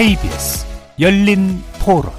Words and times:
KBS 0.00 0.66
열린 0.98 1.62
토론 1.84 2.10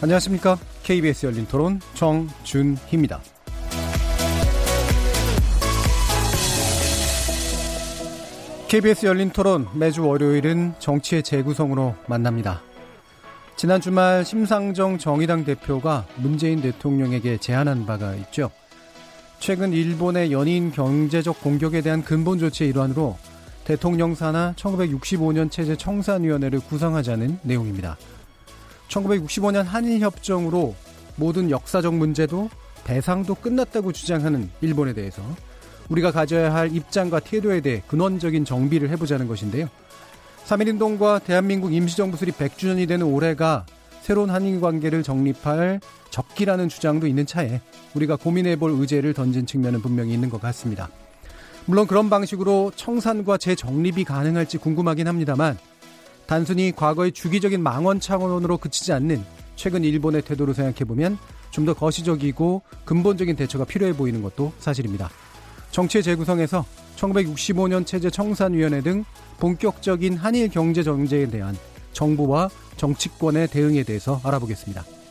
안녕하십니까. 0.00 0.56
KBS 0.84 1.26
열린 1.26 1.44
토론 1.46 1.80
정준희입니다. 1.94 3.20
KBS 8.68 9.06
열린 9.06 9.30
토론 9.30 9.66
매주 9.74 10.06
월요일은 10.06 10.74
정치의 10.78 11.24
재구성으로 11.24 11.96
만납니다. 12.06 12.62
지난 13.56 13.80
주말 13.80 14.24
심상정 14.24 14.98
정의당 14.98 15.44
대표가 15.44 16.06
문재인 16.14 16.62
대통령에게 16.62 17.38
제안한 17.38 17.86
바가 17.86 18.14
있죠. 18.14 18.52
최근 19.42 19.72
일본의 19.72 20.30
연인 20.30 20.70
경제적 20.70 21.40
공격에 21.40 21.80
대한 21.80 22.04
근본 22.04 22.38
조치의 22.38 22.70
일환으로 22.70 23.18
대통령 23.64 24.14
사나 24.14 24.54
1965년 24.56 25.50
체제 25.50 25.74
청산위원회를 25.74 26.60
구성하자는 26.60 27.40
내용입니다. 27.42 27.96
1965년 28.86 29.64
한일협정으로 29.64 30.76
모든 31.16 31.50
역사적 31.50 31.92
문제도 31.92 32.50
배상도 32.84 33.34
끝났다고 33.34 33.90
주장하는 33.90 34.48
일본에 34.60 34.92
대해서 34.92 35.20
우리가 35.88 36.12
가져야 36.12 36.54
할 36.54 36.72
입장과 36.72 37.18
태도에 37.18 37.62
대해 37.62 37.82
근원적인 37.88 38.44
정비를 38.44 38.90
해보자는 38.90 39.26
것인데요. 39.26 39.66
3.1운동과 40.46 41.24
대한민국 41.24 41.74
임시정부 41.74 42.16
수립 42.16 42.38
100주년이 42.38 42.86
되는 42.86 43.04
올해가 43.06 43.66
새로운 44.02 44.30
한일 44.30 44.60
관계를 44.60 45.02
정립할 45.02 45.80
적기라는 46.12 46.68
주장도 46.68 47.08
있는 47.08 47.26
차에 47.26 47.60
우리가 47.94 48.16
고민해 48.16 48.56
볼 48.56 48.70
의제를 48.70 49.14
던진 49.14 49.46
측면은 49.46 49.82
분명히 49.82 50.12
있는 50.12 50.30
것 50.30 50.40
같습니다. 50.40 50.88
물론 51.66 51.86
그런 51.86 52.10
방식으로 52.10 52.70
청산과 52.76 53.38
재정립이 53.38 54.04
가능할지 54.04 54.58
궁금하긴 54.58 55.08
합니다만 55.08 55.58
단순히 56.26 56.70
과거의 56.70 57.12
주기적인 57.12 57.62
망원 57.62 57.98
차원으로 57.98 58.58
그치지 58.58 58.92
않는 58.92 59.24
최근 59.56 59.82
일본의 59.84 60.22
태도로 60.22 60.52
생각해보면 60.52 61.18
좀 61.50 61.66
더 61.66 61.74
거시적이고 61.74 62.62
근본적인 62.84 63.36
대처가 63.36 63.64
필요해 63.64 63.92
보이는 63.94 64.22
것도 64.22 64.52
사실입니다. 64.58 65.10
정치의 65.70 66.02
재구성에서 66.02 66.64
1965년 66.96 67.86
체제 67.86 68.10
청산위원회 68.10 68.80
등 68.80 69.04
본격적인 69.38 70.16
한일 70.16 70.48
경제 70.48 70.82
정제에 70.82 71.26
대한 71.26 71.56
정부와 71.92 72.48
정치권의 72.78 73.48
대응에 73.48 73.82
대해서 73.82 74.20
알아보겠습니다. 74.24 75.01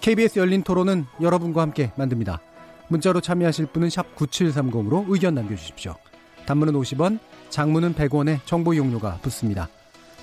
KBS 0.00 0.38
열린 0.38 0.62
토론은 0.62 1.06
여러분과 1.20 1.62
함께 1.62 1.92
만듭니다. 1.96 2.40
문자로 2.88 3.20
참여하실 3.20 3.66
분은 3.66 3.88
9730으로 3.88 5.04
의견 5.08 5.34
남겨주십시오. 5.34 5.94
단문은 6.46 6.72
50원, 6.74 7.18
장문은 7.50 7.94
100원의 7.94 8.40
정보 8.46 8.72
이용료가 8.72 9.18
붙습니다. 9.22 9.68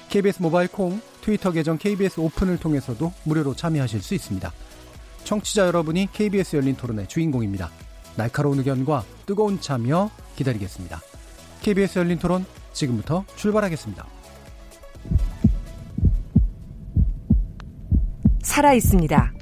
KBS 0.10 0.42
모바일 0.42 0.68
콩, 0.70 1.00
트위터 1.22 1.52
계정 1.52 1.78
KBS 1.78 2.20
오픈을 2.20 2.58
통해서도 2.58 3.12
무료로 3.24 3.56
참여하실 3.56 4.02
수 4.02 4.16
있습니다. 4.16 4.52
청취자 5.24 5.68
여러분이 5.68 6.10
KBS 6.14 6.56
열린 6.56 6.76
토론의 6.76 7.08
주인공입니다. 7.08 7.70
날카로운 8.16 8.60
의견과 8.60 9.04
뜨거운 9.26 9.60
참여 9.60 10.10
기다리겠습니다. 10.36 11.02
KBS 11.62 12.00
열린 12.00 12.18
토론 12.18 12.46
지금부터 12.74 13.26
출발하겠습니다. 13.36 14.06
살아 18.42 18.74
있습니다. 18.74 19.35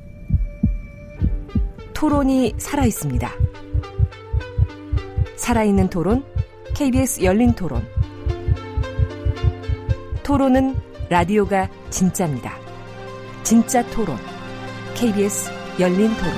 토론이 2.04 2.56
살아 2.58 2.84
있습니다. 2.84 3.32
살아있는 5.38 5.90
토론, 5.90 6.26
KBS 6.76 7.24
열린 7.24 7.54
토론. 7.54 7.88
토론은 10.22 10.76
라디오가 11.10 11.70
진짜입니다. 11.92 12.58
진짜 13.44 13.90
토론, 13.92 14.18
KBS 14.96 15.50
열린 15.80 16.10
토론. 16.18 16.34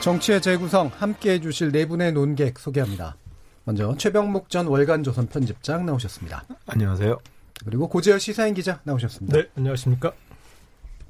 정치의 0.00 0.42
재구성 0.42 0.90
함께 0.98 1.30
해주실 1.32 1.72
네 1.72 1.88
분의 1.88 2.12
논객 2.12 2.58
소개합니다. 2.58 3.16
먼저 3.64 3.96
최병목 3.96 4.50
전 4.50 4.66
월간조선 4.66 5.28
편집장 5.28 5.86
나오셨습니다. 5.86 6.44
안녕하세요. 6.66 7.16
그리고 7.64 7.88
고재열 7.88 8.20
시사인 8.20 8.52
기자 8.52 8.80
나오셨습니다. 8.84 9.34
네, 9.34 9.48
안녕하십니까. 9.56 10.12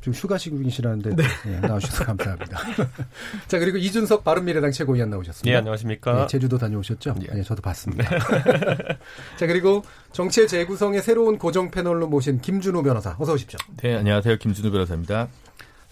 지금 0.07 0.15
휴가 0.15 0.39
시국이시라는데 0.39 1.17
네. 1.17 1.25
네, 1.45 1.61
나오셔서 1.61 2.05
감사합니다. 2.05 2.61
자 3.49 3.59
그리고 3.59 3.77
이준석 3.77 4.23
바른미래당 4.23 4.71
최고위원 4.71 5.11
나오셨습니다. 5.11 5.51
네, 5.51 5.57
안녕하십니까. 5.57 6.21
네, 6.21 6.27
제주도 6.29 6.59
다녀오셨죠? 6.59 7.15
네, 7.19 7.27
네 7.35 7.43
저도 7.43 7.61
봤습니다. 7.61 8.09
자 9.37 9.47
그리고 9.49 9.83
정치의 10.13 10.47
재구성의 10.47 11.03
새로운 11.03 11.39
고정 11.39 11.73
패널로 11.73 12.07
모신 12.07 12.41
김준호 12.41 12.85
변호사 12.85 13.17
어서 13.19 13.33
오십시오. 13.33 13.59
네, 13.79 13.97
안녕하세요. 13.97 14.37
김준호 14.37 14.71
변호사입니다. 14.71 15.27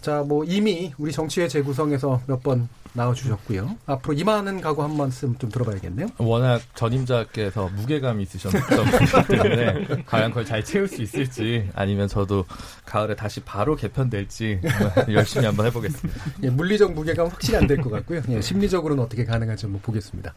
자, 0.05 0.21
뭐 0.23 0.43
이미 0.45 0.93
우리 0.99 1.11
정치의 1.11 1.49
재구성에서 1.49 2.21
몇 2.27 2.43
번 2.43 2.69
나와주셨고요. 2.93 3.75
앞으로 3.87 4.13
이만한 4.13 4.61
각오 4.61 4.83
한 4.83 4.95
말씀 4.95 5.35
좀 5.39 5.49
들어봐야겠네요. 5.49 6.09
워낙 6.19 6.61
전임자께서 6.75 7.69
무게감이 7.75 8.21
있으셨기 8.21 8.57
때문에 9.27 10.03
과연 10.05 10.29
그걸 10.29 10.45
잘 10.45 10.63
채울 10.63 10.87
수 10.87 11.01
있을지 11.01 11.67
아니면 11.73 12.07
저도 12.07 12.45
가을에 12.85 13.15
다시 13.15 13.39
바로 13.41 13.75
개편될지 13.75 14.61
열심히 15.11 15.47
한번 15.47 15.65
해보겠습니다. 15.65 16.21
예, 16.43 16.49
물리적 16.51 16.93
무게감 16.93 17.25
확실히 17.27 17.57
안 17.57 17.65
될 17.67 17.81
것 17.81 17.89
같고요. 17.89 18.21
예, 18.29 18.39
심리적으로는 18.41 19.03
어떻게 19.03 19.25
가능한지 19.25 19.65
한번 19.65 19.81
보겠습니다. 19.81 20.35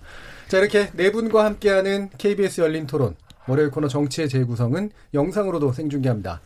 자, 0.49 0.57
이렇게 0.59 0.89
네 0.95 1.13
분과 1.13 1.45
함께하는 1.45 2.09
KBS 2.17 2.63
열린 2.63 2.87
토론 2.87 3.15
월요일 3.47 3.71
코너 3.71 3.87
정치의 3.87 4.31
재구성은 4.31 4.91
영상으로도 5.13 5.75
생중계합니다. 5.75 6.41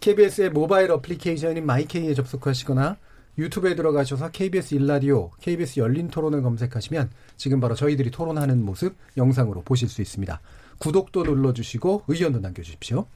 KBS의 0.00 0.50
모바일 0.50 0.90
어플리케이션인 0.92 1.66
마이케이에 1.66 2.14
접속하시거나 2.14 2.96
유튜브에 3.38 3.74
들어가셔서 3.74 4.30
KBS 4.30 4.74
일라디오, 4.74 5.30
KBS 5.40 5.80
열린 5.80 6.08
토론을 6.08 6.42
검색하시면 6.42 7.10
지금 7.36 7.60
바로 7.60 7.74
저희들이 7.74 8.10
토론하는 8.10 8.64
모습 8.64 8.96
영상으로 9.16 9.62
보실 9.62 9.88
수 9.88 10.00
있습니다. 10.02 10.40
구독도 10.78 11.24
눌러주시고 11.24 12.04
의견도 12.08 12.40
남겨주십시오. 12.40 13.06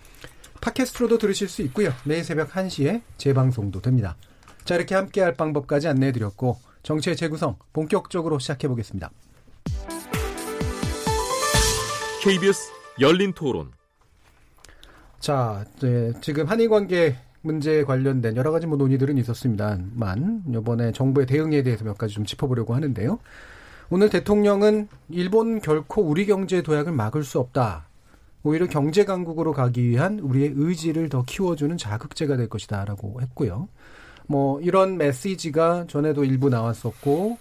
팟캐스트로도 0.61 1.19
들으실 1.19 1.49
수 1.49 1.62
있고요. 1.62 1.91
매일 2.05 2.22
새벽 2.22 2.50
1시에 2.50 3.03
재방송도 3.16 3.81
됩니다. 3.81 4.16
자 4.65 4.77
이렇게 4.77 4.95
함께할 4.95 5.34
방법까지 5.34 5.89
안내해드렸고 5.89 6.59
정치의 6.83 7.16
재구성 7.16 7.56
본격적으로 7.72 8.39
시작해보겠습니다. 8.39 9.11
KBS 12.22 12.71
열린 13.01 13.33
토론 13.33 13.72
자, 15.25 15.65
네, 15.81 16.12
지금 16.21 16.45
한일 16.45 16.69
관계 16.69 17.17
문제에 17.41 17.83
관련된 17.85 18.37
여러 18.37 18.51
가지 18.51 18.67
뭐 18.67 18.77
논의들은 18.77 19.17
있었습니다만 19.17 20.43
이번에 20.55 20.93
정부의 20.93 21.27
대응에 21.27 21.62
대해서 21.62 21.83
몇 21.83 21.97
가지 21.97 22.12
좀 22.12 22.27
짚어보려고 22.27 22.75
하는데요. 22.75 23.19
오늘 23.89 24.11
대통령은 24.11 24.87
일본 25.09 25.63
결코 25.63 26.03
우리 26.03 26.27
경제 26.27 26.61
도약을 26.61 26.93
막을 26.93 27.25
수 27.25 27.39
없다. 27.39 27.87
오히려 28.43 28.67
경제 28.67 29.07
강국으로 29.07 29.55
가기 29.55 29.89
위한 29.89 30.19
우리의 30.19 30.53
의지를 30.57 31.09
더 31.09 31.25
키워주는 31.25 31.75
자극제가 31.79 32.37
될 32.37 32.51
것이다라고 32.51 33.23
했고요. 33.23 33.69
뭐 34.27 34.61
이런 34.61 34.99
메시지가 34.99 35.87
전에도 35.89 36.25
일부 36.25 36.51
나왔었고 36.51 37.39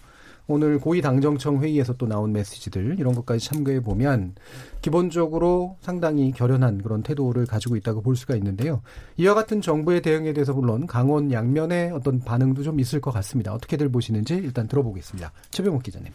오늘 0.47 0.77
고위 0.77 1.01
당정청 1.01 1.61
회의에서 1.63 1.93
또 1.93 2.05
나온 2.05 2.33
메시지들 2.33 2.97
이런 2.99 3.15
것까지 3.15 3.45
참고해 3.45 3.81
보면 3.81 4.35
기본적으로 4.81 5.77
상당히 5.81 6.31
결연한 6.31 6.81
그런 6.81 7.01
태도를 7.01 7.45
가지고 7.45 7.77
있다고 7.77 8.01
볼 8.01 8.15
수가 8.15 8.35
있는데요. 8.35 8.81
이와 9.17 9.33
같은 9.33 9.61
정부의 9.61 10.01
대응에 10.01 10.33
대해서 10.33 10.53
물론 10.53 10.85
강원 10.85 11.31
양면의 11.31 11.91
어떤 11.91 12.19
반응도 12.19 12.63
좀 12.63 12.79
있을 12.79 12.99
것 12.99 13.11
같습니다. 13.11 13.53
어떻게들 13.53 13.89
보시는지 13.89 14.35
일단 14.35 14.67
들어보겠습니다. 14.67 15.31
최병욱 15.51 15.83
기자님. 15.83 16.11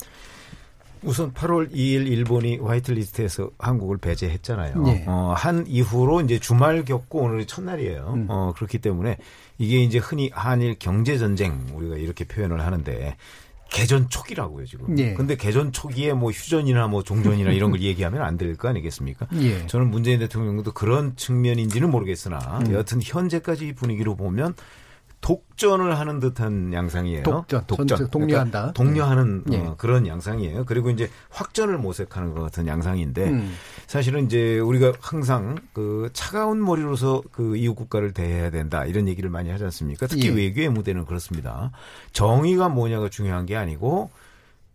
우선 1.02 1.32
8월 1.32 1.70
2일 1.70 2.08
일본이 2.08 2.58
화이트리스트에서 2.58 3.50
한국을 3.58 3.98
배제했잖아요. 3.98 4.82
네. 4.82 5.04
어, 5.06 5.32
한 5.36 5.64
이후로 5.66 6.22
이제 6.22 6.38
주말 6.38 6.84
겪고 6.84 7.20
오늘이 7.20 7.46
첫날이에요. 7.46 8.12
음. 8.14 8.26
어, 8.28 8.52
그렇기 8.56 8.78
때문에 8.78 9.16
이게 9.58 9.78
이제 9.78 9.98
흔히 9.98 10.30
한일 10.32 10.76
경제 10.78 11.16
전쟁 11.16 11.66
우리가 11.72 11.96
이렇게 11.96 12.24
표현을 12.24 12.60
하는데 12.60 13.16
개전 13.70 14.08
초기라고요 14.08 14.64
지금. 14.66 14.98
예. 14.98 15.14
근데 15.14 15.36
개전 15.36 15.72
초기에 15.72 16.12
뭐 16.14 16.30
휴전이나 16.30 16.88
뭐 16.88 17.02
종전이나 17.02 17.50
이런 17.52 17.70
걸 17.70 17.80
얘기하면 17.82 18.22
안 18.22 18.36
될 18.38 18.56
거 18.56 18.68
아니겠습니까? 18.68 19.26
예. 19.40 19.66
저는 19.66 19.90
문재인 19.90 20.18
대통령도 20.20 20.72
그런 20.72 21.14
측면인지는 21.16 21.90
모르겠으나 21.90 22.38
음. 22.66 22.72
여하튼 22.72 23.00
현재까지 23.02 23.74
분위기로 23.74 24.16
보면 24.16 24.54
독전을 25.20 25.98
하는 25.98 26.20
듯한 26.20 26.72
양상이에요. 26.72 27.24
독전, 27.24 27.64
독전, 27.66 28.10
독려한다. 28.10 28.72
그러니까 28.72 28.72
독려하는 28.72 29.42
네. 29.46 29.58
어, 29.58 29.74
그런 29.76 30.06
양상이에요. 30.06 30.64
그리고 30.64 30.90
이제 30.90 31.10
확전을 31.30 31.76
모색하는 31.78 32.34
것 32.34 32.42
같은 32.42 32.66
양상인데 32.66 33.30
음. 33.30 33.54
사실은 33.86 34.26
이제 34.26 34.58
우리가 34.58 34.92
항상 35.00 35.56
그 35.72 36.08
차가운 36.12 36.64
머리로서 36.64 37.22
그 37.32 37.56
이웃 37.56 37.74
국가를 37.74 38.12
대해야 38.12 38.50
된다 38.50 38.84
이런 38.84 39.08
얘기를 39.08 39.28
많이 39.28 39.50
하지 39.50 39.64
않습니까? 39.64 40.06
특히 40.06 40.28
예. 40.28 40.34
외교의 40.34 40.68
무대는 40.68 41.04
그렇습니다. 41.04 41.72
정의가 42.12 42.68
뭐냐가 42.68 43.08
중요한 43.08 43.44
게 43.44 43.56
아니고 43.56 44.10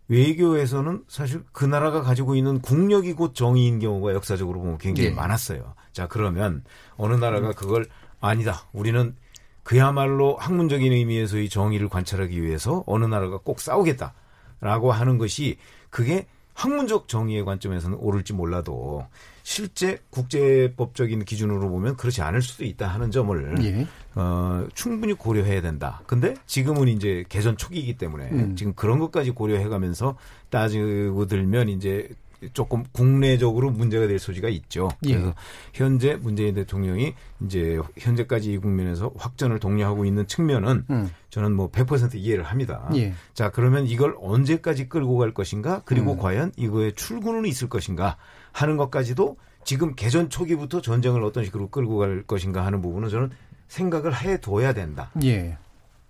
외교에서는 0.10 1.06
사실 1.08 1.44
그 1.54 1.64
나라가 1.64 2.02
가지고 2.02 2.36
있는 2.36 2.60
국력이 2.60 3.14
곧 3.14 3.34
정의인 3.34 3.80
경우가 3.80 4.14
역사적으로 4.14 4.60
보면 4.60 4.78
굉장히 4.78 5.10
예. 5.10 5.14
많았어요. 5.14 5.74
자 5.94 6.08
그러면 6.08 6.64
어느 6.98 7.16
나라가 7.16 7.54
그걸 7.54 7.86
아니다. 8.20 8.64
우리는 8.74 9.16
그야말로 9.64 10.36
학문적인 10.38 10.92
의미에서의 10.92 11.50
정의를 11.50 11.90
관찰하기 11.90 12.42
위해서 12.44 12.84
어느 12.86 13.06
나라가 13.06 13.38
꼭 13.38 13.60
싸우겠다라고 13.60 14.92
하는 14.92 15.18
것이 15.18 15.58
그게 15.90 16.28
학문적 16.54 17.08
정의의 17.08 17.46
관점에서는 17.46 17.98
옳을지 18.00 18.34
몰라도 18.34 19.06
실제 19.42 20.00
국제법적인 20.10 21.26
기준으로 21.26 21.70
보면 21.70 21.98
그렇지 21.98 22.22
않을 22.22 22.42
수도 22.42 22.64
있다 22.64 22.88
하는 22.88 23.12
점을 23.12 23.64
예. 23.64 23.88
어, 24.16 24.66
충분히 24.74 25.14
고려해야 25.14 25.62
된다. 25.62 26.02
근데 26.06 26.36
지금은 26.46 26.88
이제 26.88 27.26
개선 27.28 27.58
초기이기 27.58 27.98
때문에 27.98 28.30
음. 28.32 28.56
지금 28.56 28.74
그런 28.74 29.00
것까지 29.00 29.32
고려해가면서 29.32 30.16
따지고 30.50 31.26
들면 31.26 31.70
이제 31.70 32.10
조금 32.54 32.84
국내적으로 32.92 33.72
문제가 33.72 34.08
될 34.08 34.20
소지가 34.20 34.50
있죠. 34.50 34.90
예. 35.06 35.14
그래서 35.14 35.34
현재 35.74 36.16
문재인 36.16 36.56
대통령이 36.56 37.14
이제 37.46 37.80
현재까지 37.98 38.54
이 38.54 38.58
국면에서 38.58 39.12
확전을 39.16 39.60
독려하고 39.60 40.06
있는 40.06 40.28
측면은 40.28 40.86
음. 40.90 41.10
저는 41.30 41.54
뭐 41.54 41.72
100% 41.72 42.16
이해를 42.16 42.44
합니다. 42.44 42.90
예. 42.96 43.14
자, 43.34 43.50
그러면 43.50 43.88
이걸 43.88 44.16
언제까지 44.20 44.90
끌고 44.90 45.18
갈 45.18 45.34
것인가? 45.34 45.82
그리고 45.86 46.14
음. 46.14 46.18
과연 46.18 46.52
이거에 46.58 46.92
출구는 46.92 47.46
있을 47.46 47.70
것인가? 47.70 48.18
하는 48.52 48.78
것까지도 48.78 49.38
지금 49.64 49.96
개전 49.96 50.30
초기부터 50.30 50.82
전쟁을 50.82 51.24
어떤 51.24 51.44
식으로 51.46 51.70
끌고 51.70 51.98
갈 51.98 52.24
것인가 52.24 52.66
하는 52.66 52.82
부분은 52.82 53.10
저는 53.10 53.32
생각을 53.68 54.16
해 54.16 54.38
둬야 54.40 54.74
된다. 54.74 55.10
예. 55.24 55.58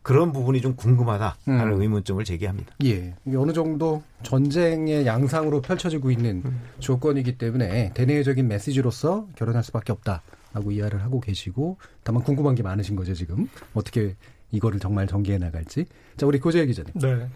그런 0.03 0.33
부분이 0.33 0.61
좀 0.61 0.75
궁금하다 0.75 1.37
하는 1.45 1.73
음. 1.73 1.81
의문점을 1.81 2.23
제기합니다. 2.25 2.75
예. 2.83 3.15
어느 3.35 3.53
정도 3.53 4.03
전쟁의 4.21 5.05
양상으로 5.05 5.61
펼쳐지고 5.61 6.11
있는 6.11 6.41
음. 6.45 6.61
조건이기 6.79 7.37
때문에 7.37 7.91
대내적인 7.93 8.47
메시지로서 8.47 9.27
결혼할 9.35 9.63
수밖에 9.63 9.93
없다라고 9.93 10.71
이해를 10.71 11.01
하고 11.01 11.21
계시고 11.21 11.77
다만 12.03 12.21
궁금한 12.21 12.53
게 12.53 12.63
많으신 12.63 12.95
거죠 12.95 13.13
지금 13.13 13.47
어떻게 13.73 14.15
이거를 14.51 14.79
정말 14.79 15.07
전개해 15.07 15.37
나갈지. 15.37 15.85
자 16.17 16.27
우리 16.27 16.39
고재혁 16.39 16.67
기자님. 16.67 16.93
네. 16.95 17.27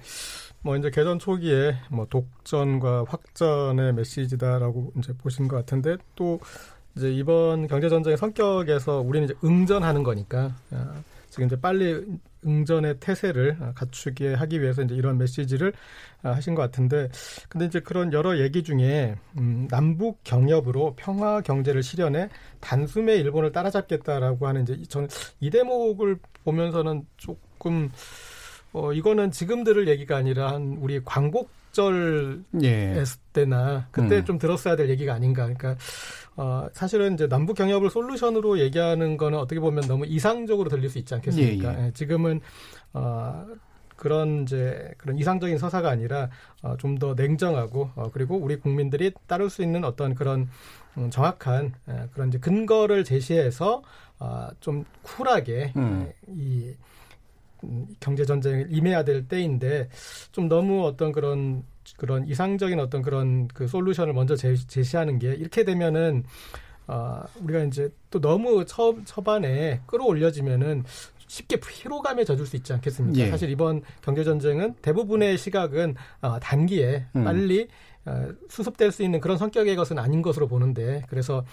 뭐 0.62 0.76
이제 0.76 0.90
개전 0.92 1.20
초기에 1.20 1.76
뭐 1.90 2.06
독전과 2.10 3.06
확전의 3.08 3.94
메시지다라고 3.94 4.92
이제 4.98 5.14
보신 5.18 5.48
것 5.48 5.56
같은데 5.56 5.96
또 6.16 6.40
이제 6.98 7.12
이번 7.12 7.68
경제 7.68 7.88
전쟁의 7.88 8.18
성격에서 8.18 9.00
우리는 9.00 9.26
이제 9.26 9.36
응전하는 9.44 10.04
거니까 10.04 10.56
아, 10.72 10.94
지금 11.38 11.46
이제 11.46 11.56
빨리 11.56 12.04
응전의 12.44 13.00
태세를 13.00 13.58
갖추게 13.76 14.34
하기 14.34 14.60
위해서 14.60 14.82
이제 14.82 14.96
이런 14.96 15.20
메시지를 15.20 15.72
아, 16.24 16.32
하신 16.32 16.56
것 16.56 16.64
같은데 16.64 17.10
근데 17.48 17.68
이제 17.68 17.80
그런 17.80 18.12
여러 18.12 18.40
얘기 18.40 18.64
중에 18.64 19.16
음, 19.38 19.68
남북 19.70 20.24
경협으로 20.24 20.96
평화 20.98 21.42
경제를 21.42 21.84
실현해 21.84 22.30
단숨에 22.60 23.18
일본을 23.18 23.52
따라잡겠다라고 23.52 24.48
하는 24.48 24.64
이제 24.64 24.82
저는 24.90 25.10
이 25.40 25.52
대목을 25.52 26.18
보면서는 26.44 27.06
조금 27.18 27.92
어 28.74 28.92
이거는 28.92 29.30
지금 29.30 29.64
들을 29.64 29.88
얘기가 29.88 30.18
아니라 30.18 30.54
한 30.54 30.78
우리 30.82 31.04
광복 31.06 31.52
절 31.78 32.44
예. 32.64 33.04
때나 33.34 33.88
그때 33.92 34.18
음. 34.18 34.26
좀 34.26 34.40
들었어야 34.40 34.76
될 34.76 34.90
얘기가 34.90 35.14
아닌가. 35.14 35.44
그러니까 35.44 35.76
어, 36.36 36.68
사실은 36.74 37.14
이제 37.14 37.28
남북 37.28 37.56
경협을 37.56 37.92
솔루션으로 37.92 38.58
얘기하는 38.58 39.16
거는 39.16 39.38
어떻게 39.38 39.60
보면 39.60 39.84
너무 39.88 40.08
이상적으로 40.08 40.72
들릴 40.72 40.90
수 40.90 40.98
있지 40.98 41.14
않겠습니까? 41.14 41.74
예, 41.76 41.80
예. 41.80 41.86
예 41.86 41.92
지금은 41.94 42.42
어, 42.94 43.46
그런 43.96 44.42
이제 44.42 44.92
그런 44.98 45.20
이상적인 45.20 45.60
서사가 45.60 45.88
아니라 45.88 46.32
어, 46.64 46.76
좀 46.78 46.98
더 46.98 47.14
냉정하고 47.14 47.92
어, 47.94 48.10
그리고 48.12 48.38
우리 48.38 48.56
국민들이 48.56 49.12
따를 49.28 49.52
수 49.52 49.62
있는 49.62 49.84
어떤 49.84 50.16
그런 50.16 50.50
음, 50.98 51.12
정확한 51.12 51.74
에, 51.90 52.08
그런 52.12 52.30
이제 52.30 52.40
근거를 52.40 53.04
제시해서 53.04 53.84
어, 54.18 54.48
좀 54.62 54.84
쿨하게 55.04 55.74
음. 55.76 56.08
에, 56.08 56.16
이 56.28 56.70
음, 56.70 56.76
경제 58.00 58.26
전쟁을 58.26 58.68
임해야 58.70 59.04
될 59.04 59.28
때인데 59.28 59.90
좀 60.32 60.48
너무 60.48 60.86
어떤 60.86 61.12
그런 61.12 61.64
그런 61.98 62.28
이상적인 62.28 62.80
어떤 62.80 63.02
그런 63.02 63.48
그 63.48 63.68
솔루션을 63.68 64.14
먼저 64.14 64.36
제, 64.36 64.56
제시하는 64.56 65.20
게 65.20 65.34
이렇게 65.34 65.64
되면은 65.64 66.24
어, 66.88 67.24
우리가 67.42 67.64
이제 67.64 67.90
또 68.10 68.20
너무 68.20 68.66
처, 68.66 68.96
초반에 69.06 69.82
끌어올려지면은 69.86 70.84
쉽게 71.28 71.60
피로감에 71.60 72.24
젖을 72.24 72.46
수 72.46 72.56
있지 72.56 72.72
않겠습니까? 72.74 73.20
예. 73.20 73.30
사실 73.30 73.50
이번 73.50 73.82
경제 74.02 74.24
전쟁은 74.24 74.76
대부분의 74.82 75.38
시각은 75.38 75.96
어, 76.22 76.40
단기에 76.40 77.06
음. 77.16 77.24
빨리 77.26 77.68
어, 78.06 78.30
수습될 78.50 78.94
수 78.94 79.04
있는 79.04 79.20
그런 79.20 79.38
성격의 79.38 79.76
것은 79.76 80.00
아닌 80.00 80.22
것으로 80.22 80.48
보는데 80.48 81.04
그래서 81.10 81.46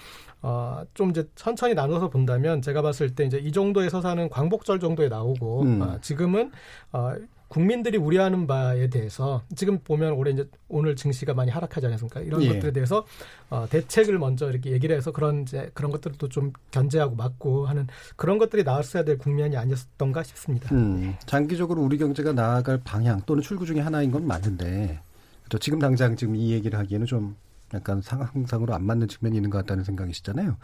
어, 0.46 0.85
좀 0.93 1.08
이제 1.08 1.26
천천히 1.37 1.73
나눠서 1.73 2.11
본다면 2.11 2.61
제가 2.61 2.82
봤을 2.82 3.14
때 3.14 3.25
이제 3.25 3.38
이 3.38 3.50
정도의 3.50 3.88
서사는 3.88 4.29
광복절 4.29 4.79
정도에 4.79 5.08
나오고 5.08 5.62
음. 5.62 5.81
어, 5.81 5.99
지금은 6.02 6.52
어, 6.93 7.14
국민들이 7.49 7.96
우려하는 7.96 8.46
바에 8.46 8.88
대해서 8.88 9.43
지금 9.56 9.79
보면 9.79 10.12
올해 10.12 10.32
이제 10.32 10.46
오늘 10.69 10.96
증시가 10.96 11.32
많이 11.32 11.50
하락하지 11.50 11.87
않았습니까? 11.87 12.20
이런 12.20 12.43
예. 12.43 12.49
것들에 12.49 12.73
대해서 12.73 13.06
어, 13.49 13.67
대책을 13.70 14.19
먼저 14.19 14.50
이렇게 14.50 14.73
얘기를 14.73 14.94
해서 14.94 15.12
그런 15.12 15.43
이제 15.43 15.70
그런 15.73 15.91
것들도 15.91 16.29
좀 16.29 16.52
견제하고 16.73 17.17
막고 17.17 17.64
하는 17.64 17.87
그런 18.17 18.37
것들이 18.37 18.64
나왔어야 18.64 19.02
될 19.05 19.17
국면이 19.17 19.56
아니었던가 19.56 20.25
싶습니다. 20.25 20.75
음, 20.75 21.17
장기적으로 21.25 21.81
우리 21.81 21.96
경제가 21.96 22.35
나아갈 22.35 22.82
방향 22.85 23.23
또는 23.25 23.43
출구 23.43 23.64
중에 23.64 23.81
하나인 23.81 24.11
건 24.11 24.26
맞는데 24.26 25.00
또 25.49 25.58
지금 25.58 25.79
당장 25.79 26.17
지금 26.17 26.37
이 26.37 26.50
얘기를 26.50 26.79
하기에는 26.79 27.06
좀 27.06 27.35
약간 27.75 28.00
상황상으로 28.00 28.75
안 28.75 28.85
맞는 28.87 29.09
측면이 29.09 29.37
있는 29.37 29.50
것 29.50 29.59
같다는 29.59 29.85
생각이시잖아요. 29.85 30.56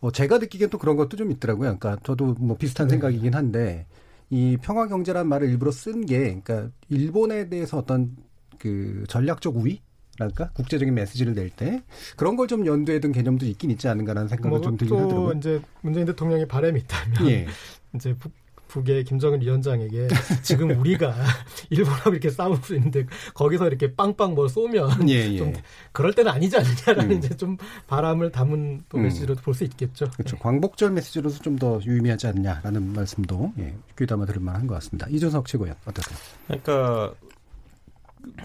어, 0.00 0.10
제가 0.10 0.38
느끼기엔 0.38 0.70
또 0.70 0.78
그런 0.78 0.96
것도 0.96 1.16
좀 1.16 1.30
있더라고요. 1.30 1.78
그러니까 1.78 2.02
저도 2.02 2.34
뭐 2.38 2.56
비슷한 2.56 2.88
네. 2.88 2.92
생각이긴 2.92 3.34
한데 3.34 3.86
이 4.30 4.56
평화 4.60 4.88
경제란 4.88 5.28
말을 5.28 5.48
일부러 5.48 5.70
쓴 5.70 6.04
게 6.06 6.40
그러니까 6.42 6.70
일본에 6.88 7.48
대해서 7.48 7.78
어떤 7.78 8.16
그 8.58 9.04
전략적 9.08 9.56
우위 9.56 9.80
랄까 10.18 10.48
국제적인 10.54 10.94
메시지를 10.94 11.34
낼 11.34 11.50
때 11.50 11.82
그런 12.16 12.36
걸 12.36 12.46
좀 12.46 12.64
연두에 12.64 13.00
둔 13.00 13.12
개념도 13.12 13.44
있긴 13.44 13.70
있지 13.70 13.86
않은가라는 13.86 14.28
생각을 14.28 14.50
뭐좀 14.58 14.78
들긴 14.78 14.96
하더라고요. 14.98 15.34
이제 15.36 15.60
문재인 15.82 16.06
대통령의 16.06 16.48
바람이 16.48 16.80
있다면 16.80 17.28
예. 17.30 17.46
이제 17.94 18.14
북, 18.14 18.32
북의 18.68 19.04
김정은 19.04 19.40
위원장에게 19.40 20.08
지금 20.42 20.70
우리가 20.78 21.14
일본하고 21.70 22.10
이렇게 22.10 22.30
수 22.62 22.74
있는데 22.76 23.06
거기서 23.34 23.66
이렇게 23.66 23.92
빵빵 23.94 24.34
뭘 24.34 24.48
쏘면 24.48 25.08
예, 25.08 25.32
예. 25.32 25.36
좀 25.36 25.52
그럴 25.92 26.12
때는 26.14 26.30
아니지 26.30 26.56
않느냐라는 26.56 27.10
음. 27.10 27.18
이제 27.18 27.36
좀 27.36 27.56
바람을 27.86 28.30
담은 28.30 28.82
또 28.88 28.98
음. 28.98 29.02
메시지로 29.02 29.34
음. 29.34 29.36
볼수 29.42 29.64
있겠죠. 29.64 30.08
그렇죠. 30.12 30.36
네. 30.36 30.42
광복절 30.42 30.90
메시지로서 30.92 31.42
좀 31.42 31.56
더 31.56 31.80
유의미하지 31.84 32.26
않냐라는 32.26 32.92
말씀도 32.92 33.54
예, 33.58 33.74
귀담아 33.98 34.26
들을 34.26 34.40
만한 34.42 34.66
것 34.66 34.74
같습니다. 34.74 35.06
이준석 35.08 35.46
최고위원 35.46 35.76
어떠세요? 35.86 36.18
그러니까 36.46 37.14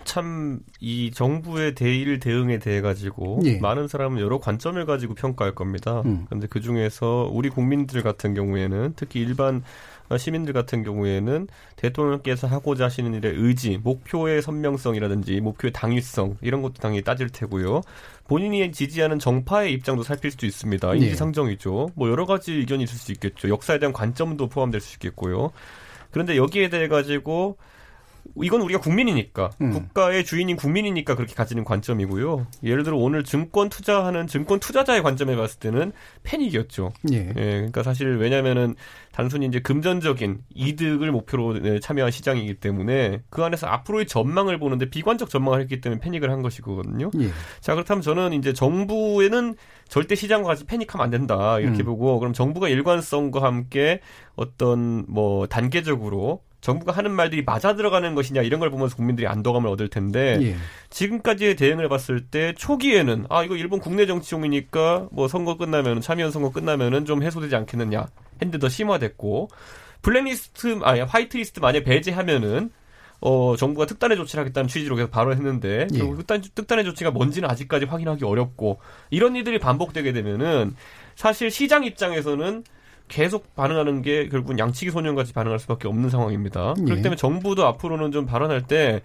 참이 0.03 1.11
정부의 1.13 1.75
대일 1.75 2.19
대응에 2.19 2.59
대해 2.59 2.81
가지고 2.81 3.41
예. 3.43 3.59
많은 3.59 3.87
사람은 3.87 4.21
여러 4.21 4.39
관점을 4.39 4.83
가지고 4.85 5.15
평가할 5.15 5.55
겁니다. 5.55 6.01
음. 6.05 6.25
근데 6.29 6.47
그 6.47 6.61
중에서 6.61 7.29
우리 7.33 7.49
국민들 7.49 8.01
같은 8.03 8.33
경우에는 8.33 8.93
특히 8.95 9.19
일반 9.21 9.63
시민들 10.17 10.53
같은 10.53 10.83
경우에는 10.83 11.47
대통령께서 11.75 12.47
하고자 12.47 12.85
하시는 12.85 13.13
일의 13.13 13.33
의지, 13.35 13.77
목표의 13.77 14.41
선명성이라든지 14.41 15.41
목표의 15.41 15.71
당위성 15.71 16.37
이런 16.41 16.61
것도 16.61 16.75
당연히 16.75 17.03
따질 17.03 17.29
테고요. 17.29 17.81
본인이 18.27 18.71
지지하는 18.71 19.19
정파의 19.19 19.73
입장도 19.73 20.03
살필 20.03 20.31
수도 20.31 20.45
있습니다. 20.45 20.91
네. 20.91 20.97
인지상정이죠. 20.97 21.91
뭐 21.95 22.09
여러 22.09 22.25
가지 22.25 22.53
의견이 22.53 22.83
있을 22.83 22.97
수 22.97 23.11
있겠죠. 23.11 23.49
역사에 23.49 23.79
대한 23.79 23.93
관점도 23.93 24.47
포함될 24.47 24.79
수 24.81 24.95
있겠고요. 24.95 25.51
그런데 26.11 26.37
여기에 26.37 26.69
대해 26.69 26.87
가지고 26.87 27.57
이건 28.35 28.61
우리가 28.61 28.79
국민이니까 28.79 29.51
음. 29.61 29.71
국가의 29.71 30.23
주인인 30.25 30.55
국민이니까 30.55 31.15
그렇게 31.15 31.33
가지는 31.33 31.63
관점이고요. 31.63 32.47
예를 32.63 32.83
들어 32.83 32.97
오늘 32.97 33.23
증권 33.23 33.69
투자하는 33.69 34.27
증권 34.27 34.59
투자자의 34.59 35.03
관점에 35.03 35.35
봤을 35.35 35.59
때는 35.59 35.91
패닉이었죠. 36.23 36.91
예. 37.11 37.29
예 37.29 37.33
그러니까 37.33 37.83
사실 37.83 38.17
왜냐면은 38.17 38.75
단순히 39.11 39.45
이제 39.45 39.59
금전적인 39.59 40.43
이득을 40.53 41.11
목표로 41.11 41.59
네, 41.59 41.79
참여한 41.79 42.11
시장이기 42.11 42.55
때문에 42.55 43.21
그 43.29 43.43
안에서 43.43 43.67
앞으로의 43.67 44.07
전망을 44.07 44.57
보는데 44.57 44.89
비관적 44.89 45.29
전망을 45.29 45.61
했기 45.61 45.81
때문에 45.81 45.99
패닉을 45.99 46.31
한 46.31 46.41
것이거든요. 46.41 47.11
예. 47.19 47.29
자 47.59 47.73
그렇다면 47.73 48.01
저는 48.01 48.33
이제 48.33 48.53
정부에는 48.53 49.55
절대 49.87 50.15
시장과 50.15 50.47
같이 50.47 50.65
패닉하면 50.65 51.03
안 51.03 51.11
된다 51.11 51.59
이렇게 51.59 51.83
음. 51.83 51.85
보고 51.85 52.19
그럼 52.19 52.33
정부가 52.33 52.69
일관성과 52.69 53.43
함께 53.43 53.99
어떤 54.35 55.05
뭐 55.07 55.47
단계적으로 55.47 56.41
정부가 56.61 56.91
하는 56.91 57.11
말들이 57.11 57.43
맞아 57.43 57.75
들어가는 57.75 58.15
것이냐 58.15 58.43
이런 58.43 58.59
걸 58.59 58.69
보면서 58.69 58.95
국민들이 58.95 59.27
안도감을 59.27 59.69
얻을 59.69 59.89
텐데 59.89 60.37
예. 60.41 60.55
지금까지의 60.89 61.55
대응을 61.55 61.89
봤을 61.89 62.21
때 62.21 62.53
초기에는 62.55 63.25
아 63.29 63.43
이거 63.43 63.55
일본 63.55 63.79
국내 63.79 64.05
정치용이니까 64.05 65.09
뭐 65.11 65.27
선거 65.27 65.57
끝나면 65.57 66.01
참여연 66.01 66.31
선거 66.31 66.51
끝나면은 66.51 67.05
좀 67.05 67.23
해소되지 67.23 67.55
않겠느냐 67.55 68.05
했는데 68.35 68.59
더 68.59 68.69
심화됐고 68.69 69.49
블랙리스트 70.03 70.79
아니 70.83 71.01
화이트리스트 71.01 71.59
만약 71.59 71.83
배제하면은 71.83 72.69
어, 73.23 73.55
정부가 73.55 73.85
특단의 73.85 74.17
조치를 74.17 74.41
하겠다는 74.41 74.67
취지로 74.67 74.95
계속 74.95 75.11
발언했는데, 75.11 75.87
예. 75.93 75.97
결국 75.97 76.17
특단, 76.17 76.41
특단의 76.41 76.83
조치가 76.85 77.11
뭔지는 77.11 77.51
아직까지 77.51 77.85
확인하기 77.85 78.25
어렵고, 78.25 78.79
이런 79.11 79.35
일들이 79.35 79.59
반복되게 79.59 80.11
되면은, 80.11 80.75
사실 81.13 81.51
시장 81.51 81.83
입장에서는 81.83 82.63
계속 83.11 83.53
반응하는 83.55 84.01
게 84.01 84.27
결국은 84.29 84.57
양치기 84.57 84.91
소년같이 84.91 85.33
반응할 85.33 85.59
수밖에 85.59 85.87
없는 85.87 86.09
상황입니다. 86.09 86.73
예. 86.79 86.83
그렇기 86.83 87.01
때문에 87.01 87.15
정부도 87.15 87.65
앞으로는 87.67 88.11
좀 88.11 88.25
발언할 88.25 88.63
때 88.63 89.01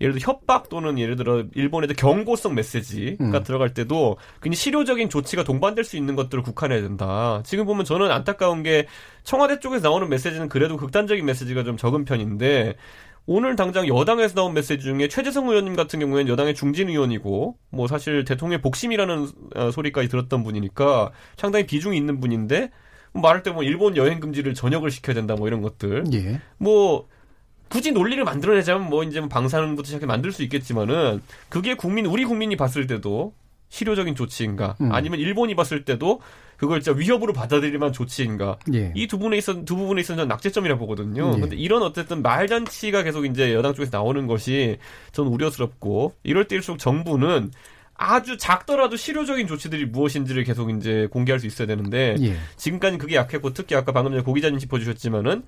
예를 0.00 0.14
들어 0.14 0.32
협박 0.32 0.70
또는 0.70 0.98
예를 0.98 1.16
들어 1.16 1.44
일본에도 1.54 1.92
경고성 1.92 2.54
메시지가 2.54 3.24
음. 3.24 3.44
들어갈 3.44 3.74
때도 3.74 4.16
굉장히 4.42 4.56
실효적인 4.56 5.10
조치가 5.10 5.44
동반될 5.44 5.84
수 5.84 5.98
있는 5.98 6.16
것들을 6.16 6.42
국한해야 6.42 6.80
된다. 6.80 7.42
지금 7.44 7.66
보면 7.66 7.84
저는 7.84 8.10
안타까운 8.10 8.62
게 8.62 8.86
청와대 9.24 9.60
쪽에서 9.60 9.88
나오는 9.88 10.08
메시지는 10.08 10.48
그래도 10.48 10.78
극단적인 10.78 11.24
메시지가 11.24 11.64
좀 11.64 11.76
적은 11.76 12.06
편인데 12.06 12.76
오늘 13.26 13.56
당장 13.56 13.86
여당에서 13.86 14.34
나온 14.34 14.54
메시지 14.54 14.82
중에 14.82 15.08
최재성 15.08 15.48
의원님 15.50 15.76
같은 15.76 16.00
경우에는 16.00 16.32
여당의 16.32 16.54
중진 16.54 16.88
의원이고 16.88 17.58
뭐 17.68 17.86
사실 17.86 18.24
대통령의 18.24 18.62
복심이라는 18.62 19.28
어, 19.54 19.70
소리까지 19.70 20.08
들었던 20.08 20.42
분이니까 20.42 21.12
상당히 21.36 21.66
비중이 21.66 21.96
있는 21.96 22.20
분인데 22.20 22.70
말할 23.12 23.42
때뭐 23.42 23.62
일본 23.62 23.96
여행 23.96 24.20
금지를 24.20 24.54
전역을 24.54 24.90
시켜야 24.90 25.14
된다 25.14 25.34
뭐 25.34 25.48
이런 25.48 25.62
것들. 25.62 26.04
예. 26.12 26.40
뭐 26.58 27.08
굳이 27.68 27.92
논리를 27.92 28.22
만들어내자면 28.24 28.88
뭐 28.90 29.04
이제 29.04 29.20
뭐 29.20 29.28
방사능부터 29.28 29.86
시작해 29.86 30.06
만들 30.06 30.32
수 30.32 30.42
있겠지만은 30.42 31.22
그게 31.48 31.74
국민 31.74 32.06
우리 32.06 32.24
국민이 32.24 32.56
봤을 32.56 32.86
때도 32.86 33.32
실효적인 33.68 34.16
조치인가 34.16 34.76
음. 34.80 34.92
아니면 34.92 35.20
일본이 35.20 35.54
봤을 35.54 35.84
때도 35.84 36.20
그걸 36.56 36.80
진짜 36.82 36.98
위협으로 36.98 37.32
받아들일만 37.32 37.92
조치인가 37.92 38.58
예. 38.74 38.92
이두 38.94 39.18
부분에 39.18 39.38
있어 39.38 39.64
두 39.64 39.76
부분에 39.76 40.00
있어서 40.00 40.24
낙제점이라 40.26 40.76
보거든요. 40.76 41.32
예. 41.36 41.40
근데 41.40 41.56
이런 41.56 41.82
어쨌든 41.82 42.22
말잔치가 42.22 43.02
계속 43.02 43.24
이제 43.24 43.54
여당 43.54 43.72
쪽에서 43.72 43.96
나오는 43.96 44.26
것이 44.26 44.78
저는 45.12 45.30
우려스럽고 45.30 46.14
이럴 46.24 46.48
때일수록 46.48 46.78
정부는 46.78 47.50
아주 48.02 48.38
작더라도 48.38 48.96
실효적인 48.96 49.46
조치들이 49.46 49.84
무엇인지를 49.84 50.44
계속 50.44 50.70
이제 50.70 51.06
공개할 51.10 51.38
수 51.38 51.46
있어야 51.46 51.66
되는데 51.66 52.16
예. 52.20 52.34
지금까지 52.56 52.96
그게 52.96 53.14
약했고 53.16 53.52
특히 53.52 53.76
아까 53.76 53.92
방금 53.92 54.12
전에 54.12 54.22
고 54.22 54.32
기자님 54.32 54.58
짚어주셨지만은 54.58 55.42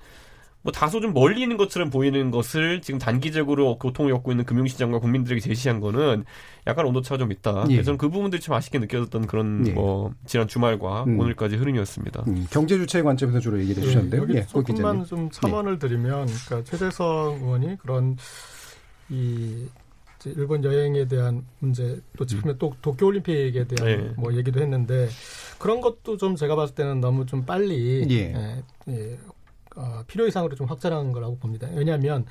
뭐 0.60 0.70
다소 0.70 1.00
좀 1.00 1.14
멀리 1.14 1.40
있는 1.40 1.56
것처럼 1.56 1.88
보이는 1.88 2.30
것을 2.30 2.82
지금 2.82 3.00
단기적으로 3.00 3.78
고통을 3.78 4.12
겪고 4.12 4.32
있는 4.32 4.44
금융시장과 4.44 4.98
국민들에게 4.98 5.40
제시한 5.40 5.80
거는 5.80 6.26
약간 6.66 6.84
온도차가 6.84 7.16
좀 7.16 7.32
있다. 7.32 7.64
예. 7.70 7.82
저는 7.82 7.96
그 7.96 8.10
부분들이 8.10 8.42
좀 8.42 8.54
아쉽게 8.54 8.78
느껴졌던 8.78 9.28
그런 9.28 9.66
예. 9.68 9.72
뭐 9.72 10.12
지난 10.26 10.46
주말과 10.46 11.04
음. 11.04 11.18
오늘까지 11.18 11.56
흐름이었습니다. 11.56 12.24
음. 12.28 12.46
경제 12.50 12.76
주체의 12.76 13.02
관점에서 13.02 13.40
주로 13.40 13.58
얘기해 13.60 13.80
주셨는데요. 13.80 14.26
예, 14.34 14.44
조금만 14.44 15.06
좀 15.06 15.30
첨언을 15.30 15.78
드리면 15.78 16.28
그러니까 16.46 16.70
최재성 16.70 17.40
의원이 17.42 17.78
그런 17.78 18.18
이 19.08 19.66
일본 20.30 20.64
여행에 20.64 21.06
대한 21.06 21.44
문제 21.58 22.00
또 22.16 22.24
음. 22.46 22.58
또 22.58 22.74
도쿄올림픽에 22.80 23.64
대한 23.64 23.84
네. 23.84 24.12
뭐 24.16 24.34
얘기도 24.34 24.60
했는데 24.60 25.08
그런 25.58 25.80
것도 25.80 26.16
좀 26.16 26.36
제가 26.36 26.56
봤을 26.56 26.74
때는 26.74 27.00
너무 27.00 27.26
좀 27.26 27.44
빨리 27.44 28.06
예. 28.10 28.34
예, 28.34 28.62
예, 28.88 29.18
어, 29.76 30.02
필요 30.06 30.26
이상으로 30.26 30.54
좀 30.54 30.66
확장한 30.66 31.12
거라고 31.12 31.38
봅니다. 31.38 31.68
왜냐하면 31.74 32.26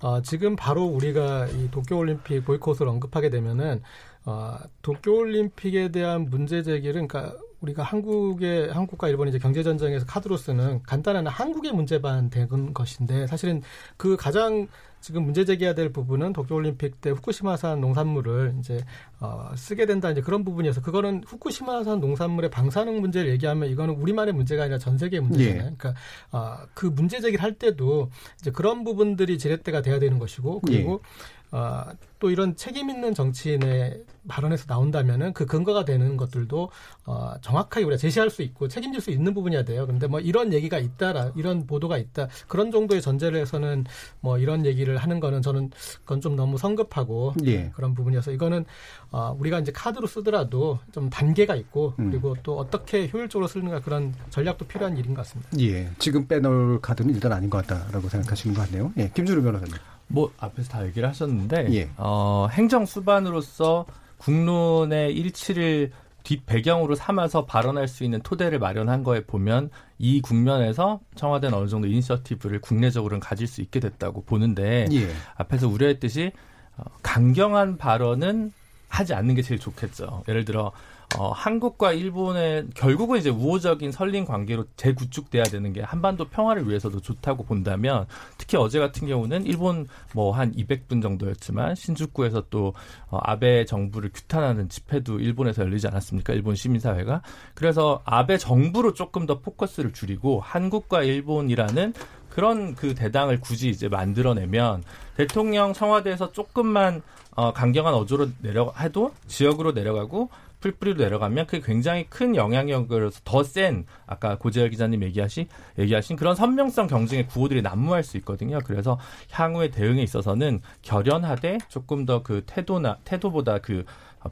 어, 0.00 0.20
지금 0.22 0.56
바로 0.56 0.84
우리가 0.84 1.46
이 1.46 1.70
도쿄올림픽 1.70 2.44
보이콧을 2.44 2.86
언급하게 2.88 3.30
되면은 3.30 3.82
어, 4.24 4.58
도쿄올림픽에 4.82 5.88
대한 5.88 6.28
문제 6.28 6.62
제기를 6.62 7.06
그러니까 7.06 7.36
우리가 7.62 7.82
한국의 7.82 8.72
한국과 8.72 9.08
일본이 9.08 9.30
이제 9.30 9.38
경제 9.38 9.62
전쟁에서 9.62 10.04
카드로 10.04 10.36
쓰는 10.36 10.82
간단한 10.82 11.26
한국의 11.26 11.72
문제만 11.72 12.28
된 12.30 12.74
것인데 12.74 13.26
사실은 13.26 13.62
그 13.96 14.16
가장 14.16 14.68
지금 15.00 15.24
문제 15.24 15.44
제기해야 15.44 15.74
될 15.74 15.92
부분은 15.92 16.32
도쿄 16.32 16.54
올림픽 16.54 17.00
때 17.00 17.10
후쿠시마산 17.10 17.80
농산물을 17.80 18.54
이제 18.60 18.84
어, 19.18 19.50
쓰게 19.56 19.84
된다 19.84 20.10
이제 20.10 20.20
그런 20.20 20.44
부분이어서 20.44 20.80
그거는 20.80 21.24
후쿠시마산 21.26 21.98
농산물의 22.00 22.50
방사능 22.50 23.00
문제를 23.00 23.30
얘기하면 23.32 23.68
이거는 23.68 23.94
우리만의 23.94 24.32
문제가 24.32 24.62
아니라 24.62 24.78
전 24.78 24.98
세계의 24.98 25.20
문제잖아요. 25.22 25.56
예. 25.56 25.74
그러니까 25.76 25.94
어, 26.30 26.58
그 26.72 26.86
문제 26.86 27.20
제기를 27.20 27.42
할 27.42 27.54
때도 27.54 28.10
이제 28.40 28.52
그런 28.52 28.84
부분들이 28.84 29.38
지렛대가 29.38 29.82
돼야 29.82 29.98
되는 29.98 30.20
것이고 30.20 30.60
그리고 30.60 31.02
예. 31.02 31.41
어, 31.52 31.84
또 32.18 32.30
이런 32.30 32.56
책임 32.56 32.88
있는 32.88 33.14
정치인의 33.14 34.04
발언에서 34.26 34.64
나온다면은 34.68 35.32
그 35.34 35.44
근거가 35.44 35.84
되는 35.84 36.16
것들도 36.16 36.70
어, 37.04 37.34
정확하게 37.42 37.84
우리가 37.84 37.98
제시할 37.98 38.30
수 38.30 38.42
있고 38.42 38.68
책임질 38.68 39.00
수 39.02 39.10
있는 39.10 39.34
부분이야 39.34 39.64
돼요. 39.64 39.86
근데 39.86 40.06
뭐 40.06 40.18
이런 40.20 40.52
얘기가 40.52 40.78
있다라 40.78 41.32
이런 41.36 41.66
보도가 41.66 41.98
있다 41.98 42.28
그런 42.48 42.70
정도의 42.70 43.02
전제를 43.02 43.38
해서는 43.38 43.84
뭐 44.20 44.38
이런 44.38 44.64
얘기를 44.64 44.96
하는 44.96 45.20
거는 45.20 45.42
저는 45.42 45.70
그건 46.00 46.20
좀 46.20 46.36
너무 46.36 46.56
성급하고 46.56 47.34
예. 47.44 47.70
그런 47.74 47.94
부분이어서 47.94 48.32
이거는 48.32 48.64
어, 49.10 49.36
우리가 49.38 49.58
이제 49.58 49.72
카드로 49.72 50.06
쓰더라도 50.06 50.78
좀 50.92 51.10
단계가 51.10 51.54
있고 51.54 51.92
음. 51.98 52.10
그리고 52.10 52.34
또 52.42 52.56
어떻게 52.58 53.10
효율적으로 53.12 53.46
쓰는가 53.46 53.80
그런 53.80 54.14
전략도 54.30 54.66
필요한 54.68 54.96
일인 54.96 55.12
것 55.12 55.22
같습니다. 55.22 55.50
예, 55.60 55.90
지금 55.98 56.26
빼놓을 56.26 56.80
카드는 56.80 57.12
일단 57.12 57.32
아닌 57.32 57.50
것 57.50 57.66
같다라고 57.66 58.08
생각하시는 58.08 58.54
것 58.54 58.62
같네요. 58.62 58.92
예, 58.96 59.10
김주루 59.12 59.42
변호사님. 59.42 59.74
뭐 60.12 60.30
앞에서 60.38 60.68
다 60.68 60.86
얘기를 60.86 61.08
하셨는데 61.08 61.68
예. 61.72 61.90
어, 61.96 62.46
행정 62.50 62.86
수반으로서 62.86 63.86
국론의 64.18 65.14
일치를 65.14 65.90
뒷 66.22 66.46
배경으로 66.46 66.94
삼아서 66.94 67.46
발언할 67.46 67.88
수 67.88 68.04
있는 68.04 68.20
토대를 68.22 68.60
마련한 68.60 69.02
거에 69.02 69.24
보면 69.24 69.70
이 69.98 70.20
국면에서 70.20 71.00
청와대는 71.16 71.58
어느 71.58 71.68
정도 71.68 71.88
이니셔티브를 71.88 72.60
국내적으로는 72.60 73.20
가질 73.20 73.48
수 73.48 73.60
있게 73.60 73.80
됐다고 73.80 74.22
보는데 74.22 74.86
예. 74.92 75.08
앞에서 75.34 75.66
우려했듯이 75.68 76.30
어, 76.76 76.84
강경한 77.02 77.78
발언은 77.78 78.52
하지 78.88 79.14
않는 79.14 79.34
게 79.34 79.42
제일 79.42 79.58
좋겠죠. 79.58 80.22
예를 80.28 80.44
들어 80.44 80.72
어, 81.18 81.30
한국과 81.30 81.92
일본의 81.92 82.68
결국은 82.74 83.18
이제 83.18 83.30
우호적인 83.30 83.92
설린 83.92 84.24
관계로 84.24 84.64
재구축돼야 84.76 85.44
되는 85.44 85.72
게 85.72 85.82
한반도 85.82 86.24
평화를 86.28 86.68
위해서도 86.68 87.00
좋다고 87.00 87.44
본다면 87.44 88.06
특히 88.38 88.56
어제 88.56 88.78
같은 88.78 89.06
경우는 89.06 89.46
일본 89.46 89.86
뭐 90.14 90.32
한 90.32 90.52
200분 90.54 91.02
정도였지만 91.02 91.74
신주쿠에서 91.74 92.44
또 92.50 92.74
어, 93.10 93.18
아베 93.22 93.64
정부를 93.64 94.10
규탄하는 94.12 94.68
집회도 94.68 95.20
일본에서 95.20 95.62
열리지 95.62 95.86
않았습니까? 95.88 96.32
일본 96.32 96.54
시민사회가 96.54 97.22
그래서 97.54 98.02
아베 98.04 98.38
정부로 98.38 98.94
조금 98.94 99.26
더 99.26 99.40
포커스를 99.40 99.92
줄이고 99.92 100.40
한국과 100.40 101.02
일본이라는 101.02 101.92
그런 102.30 102.74
그 102.74 102.94
대당을 102.94 103.40
굳이 103.40 103.68
이제 103.68 103.88
만들어내면 103.88 104.82
대통령 105.16 105.74
청와대에서 105.74 106.32
조금만 106.32 107.02
어, 107.34 107.52
강경한 107.52 107.94
어조로 107.94 108.28
내려 108.40 108.72
해도 108.78 109.12
지역으로 109.26 109.72
내려가고 109.72 110.30
풀뿌리로 110.62 110.96
내려가면 110.96 111.46
그게 111.46 111.60
굉장히 111.60 112.06
큰 112.08 112.34
영향력을 112.34 113.10
더 113.24 113.42
센 113.42 113.84
아까 114.06 114.38
고재열 114.38 114.70
기자님 114.70 115.02
얘기하신 115.02 115.46
얘기하신 115.78 116.16
그런 116.16 116.34
선명성 116.34 116.86
경쟁의 116.86 117.26
구호들이 117.26 117.60
난무할 117.60 118.02
수 118.02 118.16
있거든요. 118.18 118.60
그래서 118.64 118.98
향후의 119.30 119.70
대응에 119.72 120.02
있어서는 120.02 120.60
결연하되 120.80 121.58
조금 121.68 122.06
더 122.06 122.22
그 122.22 122.42
태도나 122.46 122.98
태도보다 123.04 123.58
그 123.58 123.84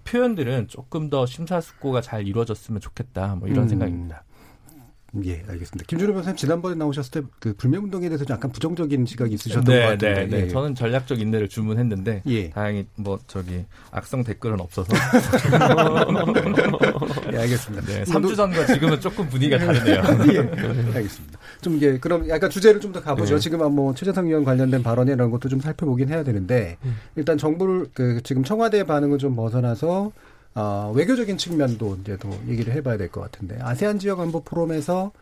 표현들은 0.05 0.69
조금 0.69 1.11
더 1.11 1.27
심사숙고가 1.27 2.01
잘 2.01 2.27
이루어졌으면 2.27 2.81
좋겠다. 2.81 3.35
뭐 3.35 3.49
이런 3.49 3.65
음. 3.65 3.69
생각입니다. 3.69 4.23
예, 5.25 5.43
알겠습니다. 5.49 5.85
김준호 5.87 6.13
변호사님 6.13 6.37
지난번에 6.37 6.75
나오셨을 6.77 7.11
때 7.11 7.21
그 7.41 7.55
불매운동에 7.55 8.09
대해서 8.09 8.25
약간 8.29 8.53
부정적인 8.53 9.07
시각이 9.07 9.33
있으셨던 9.35 9.65
네, 9.65 9.81
것 9.81 9.87
같은데. 9.93 10.15
네, 10.15 10.27
네. 10.27 10.45
예. 10.45 10.49
저는 10.49 10.75
전략적 10.75 11.21
인내를 11.21 11.49
주문했는데 11.49 12.23
예. 12.27 12.51
다행히 12.51 12.87
뭐 12.97 13.19
저기 13.27 13.65
악성 13.91 14.23
댓글은 14.25 14.61
없어서. 14.61 14.93
예, 17.33 17.39
알겠습니다. 17.39 17.87
네, 17.87 18.05
3주 18.05 18.37
전과 18.37 18.67
지금은 18.67 19.01
조금 19.01 19.29
분위기가 19.29 19.59
다르네요. 19.59 20.03
예, 20.35 20.39
알겠습니다. 20.97 21.39
좀 21.63 21.77
이게 21.77 21.99
그럼 21.99 22.29
약간 22.29 22.51
주제를 22.51 22.81
좀 22.81 22.91
더 22.91 23.01
가보죠. 23.01 23.35
네. 23.37 23.41
지금 23.41 23.73
뭐 23.73 23.95
최재성 23.95 24.27
의원 24.27 24.43
관련된 24.45 24.83
발언이라는 24.83 25.31
것도 25.31 25.49
좀 25.49 25.61
살펴보긴 25.61 26.09
해야 26.09 26.25
되는데 26.25 26.77
음. 26.85 26.97
일단 27.15 27.39
정부를 27.39 27.87
그 27.95 28.21
지금 28.25 28.43
청와대 28.43 28.83
반응을 28.83 29.19
좀 29.19 29.37
벗어나서 29.37 30.11
어, 30.55 30.93
외교적인 30.95 31.37
측면도 31.39 31.99
이제 32.03 32.17
또 32.19 32.31
얘기를 32.49 32.73
해봐야 32.75 32.97
될 32.97 33.09
것 33.11 33.21
같은데 33.21 33.59
아세안 33.61 33.99
지역 33.99 34.21
안보 34.21 34.43
포럼에서 34.43 35.13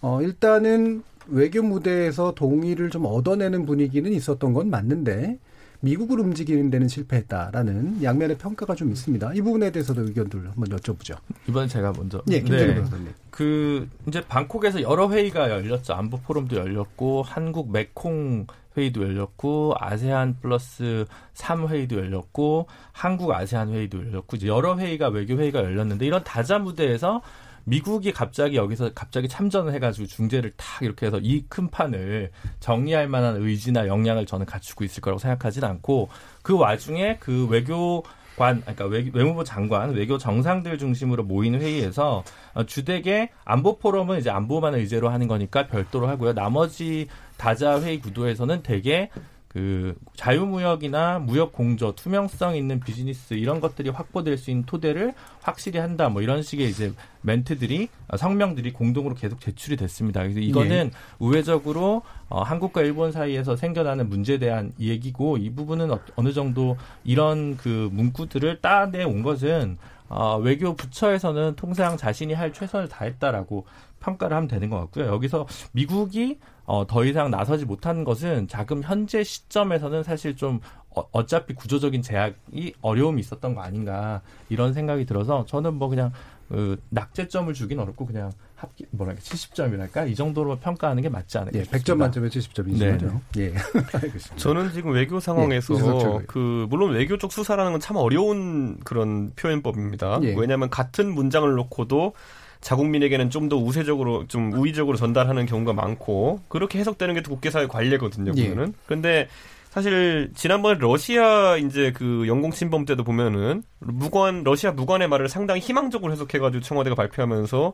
어, 0.00 0.22
일단은 0.22 1.02
외교 1.26 1.62
무대에서 1.62 2.32
동의를 2.34 2.90
좀 2.90 3.04
얻어내는 3.04 3.66
분위기는 3.66 4.10
있었던 4.12 4.52
건 4.54 4.70
맞는데 4.70 5.38
미국을 5.80 6.18
움직이는 6.20 6.70
데는 6.70 6.88
실패했다라는 6.88 8.02
양면의 8.02 8.38
평가가 8.38 8.74
좀 8.74 8.90
있습니다. 8.90 9.34
이 9.34 9.40
부분에 9.42 9.70
대해서도 9.70 10.02
의견들 10.02 10.40
한번 10.50 10.68
여쭤보죠. 10.76 11.16
이번에 11.48 11.68
제가 11.68 11.92
먼저. 11.96 12.20
네, 12.26 12.40
김준호 12.40 12.74
변호사님. 12.74 13.04
네. 13.06 13.10
그 13.30 13.88
이제 14.08 14.20
방콕에서 14.26 14.82
여러 14.82 15.08
회의가 15.10 15.50
열렸죠. 15.50 15.92
안보 15.94 16.18
포럼도 16.18 16.56
열렸고 16.56 17.22
한국 17.22 17.70
메콩 17.70 18.46
회의도 18.78 19.02
열렸고 19.02 19.74
아세안 19.78 20.38
플러스 20.40 21.04
3 21.34 21.68
회의도 21.68 21.96
열렸고 21.96 22.66
한국 22.92 23.32
아세안 23.32 23.70
회의도 23.70 23.98
열렸고 23.98 24.36
이제 24.36 24.46
여러 24.46 24.78
회의가 24.78 25.08
외교 25.08 25.36
회의가 25.36 25.62
열렸는데 25.62 26.06
이런 26.06 26.24
다자 26.24 26.58
무대에서 26.58 27.22
미국이 27.64 28.12
갑자기 28.12 28.56
여기서 28.56 28.92
갑자기 28.94 29.28
참전을 29.28 29.74
해가지고 29.74 30.06
중재를 30.06 30.52
탁 30.56 30.82
이렇게 30.82 31.04
해서 31.06 31.18
이 31.22 31.44
큰 31.48 31.68
판을 31.68 32.30
정리할 32.60 33.08
만한 33.08 33.36
의지나 33.36 33.88
역량을 33.88 34.24
저는 34.26 34.46
갖추고 34.46 34.84
있을 34.84 35.02
거라고 35.02 35.18
생각하지는 35.18 35.68
않고 35.68 36.08
그 36.42 36.56
와중에 36.56 37.18
그 37.20 37.46
외교 37.48 38.04
관, 38.38 38.62
그러니까 38.62 38.86
외 38.86 39.02
무부 39.24 39.44
장관, 39.44 39.90
외교 39.94 40.16
정상들 40.16 40.78
중심으로 40.78 41.24
모이는 41.24 41.60
회의에서 41.60 42.22
어, 42.54 42.64
주되게 42.64 43.30
안보 43.44 43.78
포럼은 43.78 44.20
이제 44.20 44.30
안보만 44.30 44.74
의제로 44.76 45.08
하는 45.10 45.26
거니까 45.26 45.66
별도로 45.66 46.06
하고요. 46.08 46.34
나머지 46.34 47.08
다자 47.38 47.80
회의 47.80 48.00
구도에서는 48.00 48.62
대개 48.62 49.08
그 49.48 49.94
자유무역이나 50.14 51.20
무역 51.20 51.52
공조, 51.52 51.94
투명성 51.94 52.54
있는 52.54 52.80
비즈니스 52.80 53.32
이런 53.32 53.60
것들이 53.60 53.88
확보될 53.88 54.36
수 54.36 54.50
있는 54.50 54.66
토대를 54.66 55.14
확실히 55.40 55.80
한다. 55.80 56.10
뭐 56.10 56.20
이런 56.20 56.42
식의 56.42 56.68
이제 56.68 56.92
멘트들이 57.22 57.88
어, 58.08 58.18
성명들이 58.18 58.74
공동으로 58.74 59.14
계속 59.14 59.40
제출이 59.40 59.76
됐습니다. 59.78 60.20
그래서 60.20 60.40
이거는 60.40 60.90
예. 60.92 60.98
우회적으로 61.18 62.02
어, 62.28 62.42
한국과 62.42 62.82
일본 62.82 63.10
사이에서 63.10 63.56
생겨나는 63.56 64.10
문제에 64.10 64.38
대한 64.38 64.72
얘기고 64.78 65.38
이 65.38 65.50
부분은 65.50 65.92
어, 65.92 66.00
어느 66.16 66.34
정도 66.34 66.76
이런 67.02 67.56
그 67.56 67.88
문구들을 67.90 68.60
따내 68.60 69.02
온 69.02 69.22
것은 69.22 69.78
어, 70.10 70.36
외교 70.38 70.74
부처에서는 70.74 71.56
통상 71.56 71.96
자신이 71.96 72.34
할 72.34 72.52
최선을 72.52 72.88
다했다라고 72.88 73.66
평가를 74.00 74.36
하면 74.36 74.48
되는 74.48 74.68
것 74.68 74.78
같고요. 74.78 75.06
여기서 75.06 75.46
미국이 75.72 76.38
어, 76.68 76.86
더 76.86 77.02
이상 77.06 77.30
나서지 77.30 77.64
못한 77.64 78.04
것은 78.04 78.46
자금 78.46 78.82
현재 78.82 79.24
시점에서는 79.24 80.02
사실 80.02 80.36
좀 80.36 80.60
어, 80.90 81.02
어차피 81.12 81.54
구조적인 81.54 82.02
제약이 82.02 82.74
어려움이 82.82 83.20
있었던 83.22 83.54
거 83.54 83.62
아닌가 83.62 84.20
이런 84.50 84.74
생각이 84.74 85.06
들어서 85.06 85.46
저는 85.46 85.74
뭐 85.74 85.88
그냥 85.88 86.12
그 86.50 86.78
낙제점을 86.90 87.52
주긴 87.54 87.78
어렵고 87.78 88.04
그냥 88.04 88.32
합기 88.54 88.84
뭐랄까 88.90 89.20
70점이랄까 89.22 90.10
이 90.10 90.14
정도로 90.14 90.56
평가하는 90.58 91.02
게 91.02 91.08
맞지 91.08 91.38
않을까? 91.38 91.58
예, 91.58 91.62
100점 91.62 91.96
만점에 91.96 92.28
70점이죠. 92.28 92.78
네. 92.78 92.98
죠 92.98 93.20
예. 93.38 93.54
저는 94.36 94.72
지금 94.72 94.92
외교 94.92 95.20
상황에서 95.20 95.74
예, 96.20 96.24
그 96.26 96.66
물론 96.68 96.92
외교 96.92 97.16
쪽 97.16 97.32
수사라는 97.32 97.72
건 97.72 97.80
참 97.80 97.96
어려운 97.96 98.78
그런 98.80 99.32
표현법입니다. 99.36 100.20
예. 100.24 100.34
왜냐하면 100.36 100.68
같은 100.68 101.14
문장을 101.14 101.50
놓고도 101.50 102.12
자국민에게는 102.60 103.30
좀 103.30 103.48
더 103.48 103.56
우세적으로 103.56 104.26
좀 104.26 104.52
우위적으로 104.52 104.98
전달하는 104.98 105.46
경우가 105.46 105.72
많고 105.72 106.40
그렇게 106.48 106.78
해석되는 106.78 107.14
게 107.14 107.22
국제사회 107.22 107.66
관례거든요. 107.66 108.32
보면은. 108.32 108.68
예. 108.68 108.72
근데 108.86 109.28
사실 109.70 110.30
지난번에 110.34 110.78
러시아 110.78 111.56
이제 111.56 111.92
그 111.94 112.26
영공 112.26 112.50
침범 112.50 112.84
때도 112.84 113.04
보면은 113.04 113.62
무관 113.78 114.42
러시아 114.42 114.72
무관의 114.72 115.08
말을 115.08 115.28
상당히 115.28 115.60
희망적으로 115.60 116.12
해석해가지고 116.12 116.62
청와대가 116.62 116.94
발표하면서 116.96 117.72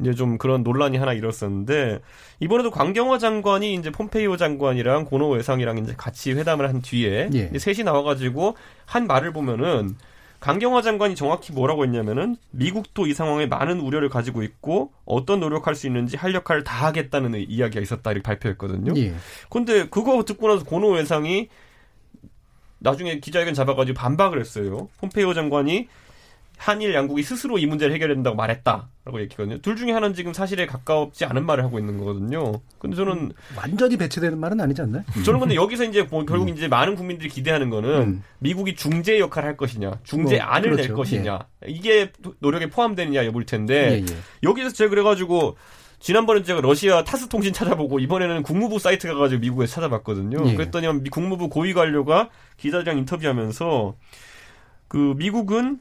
이제 0.00 0.12
좀 0.12 0.38
그런 0.38 0.62
논란이 0.62 0.98
하나 0.98 1.12
일었었는데 1.12 2.00
이번에도 2.40 2.70
광경화 2.70 3.18
장관이 3.18 3.74
이제 3.74 3.90
폼페이오 3.90 4.36
장관이랑 4.36 5.06
고노 5.06 5.30
외상이랑 5.30 5.78
이제 5.78 5.94
같이 5.96 6.32
회담을 6.32 6.68
한 6.68 6.82
뒤에 6.82 7.30
예. 7.32 7.58
셋이 7.58 7.84
나와가지고 7.84 8.56
한 8.84 9.06
말을 9.06 9.32
보면은 9.32 9.96
강경화 10.40 10.82
장관이 10.82 11.14
정확히 11.14 11.52
뭐라고 11.52 11.84
했냐면은 11.84 12.36
미국도 12.50 13.06
이 13.06 13.14
상황에 13.14 13.46
많은 13.46 13.80
우려를 13.80 14.08
가지고 14.08 14.42
있고 14.42 14.92
어떤 15.04 15.40
노력할 15.40 15.74
수 15.74 15.86
있는지 15.86 16.16
할 16.16 16.34
역할을 16.34 16.64
다 16.64 16.86
하겠다는 16.86 17.34
이야기가 17.48 17.80
있었다 17.80 18.12
이렇게 18.12 18.22
발표했거든요. 18.22 18.92
예. 18.96 19.14
근데 19.50 19.88
그거 19.88 20.22
듣고 20.24 20.48
나서 20.48 20.64
고노 20.64 20.90
외상이 20.92 21.48
나중에 22.78 23.20
기자회견 23.20 23.54
잡아가지고 23.54 23.96
반박을 23.96 24.38
했어요. 24.38 24.88
폼페이오 25.00 25.34
장관이 25.34 25.88
한일 26.56 26.94
양국이 26.94 27.22
스스로 27.22 27.58
이 27.58 27.66
문제를 27.66 27.94
해결해야 27.94 28.16
된다고 28.16 28.34
말했다라고 28.36 29.20
얘기거든요. 29.20 29.58
둘 29.58 29.76
중에 29.76 29.92
하나는 29.92 30.14
지금 30.14 30.32
사실에 30.32 30.66
가까웠지 30.66 31.24
않은 31.26 31.44
말을 31.44 31.62
하고 31.64 31.78
있는 31.78 31.98
거거든요. 31.98 32.60
근데 32.78 32.96
저는 32.96 33.12
음, 33.12 33.32
완전히 33.56 33.96
배치되는 33.96 34.38
말은 34.38 34.60
아니지 34.60 34.82
않나요? 34.82 35.04
음. 35.16 35.22
저는 35.22 35.40
근데 35.40 35.54
여기서 35.54 35.84
이제 35.84 36.02
뭐 36.02 36.24
결국 36.24 36.48
음. 36.48 36.54
이제 36.54 36.66
많은 36.66 36.96
국민들이 36.96 37.28
기대하는 37.28 37.70
거는 37.70 37.90
음. 37.90 38.22
미국이 38.38 38.74
중재 38.74 39.18
역할을 39.20 39.48
할 39.48 39.56
것이냐, 39.56 40.00
중재 40.02 40.36
뭐, 40.36 40.44
안을 40.46 40.70
그렇죠. 40.70 40.88
낼 40.88 40.96
것이냐 40.96 41.38
예. 41.66 41.70
이게 41.70 42.12
노력에 42.38 42.70
포함되느냐 42.70 43.26
여부일 43.26 43.46
텐데 43.46 44.04
예, 44.08 44.12
예. 44.12 44.16
여기서 44.42 44.70
제가 44.70 44.90
그래가지고 44.90 45.56
지난번에 45.98 46.42
제가 46.42 46.60
러시아 46.60 47.04
타스 47.04 47.28
통신 47.28 47.52
찾아보고 47.52 48.00
이번에는 48.00 48.42
국무부 48.42 48.78
사이트 48.78 49.08
가가지고 49.08 49.40
미국에서 49.40 49.74
찾아봤거든요. 49.74 50.38
예. 50.48 50.54
그랬더니 50.54 51.10
국무부 51.10 51.48
고위 51.48 51.74
관료가 51.74 52.30
기자들이랑 52.56 52.98
인터뷰하면서 52.98 53.94
그 54.88 55.14
미국은 55.16 55.80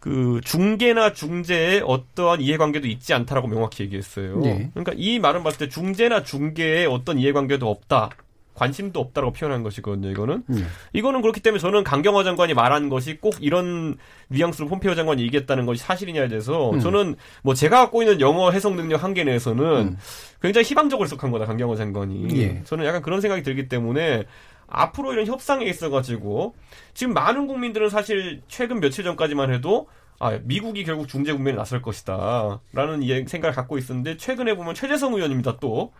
그 0.00 0.40
중계나 0.42 1.12
중재에 1.12 1.82
어떠한 1.84 2.40
이해관계도 2.40 2.88
있지 2.88 3.12
않다라고 3.12 3.48
명확히 3.48 3.84
얘기했어요. 3.84 4.40
네. 4.40 4.70
그러니까 4.72 4.92
이 4.96 5.18
말은 5.18 5.44
봤을 5.44 5.58
때 5.58 5.68
중재나 5.68 6.24
중계에 6.24 6.86
어떤 6.86 7.18
이해관계도 7.18 7.68
없다. 7.68 8.10
관심도 8.54 9.00
없다라고 9.00 9.32
표현한 9.32 9.62
것이거든요, 9.62 10.10
이거는. 10.10 10.42
네. 10.46 10.62
이거는 10.92 11.22
그렇기 11.22 11.40
때문에 11.40 11.60
저는 11.60 11.84
강경화 11.84 12.24
장관이 12.24 12.52
말한 12.52 12.88
것이 12.90 13.16
꼭 13.16 13.36
이런 13.40 13.96
뉘앙스로 14.28 14.68
폼페이오 14.68 14.94
장관이 14.94 15.22
얘기했다는 15.22 15.64
것이 15.64 15.82
사실이냐에 15.82 16.28
대해서 16.28 16.70
음. 16.70 16.80
저는 16.80 17.16
뭐 17.42 17.54
제가 17.54 17.78
갖고 17.78 18.02
있는 18.02 18.20
영어 18.20 18.50
해석 18.50 18.74
능력 18.74 19.02
한계 19.02 19.24
내에서는 19.24 19.64
음. 19.64 19.96
굉장히 20.42 20.66
희망적으로 20.66 21.06
해석한 21.06 21.30
거다, 21.30 21.46
강경화 21.46 21.76
장관이. 21.76 22.38
예. 22.38 22.62
저는 22.64 22.84
약간 22.84 23.00
그런 23.00 23.20
생각이 23.20 23.42
들기 23.42 23.68
때문에 23.68 24.24
앞으로 24.70 25.12
이런 25.12 25.26
협상에 25.26 25.66
있어가지고 25.66 26.54
지금 26.94 27.12
많은 27.14 27.46
국민들은 27.46 27.88
사실 27.90 28.40
최근 28.48 28.80
며칠 28.80 29.04
전까지만 29.04 29.52
해도 29.52 29.88
아, 30.18 30.38
미국이 30.44 30.84
결국 30.84 31.08
중재 31.08 31.32
국면에 31.32 31.56
나설 31.56 31.80
것이다. 31.80 32.60
라는 32.74 33.26
생각을 33.26 33.54
갖고 33.54 33.78
있었는데, 33.78 34.18
최근에 34.18 34.54
보면 34.54 34.74
최재성 34.74 35.14
의원입니다, 35.14 35.56
또. 35.60 35.92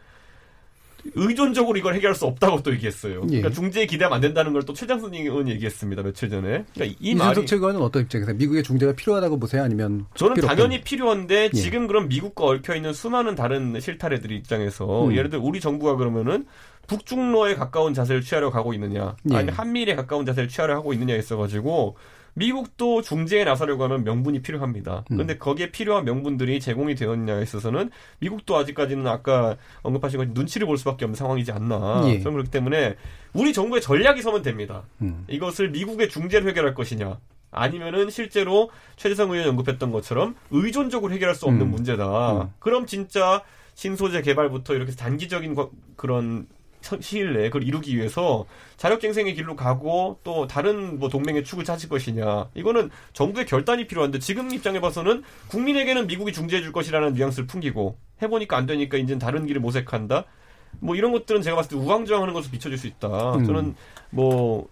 의존적으로 1.15 1.79
이걸 1.79 1.95
해결할 1.95 2.15
수 2.15 2.27
없다고 2.27 2.63
또 2.63 2.71
얘기했어요. 2.73 3.23
예. 3.31 3.41
그러니까 3.41 3.51
중재에 3.51 3.87
기대하면 3.87 4.17
안 4.17 4.21
된다는 4.21 4.53
걸 4.53 4.61
또 4.65 4.75
최장순 4.75 5.15
의원이 5.15 5.51
얘기했습니다. 5.53 6.03
며칠 6.03 6.29
전에. 6.29 6.67
그러니까 6.75 6.99
이 7.01 7.15
말이 7.15 7.47
최고는 7.47 7.81
어떤 7.81 8.03
입장에서 8.03 8.35
미국의 8.35 8.63
중재가 8.63 8.93
필요하다고 8.93 9.39
보세요? 9.39 9.63
아니면 9.63 10.05
저는 10.15 10.37
당연히 10.43 10.83
필요한데 10.83 11.45
예. 11.55 11.59
지금 11.59 11.87
그럼 11.87 12.09
미국과 12.09 12.45
얽혀 12.45 12.75
있는 12.77 12.93
수많은 12.93 13.35
다른 13.35 13.81
실타래들 13.81 14.31
입장에서 14.33 15.07
음. 15.07 15.17
예를 15.17 15.31
들어 15.31 15.41
우리 15.43 15.59
정부가 15.61 15.97
그러면은 15.97 16.45
북중로에 16.91 17.55
가까운 17.55 17.95
자세를 17.95 18.21
취하려 18.21 18.51
가고 18.51 18.75
있느냐, 18.75 19.15
예. 19.31 19.37
아니면 19.37 19.55
한미일에 19.55 19.95
가까운 19.95 20.27
자세를 20.27 20.49
취하려 20.49 20.75
하고 20.75 20.93
있느냐 20.93 21.15
있어가지고 21.15 21.97
미국도 22.35 23.03
중재에 23.03 23.45
나서려고 23.45 23.85
하면 23.85 24.03
명분이 24.03 24.43
필요합니다. 24.43 25.05
그런데 25.07 25.35
음. 25.35 25.39
거기에 25.39 25.71
필요한 25.71 26.05
명분들이 26.05 26.59
제공이 26.59 26.97
되었냐에 26.97 27.43
있어서는 27.43 27.91
미국도 28.19 28.57
아직까지는 28.57 29.07
아까 29.07 29.57
언급하신 29.83 30.19
것처럼 30.19 30.35
눈치를 30.35 30.67
볼 30.67 30.79
수밖에 30.79 31.05
없는 31.05 31.15
상황이지 31.15 31.53
않나. 31.53 32.05
예. 32.09 32.19
저는 32.21 32.33
그렇기 32.33 32.51
때문에 32.51 32.97
우리 33.35 33.53
정부의 33.53 33.81
전략이 33.83 34.23
서면 34.23 34.43
됩니다. 34.43 34.83
음. 35.01 35.25
이것을 35.29 35.71
미국의 35.71 36.09
중재로 36.09 36.49
해결할 36.49 36.75
것이냐. 36.75 37.19
아니면은 37.53 38.11
실제로 38.11 38.71
최재성 38.97 39.31
의원이 39.31 39.49
언급했던 39.51 39.93
것처럼 39.93 40.35
의존적으로 40.51 41.13
해결할 41.13 41.37
수 41.37 41.47
없는 41.47 41.67
음. 41.67 41.71
문제다. 41.71 42.43
음. 42.43 42.49
그럼 42.59 42.87
진짜 42.87 43.43
신소재 43.75 44.23
개발부터 44.23 44.75
이렇게 44.75 44.93
단기적인 44.93 45.55
거, 45.55 45.71
그런 45.97 46.47
시일 47.01 47.35
내에 47.35 47.49
그걸 47.49 47.65
이루기 47.65 47.97
위해서 47.97 48.47
자력갱생의 48.77 49.35
길로 49.35 49.57
가고 49.57 50.19
또 50.25 50.47
다른 50.47 50.99
뭐 50.99 51.09
동맹의 51.09 51.45
축을 51.45 51.65
찾을 51.65 51.89
것이냐 51.89 52.49
이거는 52.55 52.91
정부의 53.13 53.47
결단이 53.47 53.87
필요한데 53.87 54.19
지금 54.19 54.53
입장에 54.53 54.81
봐서는 54.81 55.23
국민에게는 55.49 56.07
미국이 56.07 56.33
중재해 56.33 56.63
줄 56.63 56.73
것이라는 56.73 57.15
뉘앙스를 57.15 57.47
풍기고 57.47 57.97
해보니까 58.23 58.57
안 58.57 58.67
되니까 58.67 58.97
이제 58.99 59.19
다른 59.19 59.47
길을 59.47 59.61
모색한다 59.61 60.25
뭐 60.79 60.97
이런 60.97 61.13
것들은 61.13 61.43
제가 61.43 61.57
봤을 61.57 61.71
때 61.71 61.77
우왕좌왕하는 61.77 62.33
것으로 62.35 62.51
비춰질 62.53 62.79
수 62.79 62.87
있다 62.87 63.35
음. 63.35 63.45
저는 63.45 63.75
뭐 64.11 64.69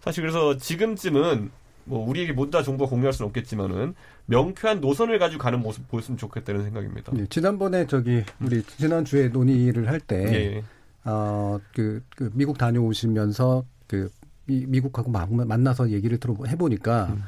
사실 0.00 0.22
그래서 0.22 0.56
지금쯤은 0.56 1.50
뭐 1.84 2.08
우리에게 2.08 2.32
모두 2.32 2.50
다 2.50 2.62
정보가 2.62 2.88
공유할 2.90 3.12
수는 3.12 3.28
없겠지만은 3.28 3.94
명쾌한 4.26 4.80
노선을 4.80 5.18
가지고 5.18 5.42
가는 5.42 5.60
모습 5.60 5.88
보였으면 5.88 6.18
좋겠다는 6.18 6.62
생각입니다. 6.62 7.12
네, 7.12 7.26
지난번에 7.28 7.86
저기 7.86 8.22
우리 8.40 8.62
지난 8.62 9.04
주에 9.04 9.28
논의를 9.28 9.88
할때 9.88 10.16
예. 10.32 10.62
어 11.04 11.58
그 11.74 12.02
그 12.16 12.30
미국 12.34 12.58
다녀오시면서 12.58 13.64
그 13.86 14.10
미, 14.46 14.80
국하고 14.80 15.10
만나서 15.10 15.90
얘기를 15.90 16.18
들어 16.18 16.36
해보니까 16.46 17.06
음. 17.12 17.22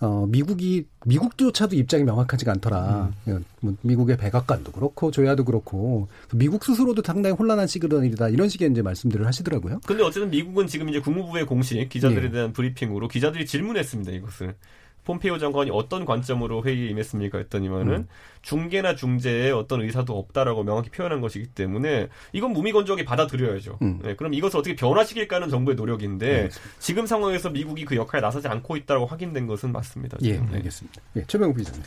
어, 0.00 0.26
미국이, 0.26 0.86
미국조차도 1.06 1.76
입장이 1.76 2.02
명확하지가 2.02 2.50
않더라. 2.52 3.12
음. 3.28 3.44
뭐 3.60 3.74
미국의 3.80 4.16
백악관도 4.16 4.72
그렇고, 4.72 5.10
조야도 5.12 5.44
그렇고, 5.44 6.08
미국 6.34 6.64
스스로도 6.64 7.02
상당히 7.06 7.36
혼란한 7.36 7.68
시그널이다. 7.68 8.28
이런 8.28 8.48
식의 8.48 8.72
이제 8.72 8.82
말씀들을 8.82 9.24
하시더라고요. 9.24 9.80
근데 9.86 10.02
어쨌든 10.02 10.30
미국은 10.30 10.66
지금 10.66 10.88
이제 10.88 10.98
국무부의 10.98 11.46
공식 11.46 11.88
기자들에 11.88 12.22
네. 12.22 12.30
대한 12.30 12.46
네. 12.48 12.52
브리핑으로 12.52 13.06
기자들이 13.08 13.46
질문했습니다, 13.46 14.10
이것을. 14.12 14.56
폼페이오 15.04 15.38
장관이 15.38 15.70
어떤 15.72 16.04
관점으로 16.04 16.62
회의에 16.64 16.88
임했습니까? 16.90 17.38
했더니만은 17.38 17.92
음. 17.94 18.08
중계나 18.42 18.94
중재에 18.94 19.50
어떤 19.50 19.82
의사도 19.82 20.18
없다라고 20.18 20.64
명확히 20.64 20.90
표현한 20.90 21.20
것이기 21.20 21.48
때문에 21.48 22.08
이건 22.32 22.52
무미건조하게 22.52 23.04
받아들여야죠. 23.04 23.78
음. 23.82 24.00
네, 24.02 24.16
그럼 24.16 24.34
이것을 24.34 24.58
어떻게 24.58 24.74
변화시킬까는 24.76 25.48
정부의 25.50 25.76
노력인데 25.76 26.44
네, 26.44 26.48
지금 26.78 27.06
상황에서 27.06 27.50
미국이 27.50 27.84
그 27.84 27.96
역할에 27.96 28.20
나서지 28.20 28.48
않고 28.48 28.76
있다고 28.76 29.06
확인된 29.06 29.46
것은 29.46 29.72
맞습니다. 29.72 30.16
예, 30.22 30.38
네. 30.38 30.46
알겠습니다. 30.54 31.00
예, 31.16 31.24
최병욱 31.26 31.56
기자님. 31.58 31.82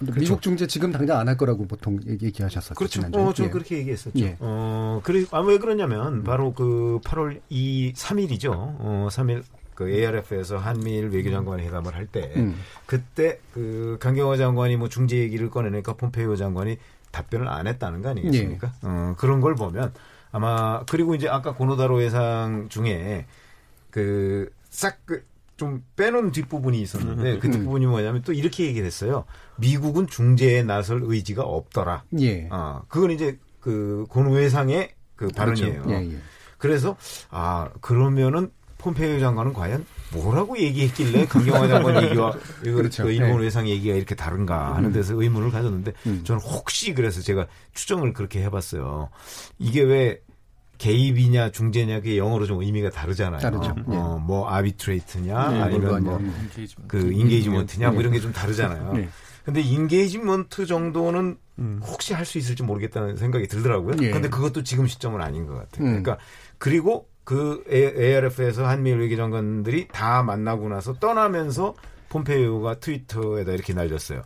그렇죠. 0.00 0.20
미국 0.20 0.42
중재 0.42 0.66
지금 0.66 0.90
당장 0.90 1.20
안 1.20 1.28
할 1.28 1.36
거라고 1.36 1.66
보통 1.68 2.00
얘기하셨었죠. 2.04 2.74
그렇죠. 2.74 3.00
어, 3.12 3.32
저 3.32 3.44
예. 3.44 3.48
그렇게 3.48 3.78
얘기했었죠. 3.78 4.18
예. 4.18 4.36
어, 4.40 5.00
그래, 5.04 5.24
아, 5.30 5.38
왜 5.40 5.58
그러냐면, 5.58 6.14
음. 6.14 6.24
바로 6.24 6.52
그 6.52 6.98
8월 7.04 7.40
2, 7.48 7.92
3일이죠. 7.94 8.50
어, 8.52 9.06
3일 9.10 9.44
그 9.78 9.88
ARF에서 9.88 10.58
한미일 10.58 11.10
외교장관 11.10 11.60
회담을 11.60 11.94
할때 11.94 12.32
음. 12.34 12.56
그때 12.84 13.38
그 13.54 13.96
강경화 14.00 14.36
장관이 14.36 14.76
뭐 14.76 14.88
중재 14.88 15.18
얘기를 15.18 15.50
꺼내니까 15.50 15.92
폼페이오 15.94 16.34
장관이 16.34 16.78
답변을 17.12 17.46
안 17.46 17.68
했다는 17.68 18.02
거 18.02 18.08
아니겠습니까? 18.08 18.66
예. 18.66 18.88
어, 18.88 19.14
그런 19.16 19.40
걸 19.40 19.54
보면 19.54 19.92
아마 20.32 20.82
그리고 20.90 21.14
이제 21.14 21.28
아까 21.28 21.54
고노다로 21.54 22.00
회상 22.00 22.68
중에 22.68 23.26
그 23.90 24.50
싹 24.70 25.06
그 25.06 25.22
좀 25.58 25.82
빼놓은 25.96 26.30
뒷부분이 26.30 26.80
있었는데 26.80 27.38
그 27.40 27.50
뒷부분이 27.50 27.84
뭐냐면 27.86 28.22
또 28.22 28.32
이렇게 28.32 28.64
얘기를 28.66 28.86
했어요. 28.86 29.24
미국은 29.56 30.06
중재에 30.06 30.62
나설 30.62 31.00
의지가 31.02 31.42
없더라. 31.42 32.04
예. 32.20 32.48
어, 32.50 32.82
그건 32.88 33.10
이제 33.10 33.38
그 33.60 34.06
고노 34.08 34.36
회상의 34.38 34.94
그. 35.16 35.26
발언이에요. 35.28 35.82
그렇죠. 35.82 35.90
예, 35.90 36.12
예. 36.12 36.18
그래서 36.58 36.96
아 37.30 37.70
그러면은 37.80 38.52
폼페이오 38.78 39.20
장관은 39.20 39.52
과연 39.52 39.84
뭐라고 40.12 40.56
얘기했길래 40.58 41.26
강경화 41.26 41.66
장관 41.68 42.02
얘기와 42.04 42.32
그렇죠. 42.62 43.04
그 43.04 43.10
일본 43.12 43.38
네. 43.38 43.44
외상 43.44 43.68
얘기가 43.68 43.94
이렇게 43.94 44.14
다른가 44.14 44.74
하는 44.76 44.90
음. 44.90 44.92
데서 44.92 45.20
의문을 45.20 45.50
가졌는데 45.50 45.92
음. 46.06 46.20
저는 46.24 46.40
혹시 46.42 46.94
그래서 46.94 47.20
제가 47.20 47.46
추정을 47.74 48.12
그렇게 48.12 48.42
해봤어요. 48.44 49.10
이게 49.58 49.82
왜 49.82 50.20
개입이냐 50.78 51.50
중재냐 51.50 51.96
그게 51.96 52.16
영어로 52.18 52.46
좀 52.46 52.62
의미가 52.62 52.90
다르잖아요. 52.90 53.40
다르죠. 53.40 53.74
어, 53.86 54.16
네. 54.20 54.24
뭐 54.26 54.48
arbitrate냐 54.48 55.50
네, 55.50 55.60
아니면 55.60 56.04
뭐그 56.04 57.12
engagement냐 57.12 57.90
뭐 57.90 58.00
이런 58.00 58.12
게 58.12 58.20
좀 58.20 58.32
다르잖아요. 58.32 58.92
네. 58.92 59.08
근데 59.44 59.60
engagement 59.60 60.66
정도는 60.66 61.36
음. 61.58 61.80
혹시 61.82 62.14
할 62.14 62.24
수 62.24 62.38
있을지 62.38 62.62
모르겠다는 62.62 63.16
생각이 63.16 63.48
들더라고요. 63.48 63.96
예. 64.02 64.10
근데 64.10 64.28
그것도 64.28 64.62
지금 64.62 64.86
시점은 64.86 65.20
아닌 65.20 65.46
것 65.46 65.54
같아요. 65.54 65.84
음. 65.86 66.02
그러니까 66.02 66.18
그리고 66.58 67.08
그 67.28 67.62
ARF에서 67.70 68.66
한미일 68.66 69.00
외교장관들이 69.00 69.88
다 69.88 70.22
만나고 70.22 70.70
나서 70.70 70.94
떠나면서 70.94 71.74
폼페이오가 72.08 72.76
트위터에다 72.80 73.52
이렇게 73.52 73.74
날렸어요. 73.74 74.22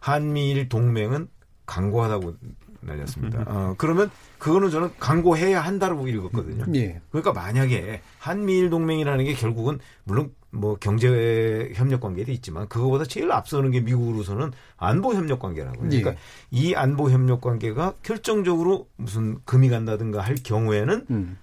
한미일 0.00 0.68
동맹은 0.68 1.28
강고하다고 1.66 2.34
날렸습니다. 2.80 3.44
어, 3.46 3.74
그러면 3.78 4.10
그거는 4.38 4.70
저는 4.70 4.90
강고해야 4.98 5.60
한다고 5.60 6.08
읽었거든요. 6.08 6.64
예. 6.74 7.00
그러니까 7.10 7.32
만약에 7.32 8.02
한미일 8.18 8.70
동맹이라는 8.70 9.24
게 9.24 9.34
결국은 9.34 9.78
물론 10.02 10.34
뭐 10.50 10.76
경제 10.80 11.70
협력 11.76 12.00
관계도 12.00 12.32
있지만 12.32 12.66
그거보다 12.66 13.04
제일 13.04 13.30
앞서는 13.30 13.70
게 13.70 13.80
미국으로서는 13.82 14.50
안보 14.78 15.14
협력 15.14 15.38
관계라고. 15.38 15.78
그러니까 15.78 16.10
예. 16.10 16.16
이 16.50 16.74
안보 16.74 17.08
협력 17.08 17.40
관계가 17.40 17.94
결정적으로 18.02 18.88
무슨 18.96 19.38
금이 19.44 19.68
간다든가 19.68 20.20
할 20.20 20.34
경우에는 20.34 21.06
음. 21.08 21.38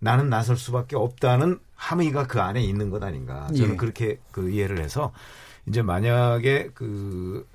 나는 0.00 0.28
나설 0.28 0.56
수밖에 0.56 0.96
없다는 0.96 1.58
함의가 1.74 2.26
그 2.26 2.40
안에 2.40 2.62
있는 2.62 2.90
것 2.90 3.02
아닌가. 3.02 3.46
저는 3.56 3.72
예. 3.72 3.76
그렇게 3.76 4.18
그 4.32 4.50
이해를 4.50 4.80
해서 4.80 5.12
이제 5.66 5.82
만약에 5.82 6.70
그 6.74 7.46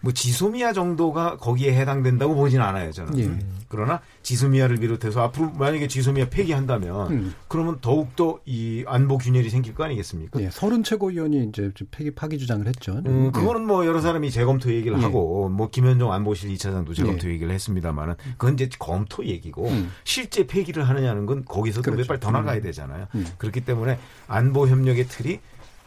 뭐 0.00 0.12
지소미아 0.12 0.72
정도가 0.72 1.36
거기에 1.38 1.74
해당된다고 1.74 2.34
보지는 2.34 2.64
않아요 2.64 2.92
저는. 2.92 3.18
예. 3.18 3.38
그러나 3.68 4.00
지소미아를 4.22 4.76
비롯해서 4.76 5.22
앞으로 5.22 5.50
만약에 5.50 5.88
지소미아 5.88 6.28
폐기한다면 6.30 7.10
음. 7.12 7.34
그러면 7.48 7.78
더욱 7.80 8.14
더 8.16 8.38
이 8.46 8.84
안보 8.86 9.18
균열이 9.18 9.50
생길 9.50 9.74
거 9.74 9.84
아니겠습니까? 9.84 10.40
예. 10.40 10.50
서른 10.50 10.82
최고위원이 10.82 11.48
이제 11.48 11.70
폐기 11.90 12.10
파기 12.10 12.38
주장을 12.38 12.66
했죠. 12.66 13.00
음, 13.06 13.26
예. 13.26 13.30
그거는 13.30 13.66
뭐 13.66 13.84
여러 13.86 14.00
사람이 14.00 14.30
재검토 14.30 14.72
얘기를 14.72 14.96
예. 14.98 15.02
하고 15.02 15.48
뭐 15.48 15.68
김현종 15.68 16.12
안보실 16.12 16.50
2차장도 16.54 16.94
재검토 16.94 17.28
예. 17.28 17.32
얘기를 17.34 17.52
했습니다만은 17.52 18.14
그건 18.38 18.54
이제 18.54 18.68
검토 18.78 19.24
얘기고 19.24 19.68
음. 19.68 19.90
실제 20.04 20.46
폐기를 20.46 20.88
하느냐는 20.88 21.26
건 21.26 21.44
거기서도 21.44 21.82
그렇죠. 21.90 21.98
몇발 22.02 22.20
더 22.20 22.30
나가야 22.30 22.56
음. 22.58 22.62
되잖아요. 22.62 23.06
음. 23.14 23.26
그렇기 23.36 23.62
때문에 23.62 23.98
안보 24.26 24.66
협력의 24.66 25.06
틀이 25.08 25.40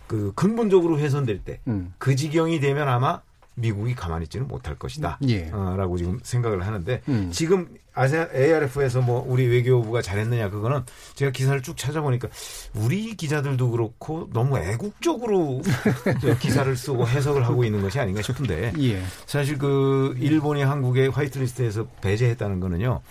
그 0.07 0.31
근본적으로 0.35 0.99
훼손될 0.99 1.39
때그 1.43 1.61
음. 1.71 1.93
지경이 2.15 2.59
되면 2.59 2.87
아마 2.87 3.21
미국이 3.61 3.95
가만히 3.95 4.23
있지는 4.23 4.47
못할 4.47 4.75
것이다. 4.75 5.19
예. 5.27 5.49
어, 5.51 5.75
라고 5.77 5.97
지금 5.97 6.19
생각을 6.23 6.65
하는데 6.65 7.01
음. 7.07 7.29
지금 7.31 7.67
아세 7.93 8.27
ARF에서 8.33 9.01
뭐 9.01 9.23
우리 9.27 9.47
외교부가 9.47 10.01
잘했느냐 10.01 10.49
그거는 10.49 10.83
제가 11.15 11.31
기사를 11.31 11.61
쭉 11.61 11.77
찾아보니까 11.77 12.29
우리 12.75 13.15
기자들도 13.15 13.71
그렇고 13.71 14.29
너무 14.33 14.57
애국적으로 14.57 15.61
기사를 16.39 16.75
쓰고 16.75 17.07
해석을 17.07 17.45
하고 17.45 17.63
있는 17.63 17.81
것이 17.81 17.99
아닌가 17.99 18.21
싶은데 18.21 18.73
예. 18.79 19.01
사실 19.25 19.57
그 19.57 20.15
일본이 20.19 20.63
한국의 20.63 21.09
화이트리스트에서 21.09 21.87
배제했다는 22.01 22.59
거는요. 22.59 23.01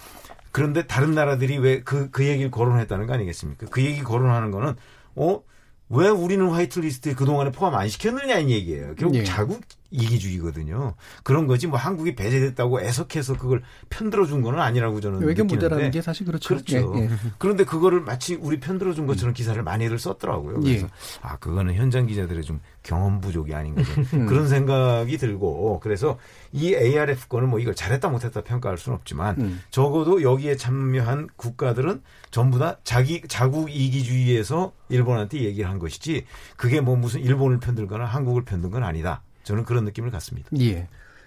그런데 0.52 0.86
다른 0.86 1.12
나라들이 1.14 1.58
왜 1.58 1.80
그그 1.80 2.10
그 2.10 2.26
얘기를 2.26 2.50
거론했다는 2.50 3.06
거 3.06 3.14
아니겠습니까? 3.14 3.66
그 3.70 3.82
얘기 3.82 4.02
거론하는 4.02 4.50
거는 4.50 4.74
어 5.14 5.42
왜 5.90 6.08
우리는 6.08 6.48
화이트리스트에 6.48 7.14
그동안에 7.14 7.50
포함 7.50 7.74
안 7.74 7.88
시켰느냐 7.88 8.38
이 8.38 8.50
얘기예요. 8.50 8.94
결국 8.94 9.16
예. 9.16 9.24
자국 9.24 9.60
이기주의거든요. 9.90 10.94
그런 11.22 11.46
거지 11.46 11.66
뭐 11.66 11.78
한국이 11.78 12.14
배제됐다고 12.14 12.80
애석해서 12.80 13.36
그걸 13.36 13.62
편들어 13.88 14.26
준 14.26 14.42
거는 14.42 14.60
아니라고 14.60 15.00
저는 15.00 15.20
외교 15.20 15.44
문제라는 15.44 15.90
게 15.90 16.00
사실 16.00 16.26
그렇죠. 16.26 16.48
그렇죠. 16.48 16.94
예, 16.96 17.02
예. 17.02 17.10
그런데 17.38 17.64
그거를 17.64 18.00
마치 18.00 18.34
우리 18.36 18.60
편들어 18.60 18.94
준 18.94 19.06
것처럼 19.06 19.34
기사를 19.34 19.60
많이들 19.62 19.98
썼더라고요. 19.98 20.60
그래서 20.60 20.86
예. 20.86 20.90
아 21.22 21.36
그거는 21.38 21.74
현장 21.74 22.06
기자들의 22.06 22.44
좀 22.44 22.60
경험 22.82 23.20
부족이 23.20 23.54
아닌가 23.54 23.82
음. 24.14 24.26
그런 24.26 24.48
생각이 24.48 25.18
들고 25.18 25.80
그래서 25.82 26.18
이 26.52 26.74
ARF 26.74 27.28
거는 27.28 27.48
뭐 27.48 27.58
이걸 27.58 27.74
잘했다 27.74 28.08
못했다 28.08 28.42
평가할 28.42 28.78
수는 28.78 28.96
없지만 28.96 29.36
음. 29.40 29.60
적어도 29.70 30.22
여기에 30.22 30.56
참여한 30.56 31.28
국가들은 31.36 32.02
전부 32.30 32.58
다 32.58 32.78
자기 32.84 33.22
자국 33.26 33.70
이기주의에서 33.70 34.72
일본한테 34.88 35.40
얘기를 35.40 35.68
한 35.68 35.78
것이지 35.78 36.26
그게 36.56 36.80
뭐 36.80 36.96
무슨 36.96 37.20
일본을 37.20 37.58
편들거나 37.58 38.04
한국을 38.04 38.44
편든 38.44 38.70
건 38.70 38.84
아니다. 38.84 39.22
저는 39.50 39.64
그런 39.64 39.84
느낌을 39.84 40.12
갖습니다. 40.12 40.48
예. 40.60 40.86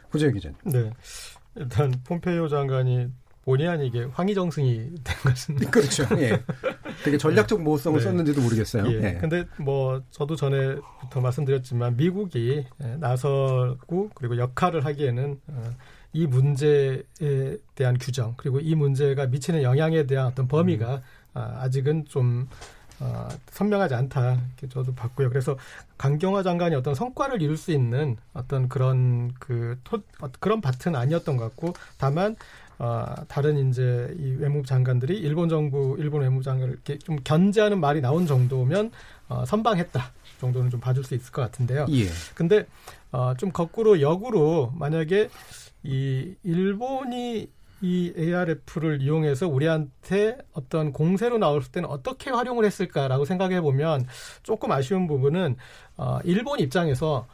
구재 0.09 0.31
기자님. 0.31 0.57
네. 0.63 0.91
일단 1.55 1.93
폼페이오 2.05 2.47
장관이 2.47 3.09
본의 3.43 3.67
아니게 3.67 4.05
황희정승이 4.13 4.77
된 5.03 5.17
것은 5.23 5.55
그렇죠. 5.69 6.05
예. 6.21 6.41
되게 7.03 7.17
전략적 7.17 7.57
네. 7.59 7.63
모성을 7.65 7.99
네. 7.99 8.03
썼는지도 8.05 8.41
모르겠어요. 8.41 8.89
예. 8.93 9.03
예. 9.03 9.17
근데 9.19 9.43
뭐 9.57 10.01
저도 10.09 10.37
전에부터 10.37 11.19
말씀드렸지만 11.19 11.97
미국이 11.97 12.65
예, 12.81 12.95
나서고 12.95 14.11
그리고 14.15 14.37
역할을 14.37 14.85
하기에는 14.85 15.41
어, 15.47 15.75
이 16.13 16.25
문제에 16.25 17.03
대한 17.75 17.97
규정 17.97 18.35
그리고 18.37 18.61
이 18.61 18.73
문제가 18.73 19.25
미치는 19.25 19.63
영향에 19.63 20.05
대한 20.05 20.27
어떤 20.27 20.47
범위가 20.47 20.95
음. 20.95 21.01
아, 21.33 21.57
아직은 21.63 22.05
좀 22.05 22.47
어, 22.99 23.27
선명하지 23.51 23.95
않다 23.95 24.33
이렇게 24.33 24.69
저도 24.69 24.93
봤고요. 24.93 25.29
그래서 25.29 25.57
강경화 25.97 26.43
장관이 26.43 26.75
어떤 26.75 26.95
성과를 26.95 27.41
이룰 27.41 27.57
수 27.57 27.71
있는 27.71 28.17
어떤 28.33 28.69
그런 28.69 29.33
그 29.39 29.77
토, 29.83 29.97
어, 30.21 30.29
그런 30.39 30.61
밭은 30.61 30.95
아니었던 30.95 31.37
것 31.37 31.43
같고 31.43 31.73
다만 31.97 32.35
어, 32.79 33.05
다른 33.27 33.69
이제 33.69 34.13
이 34.19 34.35
외무부 34.39 34.65
장관들이 34.65 35.17
일본 35.17 35.49
정부, 35.49 35.95
일본 35.99 36.21
외무장관을 36.21 36.73
이렇게 36.73 36.97
좀 36.97 37.17
견제하는 37.23 37.79
말이 37.79 38.01
나온 38.01 38.25
정도면 38.25 38.91
어, 39.29 39.45
선방했다 39.45 40.11
정도는 40.41 40.69
좀 40.69 40.79
봐줄 40.79 41.03
수 41.03 41.15
있을 41.15 41.31
것 41.31 41.41
같은데요. 41.41 41.85
예. 41.91 42.07
근데 42.35 42.65
어, 43.11 43.33
좀 43.37 43.51
거꾸로 43.51 44.01
역으로 44.01 44.73
만약에 44.75 45.29
이 45.83 46.33
일본이 46.43 47.49
이 47.83 48.13
ARF를 48.17 49.01
이용해서 49.01 49.47
우리한테 49.47 50.37
어떤 50.53 50.93
공세로 50.93 51.37
나올 51.37 51.61
때는 51.63 51.89
어떻게 51.89 52.31
활용을 52.31 52.63
했을까라고 52.65 53.25
생각해 53.25 53.59
보면 53.61 54.05
조금 54.41 54.71
아쉬운 54.71 55.05
부분은 55.05 55.57
어, 55.97 56.19
일본 56.23 56.59
입장에서 56.61 57.27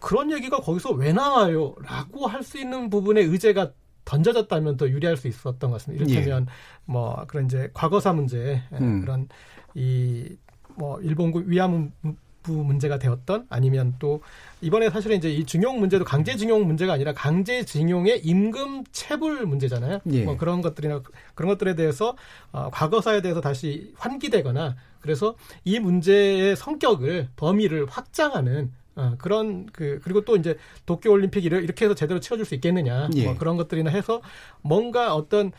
그런 0.00 0.32
얘기가 0.32 0.58
거기서 0.60 0.90
왜 0.92 1.12
나와요? 1.12 1.74
라고 1.82 2.26
할 2.26 2.42
수 2.42 2.58
있는 2.58 2.90
부분의 2.90 3.24
의제가 3.24 3.72
던져졌다면 4.04 4.76
더 4.76 4.88
유리할 4.88 5.16
수 5.16 5.28
있었던 5.28 5.70
것 5.70 5.76
같습니다. 5.78 6.04
이를테면 6.04 6.46
예. 6.48 6.52
뭐 6.84 7.24
그런 7.28 7.46
이제 7.46 7.70
과거사 7.72 8.12
문제 8.12 8.62
음. 8.72 9.00
그런 9.00 9.28
이 9.74 10.36
뭐 10.76 11.00
일본군 11.00 11.44
위안부 11.46 12.14
문제가 12.52 12.98
되었던 12.98 13.46
아니면 13.48 13.94
또 13.98 14.20
이번에 14.60 14.90
사실은 14.90 15.16
이제 15.16 15.30
이 15.30 15.44
징용 15.44 15.78
문제도 15.78 16.04
강제징용 16.04 16.66
문제가 16.66 16.92
아니라 16.92 17.12
강제징용의 17.12 18.20
임금 18.24 18.84
체불 18.92 19.46
문제잖아요. 19.46 20.00
예. 20.12 20.24
뭐 20.24 20.36
그런 20.36 20.62
것들이나 20.62 21.02
그런 21.34 21.48
것들에 21.50 21.74
대해서 21.74 22.16
어, 22.52 22.70
과거사에 22.70 23.22
대해서 23.22 23.40
다시 23.40 23.92
환기되거나 23.96 24.76
그래서 25.00 25.36
이 25.64 25.78
문제의 25.78 26.56
성격을 26.56 27.28
범위를 27.36 27.86
확장하는 27.88 28.72
어, 28.96 29.14
그런 29.18 29.66
그 29.66 30.00
그리고 30.02 30.22
또 30.22 30.36
이제 30.36 30.56
도쿄 30.86 31.10
올림픽 31.10 31.44
이렇게 31.44 31.84
해서 31.84 31.94
제대로 31.94 32.20
치러줄 32.20 32.44
수 32.46 32.54
있겠느냐 32.54 33.10
예. 33.14 33.24
뭐 33.24 33.36
그런 33.36 33.56
것들이나 33.56 33.90
해서 33.90 34.22
뭔가 34.62 35.14
어떤 35.14 35.52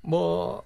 뭐 0.00 0.62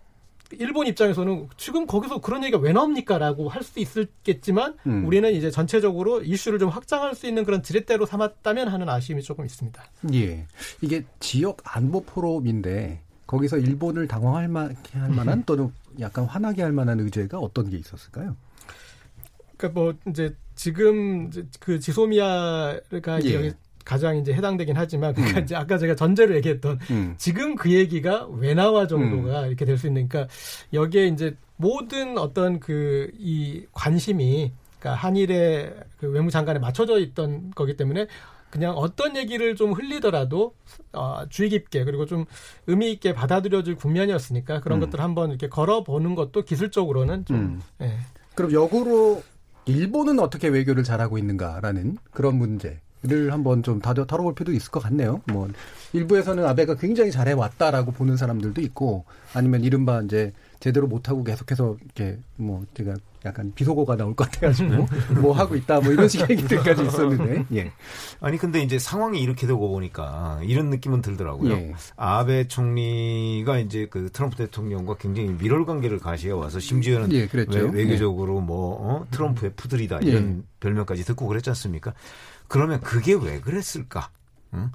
일본 0.52 0.86
입장에서는 0.86 1.48
지금 1.56 1.86
거기서 1.86 2.20
그런 2.20 2.42
얘기가 2.42 2.58
왜 2.58 2.72
나옵니까라고 2.72 3.48
할 3.48 3.62
수도 3.62 3.80
있겠지만 3.80 4.76
음. 4.86 5.06
우리는 5.06 5.30
이제 5.32 5.50
전체적으로 5.50 6.22
이슈를 6.22 6.58
좀 6.58 6.70
확장할 6.70 7.14
수 7.14 7.26
있는 7.26 7.44
그런 7.44 7.62
지렛대로 7.62 8.06
삼았다면 8.06 8.68
하는 8.68 8.88
아쉬움이 8.88 9.22
조금 9.22 9.44
있습니다. 9.44 9.82
예, 10.14 10.46
이게 10.80 11.04
지역 11.20 11.58
안보 11.64 12.02
포럼인데 12.02 13.02
거기서 13.26 13.58
일본을 13.58 14.08
당황할 14.08 14.48
만, 14.48 14.74
할 14.92 15.10
만한 15.10 15.44
또는 15.44 15.70
약간 16.00 16.24
화나게 16.24 16.62
할 16.62 16.72
만한 16.72 16.98
의제가 17.00 17.38
어떤 17.38 17.68
게 17.68 17.76
있었을까요? 17.76 18.34
그러니까 19.56 19.80
뭐 19.80 19.94
이제 20.08 20.34
지금 20.54 21.30
그 21.60 21.78
지소미아가 21.78 23.22
예. 23.24 23.34
여기 23.34 23.52
가장 23.88 24.18
이제 24.18 24.34
해당되긴 24.34 24.76
하지만 24.76 25.14
그러니까 25.14 25.38
음. 25.40 25.44
이제 25.44 25.56
아까 25.56 25.78
제가 25.78 25.94
전제로 25.94 26.34
얘기했던 26.36 26.78
음. 26.90 27.14
지금 27.16 27.54
그 27.56 27.72
얘기가 27.72 28.26
왜 28.26 28.52
나와 28.52 28.86
정도가 28.86 29.42
음. 29.44 29.46
이렇게 29.48 29.64
될 29.64 29.78
수 29.78 29.86
있는 29.86 30.08
그러니까 30.08 30.32
여기에 30.74 31.06
이제 31.06 31.36
모든 31.56 32.18
어떤 32.18 32.60
그 32.60 33.10
이 33.18 33.64
관심이 33.72 34.52
그러니까 34.78 35.02
한일의 35.02 35.74
그 35.98 36.08
외무장관에 36.10 36.58
맞춰져 36.58 36.98
있던 36.98 37.52
거기 37.54 37.76
때문에 37.76 38.06
그냥 38.50 38.76
어떤 38.76 39.16
얘기를 39.16 39.56
좀 39.56 39.72
흘리더라도 39.72 40.54
어, 40.92 41.22
주의 41.28 41.50
깊게 41.50 41.84
그리고 41.84 42.06
좀 42.06 42.24
의미 42.66 42.90
있게 42.92 43.12
받아들여질 43.12 43.76
국면이었으니까 43.76 44.60
그런 44.60 44.78
음. 44.78 44.84
것들 44.84 45.00
을 45.00 45.04
한번 45.04 45.30
이렇게 45.30 45.48
걸어보는 45.48 46.14
것도 46.14 46.42
기술적으로는 46.42 47.24
좀. 47.24 47.36
음. 47.36 47.60
예. 47.82 47.98
그럼 48.34 48.52
역으로 48.52 49.22
일본은 49.66 50.18
어떻게 50.18 50.48
외교를 50.48 50.82
잘하고 50.82 51.18
있는가라는 51.18 51.98
그런 52.10 52.36
문제 52.36 52.80
를 53.02 53.32
한번 53.32 53.62
좀 53.62 53.80
다뤄, 53.80 54.06
다뤄볼 54.06 54.34
필요도 54.34 54.52
있을 54.52 54.72
것 54.72 54.80
같네요. 54.80 55.20
뭐 55.26 55.48
일부에서는 55.92 56.44
아베가 56.44 56.74
굉장히 56.74 57.12
잘해 57.12 57.32
왔다라고 57.32 57.92
보는 57.92 58.16
사람들도 58.16 58.60
있고 58.62 59.04
아니면 59.34 59.62
이른바 59.62 60.02
이제 60.02 60.32
제대로 60.58 60.88
못하고 60.88 61.22
계속해서 61.22 61.76
이렇게 61.84 62.18
뭐 62.34 62.64
제가 62.74 62.94
약간 63.24 63.52
비속어가 63.54 63.96
나올 63.96 64.16
것 64.16 64.30
같아가지고 64.30 64.88
뭐 65.20 65.32
하고 65.32 65.54
있다 65.54 65.80
뭐 65.80 65.92
이런 65.92 66.08
식의 66.08 66.26
얘기들까지 66.30 66.86
있었는데 66.86 67.44
예. 67.54 67.72
아니 68.20 68.36
근데 68.36 68.62
이제 68.62 68.80
상황이 68.80 69.20
이렇게 69.20 69.46
되고 69.46 69.68
보니까 69.68 70.40
이런 70.42 70.70
느낌은 70.70 71.00
들더라고요. 71.02 71.52
예. 71.52 71.74
아베 71.96 72.48
총리가 72.48 73.58
이제 73.60 73.86
그 73.88 74.10
트럼프 74.12 74.36
대통령과 74.36 74.96
굉장히 74.96 75.30
밀월 75.38 75.66
관계를 75.66 76.00
가시해 76.00 76.32
와서 76.32 76.58
심지어는 76.58 77.12
예, 77.12 77.28
외, 77.32 77.86
교적으로 77.86 78.38
예. 78.38 78.40
뭐 78.40 78.76
어? 78.80 79.06
트럼프의 79.12 79.52
푸들이다 79.54 79.98
이런 80.00 80.38
예. 80.38 80.42
별명까지 80.60 81.04
듣고 81.04 81.28
그랬지 81.28 81.50
않습니까? 81.50 81.94
그러면 82.48 82.80
그게 82.80 83.14
왜 83.14 83.40
그랬을까? 83.40 84.10
응? 84.54 84.70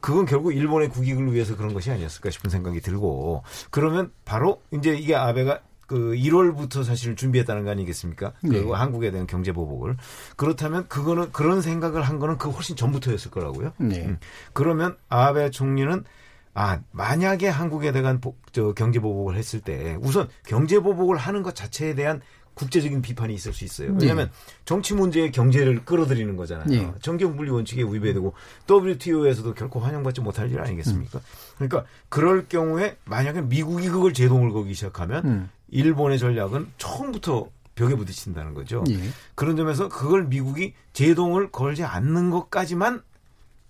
그건 0.00 0.26
결국 0.26 0.52
일본의 0.52 0.90
국익을 0.90 1.32
위해서 1.32 1.56
그런 1.56 1.74
것이 1.74 1.90
아니었을까 1.90 2.30
싶은 2.30 2.50
생각이 2.50 2.80
들고 2.80 3.42
그러면 3.70 4.12
바로 4.24 4.62
이제 4.72 4.94
이게 4.94 5.14
아베가 5.14 5.60
그 5.88 6.12
1월부터 6.12 6.84
사실 6.84 7.16
준비했다는 7.16 7.64
거 7.64 7.70
아니겠습니까? 7.70 8.34
그 8.42 8.46
네. 8.46 8.62
그 8.62 8.70
한국에 8.72 9.10
대한 9.10 9.26
경제 9.26 9.52
보복을 9.52 9.96
그렇다면 10.36 10.86
그거는 10.86 11.32
그런 11.32 11.62
생각을 11.62 12.02
한 12.02 12.18
거는 12.18 12.36
그 12.36 12.50
훨씬 12.50 12.76
전부터였을 12.76 13.30
거라고요. 13.30 13.72
네. 13.78 14.04
음. 14.04 14.18
그러면 14.52 14.96
아베 15.08 15.50
총리는 15.50 16.04
아 16.52 16.80
만약에 16.90 17.48
한국에 17.48 17.92
대한 17.92 18.20
보, 18.20 18.36
저 18.52 18.72
경제 18.72 19.00
보복을 19.00 19.36
했을 19.36 19.60
때 19.60 19.96
우선 20.00 20.28
경제 20.44 20.78
보복을 20.78 21.16
하는 21.16 21.42
것 21.42 21.54
자체에 21.54 21.94
대한 21.94 22.20
국제적인 22.58 23.00
비판이 23.02 23.32
있을 23.34 23.52
수 23.52 23.64
있어요. 23.64 23.94
왜냐하면 23.98 24.26
네. 24.26 24.32
정치 24.64 24.92
문제에 24.92 25.30
경제를 25.30 25.84
끌어들이는 25.84 26.36
거잖아요. 26.36 26.66
네. 26.66 26.92
정경 27.00 27.36
분리 27.36 27.50
원칙에 27.50 27.82
위배되고 27.82 28.34
WTO에서도 28.68 29.54
결코 29.54 29.78
환영받지 29.78 30.20
못할 30.20 30.50
일 30.50 30.60
아니겠습니까? 30.60 31.18
음. 31.18 31.22
그러니까 31.56 31.84
그럴 32.08 32.48
경우에 32.48 32.96
만약에 33.04 33.42
미국이 33.42 33.88
그걸 33.88 34.12
제동을 34.12 34.50
걸기 34.50 34.74
시작하면 34.74 35.24
음. 35.24 35.50
일본의 35.68 36.18
전략은 36.18 36.66
처음부터 36.78 37.48
벽에 37.76 37.94
부딪힌다는 37.94 38.54
거죠. 38.54 38.82
예. 38.90 38.98
그런 39.36 39.56
점에서 39.56 39.88
그걸 39.88 40.24
미국이 40.24 40.74
제동을 40.94 41.52
걸지 41.52 41.84
않는 41.84 42.30
것까지만 42.30 43.02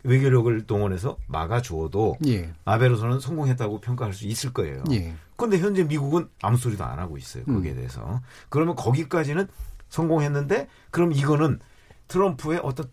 외교력을 0.05 0.67
동원해서 0.67 1.19
막아주어도 1.27 2.17
예. 2.27 2.55
아베로서는 2.65 3.21
성공했다고 3.21 3.81
평가할 3.81 4.15
수 4.15 4.27
있을 4.27 4.55
거예요. 4.55 4.83
그 4.91 5.13
예. 5.53 5.59
현재 5.59 5.85
미국은 5.85 6.29
아무 6.43 6.57
소리도 6.57 6.85
안 6.85 6.99
하고 6.99 7.17
있어요. 7.17 7.45
거기에 7.45 7.73
음. 7.73 7.77
대해서. 7.77 8.21
그러면 8.49 8.75
거기까지는 8.75 9.49
성공했는데 9.89 10.69
그럼 10.91 11.13
이거는 11.13 11.61
트럼프의 12.09 12.61
어떤 12.63 12.87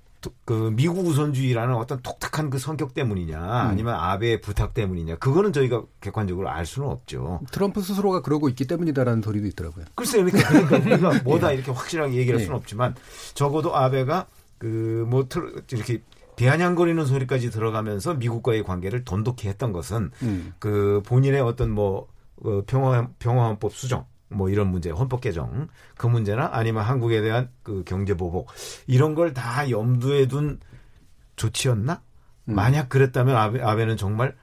그 0.44 0.72
미국 0.74 1.06
우선주의라는 1.06 1.76
어떤 1.76 2.02
독특한 2.02 2.50
그 2.50 2.58
성격 2.58 2.94
때문이냐 2.94 3.38
음. 3.38 3.70
아니면 3.70 3.96
아베의 3.96 4.42
부탁 4.42 4.74
때문이냐 4.74 5.18
그거는 5.18 5.54
저희가 5.54 5.84
객관적으로 6.02 6.50
알 6.50 6.66
수는 6.66 6.90
없죠. 6.90 7.42
트럼프 7.52 7.82
스스로가 7.82 8.22
그러고 8.22 8.50
있기 8.50 8.66
때문이다라는 8.66 9.22
소리도 9.22 9.48
있더라고요. 9.48 9.86
글쎄요, 9.96 10.26
그러니까, 10.26 10.50
그러니까 10.50 10.78
우리가 10.78 11.22
뭐다 11.24 11.52
예. 11.52 11.56
이렇게 11.56 11.72
확실하게 11.72 12.16
얘기할 12.16 12.40
수는 12.40 12.54
예. 12.54 12.58
없지만 12.58 12.96
적어도 13.34 13.76
아베가 13.76 14.28
그뭐 14.58 15.28
이렇게 15.72 16.02
비아냥거리는 16.36 17.06
소리까지 17.06 17.50
들어가면서 17.50 18.16
미국과의 18.16 18.64
관계를 18.64 19.06
돈독히 19.06 19.48
했던 19.48 19.72
것은 19.72 20.12
음. 20.24 20.54
그 20.60 21.02
본인의 21.06 21.42
어떤 21.42 21.72
뭐 21.72 22.08
어, 22.44 22.62
평화 22.68 23.08
평화헌법 23.20 23.74
수정 23.74 24.06
뭐 24.30 24.50
이런 24.50 24.70
문제, 24.72 24.90
헌법 24.90 25.22
개정 25.22 25.68
그 25.98 26.08
문제나 26.08 26.50
아니면 26.52 26.84
한국에 26.84 27.22
대한 27.22 27.50
그 27.64 27.84
경제 27.86 28.16
보복 28.16 28.48
이런 28.88 29.16
걸 29.16 29.34
다 29.34 29.70
염두에 29.70 30.28
둔 30.28 30.60
조치였나? 31.36 32.02
음. 32.48 32.56
만약 32.56 32.90
그랬다면 32.90 33.36
아베, 33.36 33.62
아베는 33.62 33.98
정말 33.98 34.36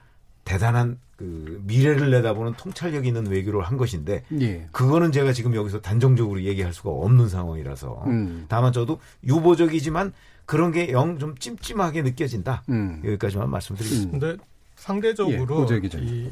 대단한 0.45 0.99
그 1.15 1.61
미래를 1.65 2.11
내다보는 2.11 2.53
통찰력 2.53 3.05
있는 3.05 3.27
외교를 3.27 3.61
한 3.61 3.77
것인데 3.77 4.23
예. 4.41 4.67
그거는 4.71 5.11
제가 5.11 5.31
지금 5.31 5.55
여기서 5.55 5.79
단정적으로 5.79 6.41
얘기할 6.43 6.73
수가 6.73 6.89
없는 6.89 7.29
상황이라서 7.29 8.03
음. 8.07 8.45
다만 8.49 8.73
저도 8.73 8.99
유보적이지만 9.25 10.11
그런 10.45 10.71
게 10.71 10.91
영 10.91 11.17
좀 11.19 11.37
찜찜하게 11.37 12.01
느껴진다 12.01 12.63
음. 12.69 13.01
여기까지만 13.05 13.49
말씀드리겠습니다. 13.49 14.19
근데 14.19 14.43
상대적으로 14.75 15.65
예, 15.71 15.77
이 16.03 16.29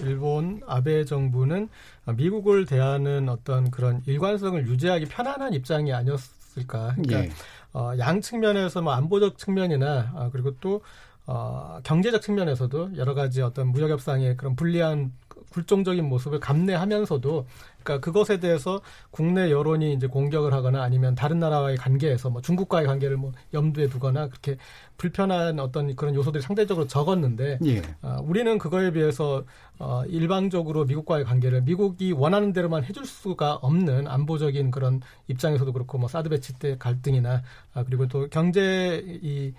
일본 0.00 0.60
아베 0.66 1.04
정부는 1.04 1.68
미국을 2.16 2.66
대하는 2.66 3.28
어떤 3.28 3.70
그런 3.70 4.02
일관성을 4.06 4.66
유지하기 4.66 5.06
편안한 5.06 5.52
입장이 5.54 5.92
아니었을까. 5.92 6.94
그러니까 6.96 7.24
예. 7.24 7.30
어, 7.72 7.92
양 7.98 8.20
측면에서 8.20 8.82
뭐 8.82 8.92
안보적 8.94 9.38
측면이나 9.38 10.12
아, 10.14 10.30
그리고 10.32 10.56
또 10.60 10.82
어, 11.26 11.78
경제적 11.84 12.22
측면에서도 12.22 12.96
여러 12.96 13.14
가지 13.14 13.42
어떤 13.42 13.68
무역 13.68 13.90
협상의 13.90 14.36
그런 14.36 14.56
불리한 14.56 15.12
굴종적인 15.52 16.04
모습을 16.08 16.40
감내하면서도 16.40 17.46
그러니까 17.82 18.00
그것에 18.00 18.40
대해서 18.40 18.80
국내 19.10 19.50
여론이 19.50 19.92
이제 19.94 20.06
공격을 20.06 20.52
하거나 20.52 20.82
아니면 20.82 21.14
다른 21.14 21.38
나라와의 21.38 21.76
관계에서 21.76 22.30
뭐 22.30 22.40
중국과의 22.42 22.86
관계를 22.86 23.16
뭐 23.16 23.32
염두에 23.52 23.88
두거나 23.88 24.28
그렇게 24.28 24.56
불편한 24.96 25.58
어떤 25.58 25.94
그런 25.96 26.14
요소들이 26.14 26.42
상대적으로 26.42 26.86
적었는데 26.86 27.58
예. 27.64 27.82
어, 28.02 28.18
우리는 28.22 28.58
그거에 28.58 28.90
비해서 28.92 29.44
어, 29.78 30.02
일방적으로 30.06 30.84
미국과의 30.84 31.24
관계를 31.24 31.62
미국이 31.62 32.12
원하는 32.12 32.52
대로만 32.52 32.84
해줄 32.84 33.06
수가 33.06 33.54
없는 33.56 34.06
안보적인 34.06 34.70
그런 34.70 35.00
입장에서도 35.28 35.72
그렇고 35.72 35.98
뭐 35.98 36.08
사드 36.08 36.28
배치 36.28 36.52
때 36.58 36.76
갈등이나 36.78 37.42
아, 37.72 37.84
그리고 37.84 38.06
또 38.08 38.28
경제 38.28 39.02
이 39.22 39.54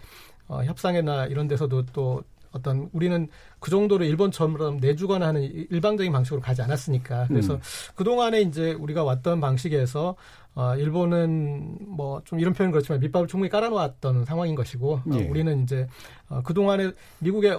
어, 0.48 0.64
협상이나 0.64 1.26
이런 1.28 1.48
데서도 1.48 1.86
또 1.88 2.24
어떤 2.52 2.90
우리는 2.94 3.28
그 3.60 3.72
정도로 3.72 4.04
일본처럼 4.06 4.78
내주거나 4.78 5.28
하는 5.28 5.44
일방적인 5.44 6.12
방식으로 6.12 6.42
가지 6.42 6.62
않았으니까 6.62 7.28
그래서 7.28 7.56
음. 7.56 7.60
그 7.96 8.04
동안에 8.04 8.42
이제 8.42 8.74
우리가 8.74 9.04
왔던 9.04 9.40
방식에서 9.42 10.16
어, 10.54 10.76
일본은 10.76 11.78
뭐 11.88 12.22
좀 12.26 12.40
이런 12.40 12.54
표현 12.54 12.72
그렇지만 12.72 13.00
밑밥을 13.00 13.28
충분히 13.28 13.50
깔아놓았던 13.50 14.26
상황인 14.26 14.56
것이고 14.56 14.94
어, 14.96 15.04
예. 15.14 15.28
우리는 15.28 15.64
이제 15.64 15.88
어, 16.30 16.42
그 16.44 16.54
동안에 16.54 16.92
미국에 17.20 17.58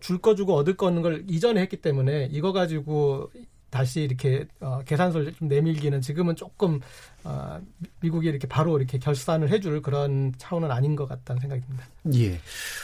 줄거 0.00 0.34
주고 0.34 0.54
얻을 0.54 0.76
거 0.76 0.86
얻는 0.86 1.02
걸 1.02 1.24
이전에 1.28 1.60
했기 1.60 1.76
때문에 1.78 2.28
이거 2.30 2.52
가지고 2.52 3.30
다시 3.74 4.02
이렇게 4.02 4.46
어, 4.60 4.82
계산서를 4.84 5.34
좀 5.34 5.48
내밀기는 5.48 6.00
지금은 6.00 6.36
조금 6.36 6.80
어, 7.24 7.60
미국이 8.00 8.28
이렇게 8.28 8.46
바로 8.46 8.78
이렇게 8.78 8.98
결산을 8.98 9.50
해줄 9.50 9.82
그런 9.82 10.32
차원은 10.38 10.70
아닌 10.70 10.94
것 10.94 11.08
같다는 11.08 11.40
생각이 11.40 11.62
듭니다. 11.62 11.84
예. 12.14 12.38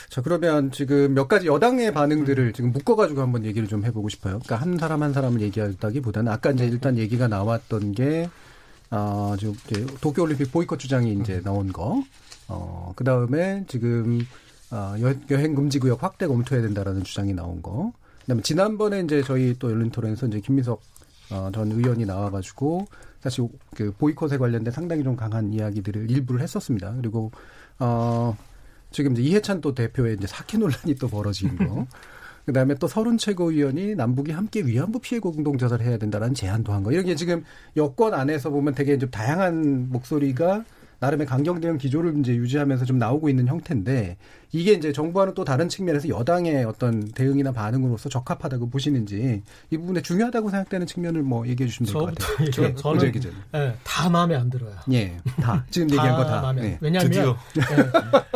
자 0.09 0.20
그러면 0.20 0.72
지금 0.72 1.14
몇 1.14 1.29
가지 1.29 1.46
여당의 1.46 1.92
반응들을 1.94 2.44
음. 2.48 2.53
지금 2.53 2.72
묶어가지고 2.72 3.20
한번 3.20 3.44
얘기를 3.44 3.68
좀 3.68 3.85
해보고 3.85 4.09
싶어요. 4.09 4.40
그러니까 4.40 4.57
한 4.57 4.79
사람 4.79 5.05
한 5.05 5.12
사람을 5.12 5.40
얘기하다기보다는 5.42 6.33
아까 6.33 6.50
이제 6.50 6.66
일단 6.66 6.98
얘기가 6.98 7.29
나왔던 7.29 7.92
게 7.92 8.29
어, 8.90 9.37
지금 9.38 9.55
도쿄올림픽 10.00 10.50
보이콧 10.50 10.81
주장이 10.81 11.12
이제 11.20 11.35
음. 11.35 11.42
나온 11.44 11.72
거. 11.72 12.03
어, 12.48 12.92
그 12.96 13.05
다음에 13.05 13.64
지금 13.68 14.26
어, 14.72 14.94
여행 15.31 15.55
금지 15.55 15.79
구역 15.79 16.03
확대 16.03 16.26
검토해야 16.26 16.66
된다라는 16.66 17.05
주장이 17.05 17.33
나온 17.33 17.62
거. 17.62 17.92
그다음에 18.21 18.43
지난번에 18.43 19.01
이제 19.01 19.23
저희 19.23 19.55
또 19.59 19.71
열린 19.71 19.91
토론에서 19.91 20.27
이제 20.27 20.41
김민석 20.41 20.83
어, 21.31 21.51
전 21.53 21.71
의원이 21.71 22.07
나와가지고 22.07 22.87
사실 23.21 23.47
그 23.75 23.93
보이콧에 23.93 24.39
관련된 24.39 24.73
상당히 24.73 25.03
좀 25.05 25.15
강한 25.15 25.53
이야기들을 25.53 26.11
일부를 26.11 26.41
했었습니다. 26.41 26.95
그리고 26.97 27.31
어 27.79 28.37
지금 28.91 29.13
이제 29.13 29.23
이해찬 29.23 29.61
또 29.61 29.75
대표의 29.75 30.17
이제 30.17 30.27
사기 30.27 30.59
논란이 30.59 30.95
또 30.97 31.09
벌어진 31.09 31.57
거. 31.57 31.87
그다음에 32.47 32.75
또 32.77 32.89
서른 32.89 33.19
최고위원이 33.19 33.95
남북이 33.95 34.33
함께 34.33 34.63
위안부 34.63 35.01
피해 35.01 35.21
공동 35.21 35.59
조사를 35.59 35.85
해야 35.85 35.99
된다라는 35.99 36.35
제안도 36.35 36.73
한 36.73 36.83
거. 36.83 36.91
이런 36.91 37.05
게 37.05 37.15
지금 37.15 37.45
여권 37.77 38.15
안에서 38.15 38.51
보면 38.51 38.75
되게 38.75 38.99
좀 38.99 39.11
다양한 39.11 39.91
목소리가 39.91 40.65
나름의 41.01 41.27
강경 41.27 41.61
대응 41.61 41.79
기조를 41.79 42.19
이제 42.21 42.35
유지하면서 42.35 42.85
좀 42.85 42.99
나오고 42.99 43.29
있는 43.31 43.47
형태인데 43.49 44.19
이게 44.53 44.73
이제 44.73 44.93
정부와는 44.93 45.35
또 45.35 45.45
다른 45.45 45.69
측면에서 45.69 46.09
여당의 46.09 46.65
어떤 46.65 47.11
대응이나 47.13 47.53
반응으로서 47.53 48.09
적합하다고 48.11 48.69
보시는지 48.69 49.43
이 49.71 49.77
부분에 49.79 50.03
중요하다고 50.03 50.51
생각되는 50.51 50.87
측면을 50.87 51.23
뭐 51.23 51.47
얘기해 51.49 51.69
주시면 51.69 51.93
될 51.93 51.95
것 51.95 52.15
같아요. 52.15 52.51
저, 52.51 52.75
저는 52.75 53.23
네, 53.53 53.75
다 53.83 54.11
마음에 54.11 54.35
안 54.37 54.51
들어요. 54.51 54.75
예, 54.93 55.17
다 55.41 55.65
지금 55.71 55.89
얘기한 55.91 56.17
거 56.17 56.25
다. 56.25 56.43
마음에 56.43 56.61
네. 56.63 56.79
왜냐하면 56.81 57.11
네, 57.55 57.63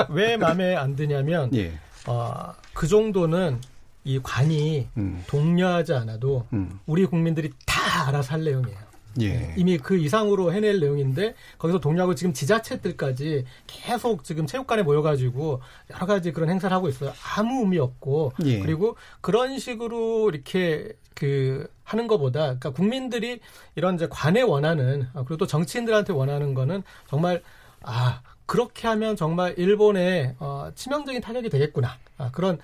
왜 0.09 0.37
마음에 0.37 0.75
안 0.75 0.97
드냐면 0.97 1.51
예. 1.55 1.73
어, 2.07 2.53
그 2.73 2.87
정도는 2.87 3.59
이 4.05 4.21
관이 4.23 4.89
음. 4.97 5.23
독려하지 5.27 5.95
않아도 5.95 6.47
음. 6.53 6.79
우리 6.87 7.05
국민들이 7.07 7.51
다 7.67 8.09
알아서 8.09 8.33
할 8.35 8.45
내용이에요. 8.45 8.79
예. 9.21 9.55
이미 9.57 9.79
그 9.79 9.97
이상으로 9.97 10.53
해낼 10.53 10.81
내용인데 10.81 11.35
거기서 11.59 11.81
동료하고 11.81 12.15
지금 12.15 12.33
지자체들까지 12.33 13.45
계속 13.67 14.25
지금 14.25 14.47
체육관에 14.47 14.83
모여가지고 14.83 15.61
여러 15.93 16.07
가지 16.07 16.33
그런 16.33 16.51
행사를 16.51 16.75
하고 16.75 16.89
있어요. 16.89 17.13
아무 17.37 17.61
의미 17.61 17.79
없고 17.79 18.33
예. 18.45 18.61
그리고 18.61 18.97
그런 19.21 19.59
식으로 19.59 20.31
이렇게 20.31 20.93
그 21.15 21.69
하는 21.85 22.07
것보다 22.07 22.41
그러니까 22.41 22.71
국민들이 22.71 23.41
이런 23.77 23.95
이제 23.95 24.09
관에 24.11 24.43
원하는 24.43 25.09
아, 25.15 25.23
그리고 25.23 25.37
또 25.37 25.47
정치인들한테 25.47 26.13
원하는 26.13 26.55
거는 26.55 26.83
정말 27.09 27.43
아 27.83 28.23
그렇게 28.47 28.89
하면 28.89 29.17
정말 29.17 29.55
일본에 29.57 30.35
어, 30.39 30.71
치명적인 30.75 31.21
타격이 31.21 31.51
되겠구나 31.51 31.97
아, 32.19 32.31
그런 32.33 32.59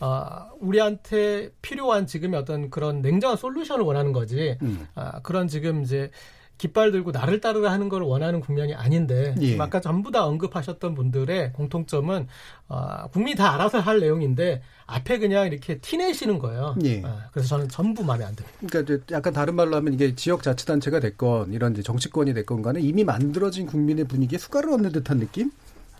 어, 0.00 0.50
우리한테 0.60 1.50
필요한 1.62 2.06
지금의 2.06 2.40
어떤 2.40 2.70
그런 2.70 3.00
냉정한 3.00 3.36
솔루션을 3.36 3.84
원하는 3.84 4.12
거지. 4.12 4.58
음. 4.62 4.86
아, 4.94 5.20
그런 5.22 5.48
지금 5.48 5.82
이제 5.82 6.10
깃발 6.56 6.92
들고 6.92 7.10
나를 7.10 7.40
따르라 7.40 7.72
하는 7.72 7.88
걸 7.88 8.02
원하는 8.02 8.40
국면이 8.40 8.74
아닌데 8.74 9.34
예. 9.40 9.58
아까 9.58 9.80
전부 9.80 10.10
다 10.12 10.24
언급하셨던 10.24 10.94
분들의 10.94 11.52
공통점은 11.52 12.28
어, 12.68 13.08
국민이 13.12 13.36
다 13.36 13.54
알아서 13.54 13.80
할 13.80 13.98
내용인데 13.98 14.62
앞에 14.86 15.18
그냥 15.18 15.46
이렇게 15.46 15.78
티내시는 15.78 16.38
거예요. 16.38 16.76
예. 16.84 17.02
어, 17.02 17.18
그래서 17.32 17.48
저는 17.48 17.68
전부 17.68 18.04
마음에 18.04 18.24
안 18.24 18.36
듭니다. 18.36 18.56
그러니까 18.68 19.04
약간 19.10 19.32
다른 19.32 19.56
말로 19.56 19.74
하면 19.76 19.94
이게 19.94 20.14
지역 20.14 20.42
자치단체가 20.42 21.00
됐건 21.00 21.52
이런 21.52 21.72
이제 21.72 21.82
정치권이 21.82 22.34
됐건 22.34 22.62
간에 22.62 22.80
이미 22.80 23.02
만들어진 23.02 23.66
국민의 23.66 24.04
분위기에 24.04 24.38
숟가락을 24.38 24.74
얻는 24.74 24.92
듯한 24.92 25.18
느낌? 25.18 25.50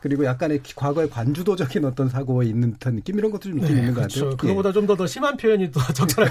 그리고 0.05 0.27
약간의 0.27 0.61
과거의 0.77 1.09
관주도적인 1.09 1.83
어떤 1.87 2.11
사고에 2.11 2.45
있는 2.47 2.73
듯한 2.75 2.97
느낌 2.97 3.19
이런 3.19 3.31
것도 3.31 3.45
좀 3.45 3.59
네, 3.59 3.69
있는 3.69 3.87
것 3.95 4.01
그렇죠. 4.01 4.25
같아요. 4.25 4.37
그거보다 4.37 4.69
예. 4.69 4.73
좀더 4.75 4.97
더 4.97 5.07
심한 5.07 5.35
표현이 5.39 5.71
더 5.73 5.81
적절할 5.81 6.31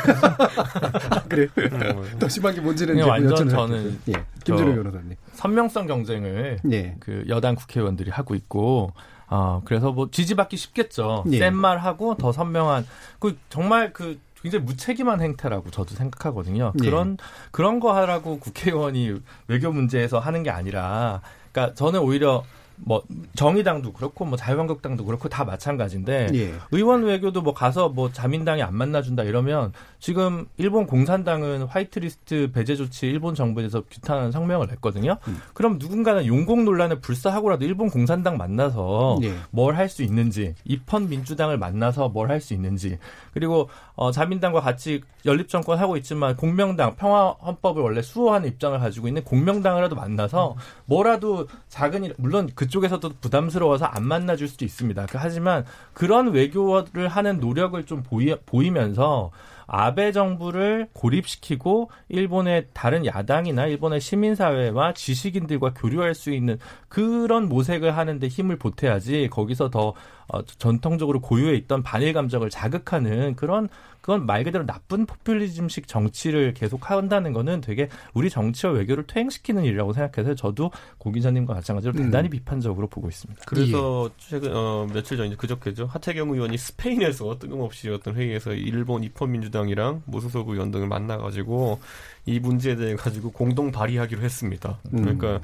아, 1.09 1.23
그래. 1.27 1.47
음. 1.57 2.19
더 2.19 2.29
심한 2.29 2.53
게 2.53 2.61
뭔지는 2.61 3.01
완전 3.03 3.49
저는 3.49 3.99
예. 4.09 4.13
김준호 4.43 4.75
변호사님 4.75 5.15
선명성 5.33 5.87
경쟁을 5.87 6.59
예. 6.71 6.95
그 6.99 7.25
여당 7.29 7.55
국회의원들이 7.55 8.11
하고 8.11 8.35
있고 8.35 8.93
어, 9.27 9.63
그래서 9.65 9.91
뭐 9.91 10.07
지지받기 10.11 10.55
쉽겠죠. 10.55 11.23
예. 11.31 11.39
센 11.39 11.55
말 11.55 11.79
하고 11.79 12.15
더 12.15 12.31
선명한 12.31 12.85
그 13.17 13.35
정말 13.49 13.91
그 13.91 14.19
굉장히 14.43 14.65
무책임한 14.65 15.19
행태라고 15.19 15.71
저도 15.71 15.95
생각하거든요. 15.95 16.73
예. 16.79 16.85
그런 16.85 17.17
그런 17.49 17.79
거 17.79 17.95
하라고 17.95 18.37
국회의원이 18.37 19.19
외교 19.47 19.71
문제에서 19.71 20.19
하는 20.19 20.43
게 20.43 20.51
아니라 20.51 21.21
그러니까 21.51 21.73
저는 21.73 22.01
오히려 22.01 22.43
뭐 22.77 23.03
정의당도 23.35 23.93
그렇고 23.93 24.25
뭐 24.25 24.37
자유한국당도 24.37 25.05
그렇고 25.05 25.29
다 25.29 25.45
마찬가지인데 25.45 26.29
예. 26.33 26.53
의원 26.71 27.03
외교도 27.03 27.41
뭐 27.41 27.53
가서 27.53 27.89
뭐 27.89 28.11
자민당이 28.11 28.61
안 28.61 28.75
만나준다 28.75 29.23
이러면 29.23 29.71
지금 29.99 30.47
일본 30.57 30.85
공산당은 30.85 31.63
화이트리스트 31.63 32.51
배제 32.51 32.75
조치 32.75 33.07
일본 33.07 33.35
정부에 33.35 33.69
서 33.69 33.81
규탄하는 33.89 34.31
성명을 34.31 34.67
냈거든요. 34.67 35.17
음. 35.27 35.41
그럼 35.53 35.77
누군가는 35.79 36.25
용공 36.25 36.65
논란을 36.65 36.99
불사하고라도 36.99 37.63
일본 37.65 37.89
공산당 37.89 38.37
만나서 38.37 39.19
예. 39.23 39.33
뭘할 39.51 39.87
수 39.87 40.03
있는지 40.03 40.55
입헌 40.65 41.09
민주당을 41.09 41.57
만나서 41.57 42.09
뭘 42.09 42.29
할 42.29 42.41
수 42.41 42.53
있는지 42.53 42.97
그리고 43.33 43.69
어, 43.95 44.11
자민당과 44.11 44.61
같이 44.61 45.01
연립 45.25 45.47
정권 45.47 45.77
하고 45.77 45.97
있지만 45.97 46.35
공명당 46.35 46.95
평화 46.95 47.29
헌법을 47.29 47.81
원래 47.81 48.01
수호하는 48.01 48.49
입장을 48.49 48.77
가지고 48.79 49.07
있는 49.07 49.23
공명당이라도 49.23 49.95
만나서 49.95 50.53
음. 50.53 50.57
뭐라도 50.85 51.47
작은 51.69 52.13
물론 52.17 52.49
그 52.55 52.62
쪽에서도 52.67 53.09
부담스러워서 53.21 53.85
안 53.85 54.03
만나줄 54.03 54.47
수도 54.47 54.65
있습니다. 54.65 55.05
그 55.07 55.17
하지만 55.19 55.65
그런 55.93 56.31
외교를 56.31 57.07
하는 57.07 57.39
노력을 57.39 57.83
좀 57.85 58.03
보이, 58.03 58.35
보이면서 58.45 59.31
아베 59.67 60.11
정부를 60.11 60.87
고립시키고 60.93 61.89
일본의 62.09 62.67
다른 62.73 63.05
야당이나 63.05 63.67
일본의 63.67 64.01
시민사회와 64.01 64.93
지식인들과 64.93 65.73
교류할 65.73 66.13
수 66.13 66.31
있는 66.31 66.57
그런 66.89 67.49
모색을 67.49 67.95
하는데 67.95 68.27
힘을 68.27 68.57
보태야지 68.57 69.29
거기서 69.31 69.69
더 69.69 69.93
어, 70.27 70.43
전통적으로 70.45 71.19
고유해 71.19 71.55
있던 71.55 71.83
반일 71.83 72.13
감정을 72.13 72.49
자극하는 72.49 73.35
그런 73.35 73.67
그건 74.03 74.25
말 74.25 74.43
그대로 74.43 74.65
나쁜 74.65 75.05
포퓰리즘식 75.05 75.87
정치를 75.87 76.53
계속 76.53 76.91
한다는 76.91 77.31
거는 77.31 77.61
되게 77.61 77.87
우리 78.13 78.29
정치와 78.29 78.73
외교를 78.73 79.07
퇴행시키는 79.07 79.63
일이라고 79.63 79.93
생각해서 79.93 80.35
저도 80.35 80.71
고 80.97 81.11
기자님과 81.11 81.53
마찬가지로 81.53 81.93
음. 81.95 82.05
대단히 82.05 82.29
비판적으로 82.29 82.87
보고 82.87 83.07
있습니다. 83.07 83.43
그래서 83.47 84.09
예. 84.09 84.13
최근 84.17 84.53
어, 84.53 84.85
며칠 84.91 85.15
전 85.15 85.27
이제 85.27 85.37
그저께죠 85.37 85.85
하태경 85.85 86.31
의원이 86.31 86.57
스페인에서 86.57 87.39
뜬금없이 87.39 87.89
어떤 87.89 88.15
회의에서 88.15 88.51
일본 88.51 89.05
입헌민주 89.05 89.51
당이랑 89.53 90.03
무소속 90.05 90.49
의원 90.49 90.71
등을 90.71 90.87
만나가지고 90.87 91.79
이 92.25 92.39
문제에 92.39 92.75
대해 92.75 92.95
가지고 92.95 93.31
공동 93.31 93.71
발의하기로 93.71 94.21
했습니다. 94.21 94.79
음. 94.93 95.01
그러니까 95.01 95.39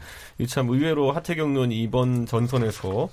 참 0.48 0.67
의외로 0.69 1.13
하태경 1.13 1.52
의원이 1.52 1.82
이번 1.82 2.26
전선에서 2.26 3.10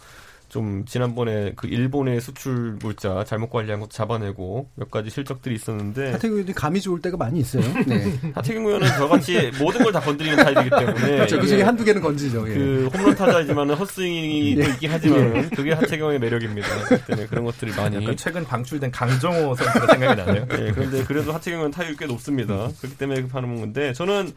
좀 0.57 0.87
지난번에 0.87 1.53
그 1.55 1.67
일본의 1.67 2.23
수출 2.23 2.79
물자 2.81 3.25
잘못 3.25 3.51
관리한 3.51 3.79
것도 3.79 3.91
잡아내고 3.91 4.71
몇 4.75 4.91
가지 4.91 5.11
실적들이 5.11 5.55
있었는데 5.55 6.13
하태경 6.13 6.35
의원이 6.35 6.55
감이 6.55 6.81
좋을 6.81 7.03
때가 7.03 7.19
많이 7.19 7.41
있어요. 7.41 7.63
네. 7.87 8.19
하태경 8.35 8.65
의원은 8.65 8.89
저같이 8.97 9.51
모든 9.61 9.83
걸 9.85 9.93
다 9.93 10.01
건드리는 10.01 10.37
타입이기 10.43 10.71
때문에 10.71 11.09
그렇죠. 11.17 11.39
그 11.41 11.47
중에 11.47 11.63
한두 11.63 11.85
개는 11.85 12.01
건지죠. 12.01 12.49
예. 12.49 12.55
그 12.55 12.91
홈런 12.95 13.15
타자이지만 13.15 13.71
헛스윙이 13.71 14.57
예. 14.59 14.65
있긴 14.71 14.91
하지만 14.91 15.37
예. 15.37 15.49
그게 15.55 15.73
하태경의 15.73 16.19
매력입니다. 16.21 16.69
때문에 17.07 17.27
그런 17.27 17.45
것들이 17.45 17.73
많이 17.73 18.17
최근 18.17 18.45
방출된 18.45 18.91
강정호 18.91 19.55
선수가 19.57 19.87
생각이 19.93 20.23
나네요. 20.23 20.47
네, 20.49 20.73
그런데 20.73 21.05
그래도 21.05 21.33
하태경은 21.35 21.71
타율이 21.71 21.97
꽤 21.99 22.07
높습니다. 22.07 22.69
그렇기 22.81 22.97
때문에 22.97 23.27
하는 23.31 23.61
건데 23.61 23.93
저는 23.93 24.33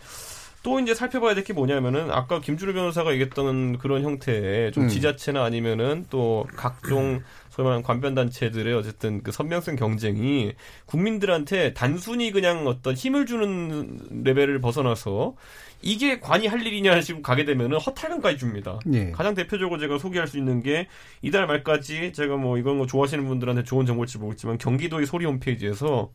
또 0.61 0.79
이제 0.79 0.93
살펴봐야 0.93 1.35
될 1.35 1.43
게 1.43 1.53
뭐냐면은 1.53 2.11
아까 2.11 2.41
김주루 2.41 2.73
변호사가 2.73 3.13
얘기했던 3.13 3.77
그런 3.77 4.03
형태의 4.03 4.71
좀 4.71 4.83
음. 4.83 4.89
지자체나 4.89 5.43
아니면은 5.43 6.05
또 6.09 6.45
각종 6.55 7.21
소위 7.49 7.63
말하는 7.63 7.83
관변 7.83 8.13
단체들의 8.13 8.73
어쨌든 8.73 9.23
그 9.23 9.31
선명성 9.31 9.75
경쟁이 9.77 10.53
국민들한테 10.85 11.73
단순히 11.73 12.31
그냥 12.31 12.67
어떤 12.67 12.93
힘을 12.93 13.25
주는 13.25 13.99
레벨을 14.23 14.59
벗어나서 14.59 15.35
이게 15.81 16.19
관이 16.19 16.47
할 16.47 16.65
일이냐 16.65 16.99
식으로 17.01 17.21
가게 17.21 17.45
되면은 17.45 17.79
허탈감까지 17.79 18.37
줍니다. 18.37 18.79
예. 18.93 19.11
가장 19.11 19.33
대표적으로 19.33 19.79
제가 19.79 19.97
소개할 19.97 20.27
수 20.27 20.37
있는 20.37 20.61
게 20.61 20.87
이달 21.21 21.47
말까지 21.47 22.11
제가 22.13 22.35
뭐 22.35 22.57
이런 22.57 22.79
거 22.79 22.85
좋아하시는 22.85 23.25
분들한테 23.25 23.63
좋은 23.63 23.85
정보일지 23.85 24.17
모르겠지만 24.17 24.57
경기도의 24.57 25.05
소리 25.05 25.25
홈페이지에서 25.25 26.11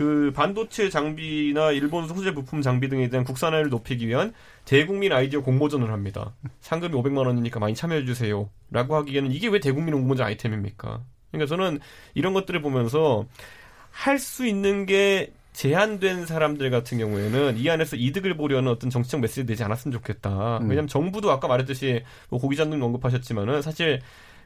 그 0.00 0.32
반도체 0.34 0.88
장비나 0.88 1.72
일본 1.72 2.08
소재 2.08 2.32
부품 2.32 2.62
장비 2.62 2.88
등에 2.88 3.10
대한 3.10 3.22
국산화를 3.22 3.68
높이기 3.68 4.08
위한 4.08 4.32
대국민 4.64 5.12
아이디어 5.12 5.42
공모전을 5.42 5.92
합니다. 5.92 6.32
상금이 6.62 6.94
500만 6.94 7.26
원이니까 7.26 7.60
많이 7.60 7.74
참여해 7.74 8.06
주세요. 8.06 8.48
라고 8.70 8.96
하기에는 8.96 9.30
이게 9.30 9.48
왜 9.48 9.60
대국민 9.60 9.92
공모전 9.92 10.24
아이템입니까? 10.24 11.02
그러니까 11.30 11.54
저는 11.54 11.80
이런 12.14 12.32
것들을 12.32 12.62
보면서 12.62 13.26
할 13.90 14.18
수 14.18 14.46
있는 14.46 14.86
게 14.86 15.34
제한된 15.52 16.24
사람들 16.24 16.70
같은 16.70 16.96
경우에는 16.96 17.58
이 17.58 17.68
안에서 17.68 17.96
이득을 17.96 18.38
보려는 18.38 18.72
어떤 18.72 18.88
정치적 18.88 19.20
메시지 19.20 19.44
되지 19.44 19.64
않았으면 19.64 19.92
좋겠다. 19.92 20.58
음. 20.58 20.70
왜냐하면 20.70 20.88
정부도 20.88 21.30
아까 21.30 21.46
말했듯이 21.46 22.04
뭐 22.30 22.40
고기자님 22.40 22.82
언급하셨지만은 22.82 23.60
사실 23.60 24.00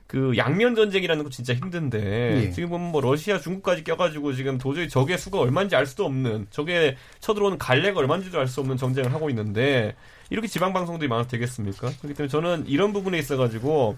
그 0.07 0.37
양면 0.37 0.75
전쟁이라는 0.75 1.25
거 1.25 1.31
진짜 1.31 1.55
힘든데 1.55 2.43
예. 2.45 2.51
지금 2.51 2.69
보면 2.69 2.93
뭐 2.93 3.01
러시아 3.01 3.39
중국까지 3.39 3.85
껴가지고 3.85 4.35
지금 4.35 4.59
도저히 4.59 4.89
적의 4.89 5.17
수가 5.19 5.39
얼마인지 5.41 5.77
알 5.77 5.87
수도 5.87 6.05
없는 6.05 6.47
적의 6.51 6.97
쳐들어오는 7.21 7.59
갈래가 7.59 8.01
얼마인지도 8.01 8.39
알 8.39 8.47
수 8.47 8.61
없는 8.61 8.77
전쟁을 8.77 9.13
하고 9.15 9.31
있는데 9.31 9.95
이렇게 10.31 10.47
지방 10.47 10.73
방송들이 10.73 11.09
많아도 11.09 11.29
되겠습니까? 11.29 11.91
그렇기 12.01 12.15
때문에 12.15 12.29
저는 12.29 12.67
이런 12.67 12.93
부분에 12.93 13.19
있어가지고 13.19 13.97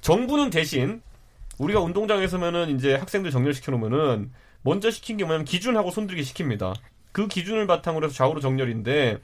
정부는 0.00 0.50
대신 0.50 1.02
우리가 1.58 1.80
운동장에서면은 1.80 2.74
이제 2.74 2.94
학생들 2.94 3.30
정렬시켜 3.30 3.72
놓으면은 3.72 4.30
먼저 4.62 4.90
시킨 4.90 5.16
게 5.18 5.24
뭐냐면 5.24 5.44
기준하고 5.44 5.90
손들기 5.90 6.22
시킵니다. 6.22 6.74
그 7.12 7.28
기준을 7.28 7.66
바탕으로 7.66 8.06
해서 8.06 8.14
좌우로 8.14 8.40
정렬인데 8.40 9.18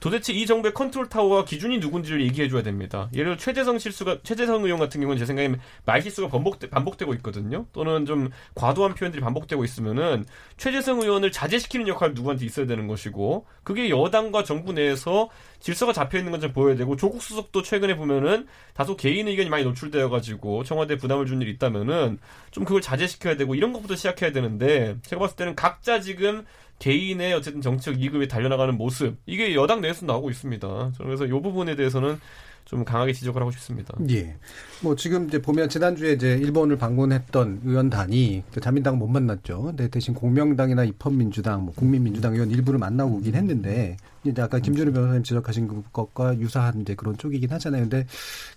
도대체 0.00 0.32
이 0.32 0.46
정부의 0.46 0.74
컨트롤 0.74 1.08
타워와 1.08 1.44
기준이 1.44 1.78
누군지를 1.78 2.22
얘기해 2.22 2.48
줘야 2.48 2.62
됩니다. 2.62 3.08
예를 3.14 3.24
들어 3.32 3.36
최재성 3.36 3.78
실수가 3.78 4.18
최재성 4.22 4.64
의원 4.64 4.78
같은 4.78 5.00
경우는 5.00 5.18
제 5.18 5.26
생각에 5.26 5.54
말 5.84 6.02
실수가 6.02 6.28
반복되, 6.28 6.68
반복되고 6.68 7.14
있거든요. 7.14 7.66
또는 7.72 8.04
좀 8.06 8.30
과도한 8.54 8.94
표현들이 8.94 9.22
반복되고 9.22 9.64
있으면은 9.64 10.24
최재성 10.56 11.00
의원을 11.00 11.32
자제시키는 11.32 11.88
역할 11.88 12.14
누구한테 12.14 12.44
있어야 12.44 12.66
되는 12.66 12.86
것이고 12.86 13.46
그게 13.62 13.88
여당과 13.88 14.44
정부 14.44 14.72
내에서 14.72 15.30
질서가 15.60 15.94
잡혀 15.94 16.18
있는 16.18 16.30
건좀 16.32 16.52
보여야 16.52 16.76
되고 16.76 16.94
조국 16.96 17.22
수석도 17.22 17.62
최근에 17.62 17.96
보면은 17.96 18.46
다소 18.74 18.96
개인 18.96 19.28
의견이 19.28 19.48
많이 19.48 19.64
노출되어 19.64 20.10
가지고 20.10 20.62
청와대 20.64 20.96
부담을 20.96 21.24
준 21.24 21.40
일이 21.40 21.50
있다면은 21.52 22.18
좀 22.50 22.64
그걸 22.64 22.82
자제시켜야 22.82 23.38
되고 23.38 23.54
이런 23.54 23.72
것부터 23.72 23.96
시작해야 23.96 24.32
되는데 24.32 24.96
제가 25.02 25.20
봤을 25.20 25.36
때는 25.36 25.54
각자 25.54 26.00
지금 26.00 26.44
개인의 26.84 27.32
어쨌든 27.32 27.62
정치적 27.62 27.98
이익을 27.98 28.28
달려나가는 28.28 28.76
모습 28.76 29.16
이게 29.24 29.54
여당 29.54 29.80
내에서 29.80 30.04
나오고 30.04 30.28
있습니다. 30.28 30.92
그래서 30.98 31.24
이 31.24 31.30
부분에 31.30 31.76
대해서는 31.76 32.18
좀 32.66 32.84
강하게 32.84 33.14
지적을 33.14 33.40
하고 33.40 33.50
싶습니다. 33.52 33.94
예. 34.10 34.36
뭐 34.82 34.94
지금 34.94 35.28
이제 35.28 35.40
보면 35.40 35.70
지난주에 35.70 36.12
이제 36.12 36.34
일본을 36.34 36.76
방문했던 36.76 37.62
의원단이 37.64 38.42
그 38.52 38.60
자민당 38.60 38.98
못 38.98 39.06
만났죠. 39.06 39.62
근데 39.62 39.88
대신 39.88 40.12
공명당이나 40.12 40.84
입헌민주당, 40.84 41.64
뭐 41.64 41.74
국민민주당 41.74 42.34
의원 42.34 42.50
일부를 42.50 42.78
만나고 42.78 43.16
오긴 43.16 43.34
했는데 43.34 43.96
이제 44.24 44.42
아까 44.42 44.58
김준우 44.58 44.92
변호사님 44.92 45.22
지적하신 45.22 45.84
것과 45.90 46.38
유사한 46.38 46.82
이제 46.82 46.94
그런 46.94 47.16
쪽이긴 47.16 47.50
하잖아요. 47.50 47.82
근데 47.82 48.06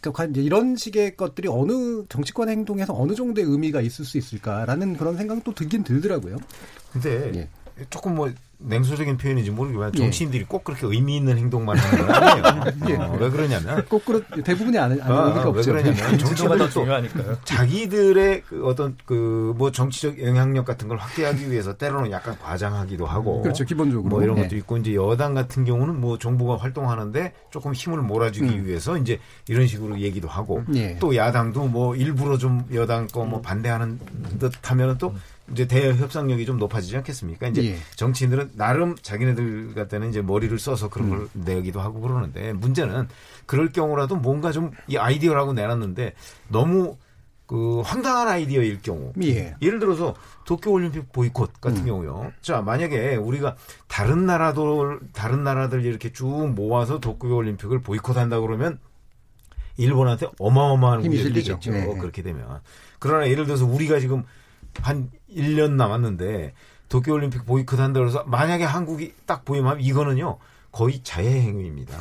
그러니까 0.01 0.25
이제 0.25 0.41
이런 0.41 0.75
식의 0.75 1.15
것들이 1.15 1.47
어느 1.47 2.03
정치권 2.09 2.49
행동에서 2.49 2.93
어느 2.93 3.13
정도의 3.13 3.47
의미가 3.47 3.79
있을 3.79 4.03
수 4.03 4.17
있을까라는 4.17 4.97
그런 4.97 5.15
생각도 5.15 5.53
들긴 5.53 5.85
들더라고요. 5.85 6.37
근데 6.91 7.31
예. 7.35 7.49
조금 7.89 8.15
뭐 8.15 8.31
냉소적인 8.59 9.17
표현인지 9.17 9.51
모르겠지만 9.51 9.91
예. 9.93 9.97
정치인들이 9.99 10.45
꼭 10.45 10.63
그렇게 10.63 10.87
의미 10.87 11.17
있는 11.17 11.37
행동만 11.37 11.77
하는 11.77 12.07
건 12.07 12.15
아니에요. 12.15 12.73
예. 12.89 12.95
어, 12.95 13.15
왜 13.19 13.29
그러냐면 13.29 13.85
꼭 13.85 14.03
그렇 14.03 14.19
대부분이 14.43 14.75
안, 14.79 14.93
안 14.99 15.11
아, 15.11 15.27
의미가 15.27 15.49
없죠. 15.49 15.71
왜 15.73 15.83
그러냐면 15.83 16.17
정치인들은 16.17 16.69
중요하니까요. 16.71 17.37
자기들의 17.43 18.43
그 18.47 18.65
어떤 18.65 18.97
그 19.05 19.37
뭐 19.57 19.71
정치적 19.71 20.21
영향력 20.21 20.65
같은 20.65 20.87
걸 20.87 20.97
확대하기 20.97 21.49
위해서 21.51 21.77
때로는 21.77 22.11
약간 22.11 22.37
과장하기도 22.39 23.05
하고 23.05 23.41
그렇죠 23.41 23.63
기본적으로 23.63 24.09
뭐 24.09 24.21
이런 24.23 24.37
예. 24.37 24.43
것도 24.43 24.55
있고 24.57 24.77
이제 24.77 24.93
여당 24.95 25.33
같은 25.33 25.63
경우는 25.63 25.99
뭐 26.01 26.17
정부가 26.17 26.57
활동하는데 26.57 27.33
조금 27.51 27.73
힘을 27.73 28.01
몰아주기 28.01 28.49
음. 28.49 28.65
위해서 28.65 28.97
이제 28.97 29.19
이런 29.47 29.67
식으로 29.67 29.99
얘기도 29.99 30.27
하고 30.27 30.63
예. 30.75 30.97
또 30.99 31.15
야당도 31.15 31.67
뭐 31.67 31.95
일부러 31.95 32.37
좀 32.37 32.65
여당 32.73 33.05
거 33.07 33.27
뭐 33.27 33.41
반대하는 33.41 33.99
듯하면 34.39 34.97
또 34.97 35.09
음. 35.09 35.15
이제 35.51 35.65
대외 35.65 35.95
협상력이 35.95 36.45
좀 36.45 36.57
높아지지 36.57 36.97
않겠습니까? 36.97 37.47
이제 37.47 37.63
예. 37.65 37.77
정치인들은 37.95 38.51
나름 38.55 38.95
자기네들 39.01 39.73
같다는 39.75 40.09
이제 40.09 40.21
머리를 40.21 40.57
써서 40.59 40.89
그런 40.89 41.09
걸 41.09 41.19
음. 41.19 41.29
내기도 41.33 41.79
하고 41.79 42.01
그러는데 42.01 42.53
문제는 42.53 43.07
그럴 43.45 43.71
경우라도 43.71 44.15
뭔가 44.17 44.51
좀 44.51 44.71
이 44.87 44.97
아이디어라고 44.97 45.53
내놨는데 45.53 46.13
너무 46.49 46.97
그 47.45 47.79
황당한 47.81 48.27
아이디어일 48.27 48.81
경우 48.81 49.13
예. 49.23 49.55
를 49.61 49.79
들어서 49.79 50.15
도쿄 50.45 50.71
올림픽 50.71 51.11
보이콧 51.13 51.61
같은 51.61 51.81
음. 51.81 51.85
경우요. 51.85 52.31
자 52.41 52.61
만약에 52.61 53.15
우리가 53.15 53.55
다른 53.87 54.25
나라도 54.25 54.99
다른 55.13 55.43
나라들 55.43 55.85
이렇게 55.85 56.11
쭉 56.11 56.53
모아서 56.53 56.99
도쿄 56.99 57.35
올림픽을 57.35 57.81
보이콧한다 57.81 58.41
그러면 58.41 58.79
일본한테 59.77 60.27
어마어마한 60.39 61.03
힘이 61.03 61.17
실리죠. 61.17 61.59
네. 61.67 61.97
그렇게 61.97 62.21
되면 62.21 62.59
그러나 62.99 63.29
예를 63.29 63.45
들어서 63.45 63.65
우리가 63.65 63.99
지금 63.99 64.23
한 64.81 65.09
1년 65.29 65.71
남았는데 65.71 66.53
도쿄올림픽 66.89 67.45
보이콧 67.45 67.79
한다 67.79 67.99
그래서 67.99 68.23
만약에 68.25 68.63
한국이 68.63 69.13
딱 69.25 69.45
보이면 69.45 69.81
이거는요 69.81 70.37
거의 70.77 71.01
자해 71.01 71.41
행위입니다. 71.41 71.97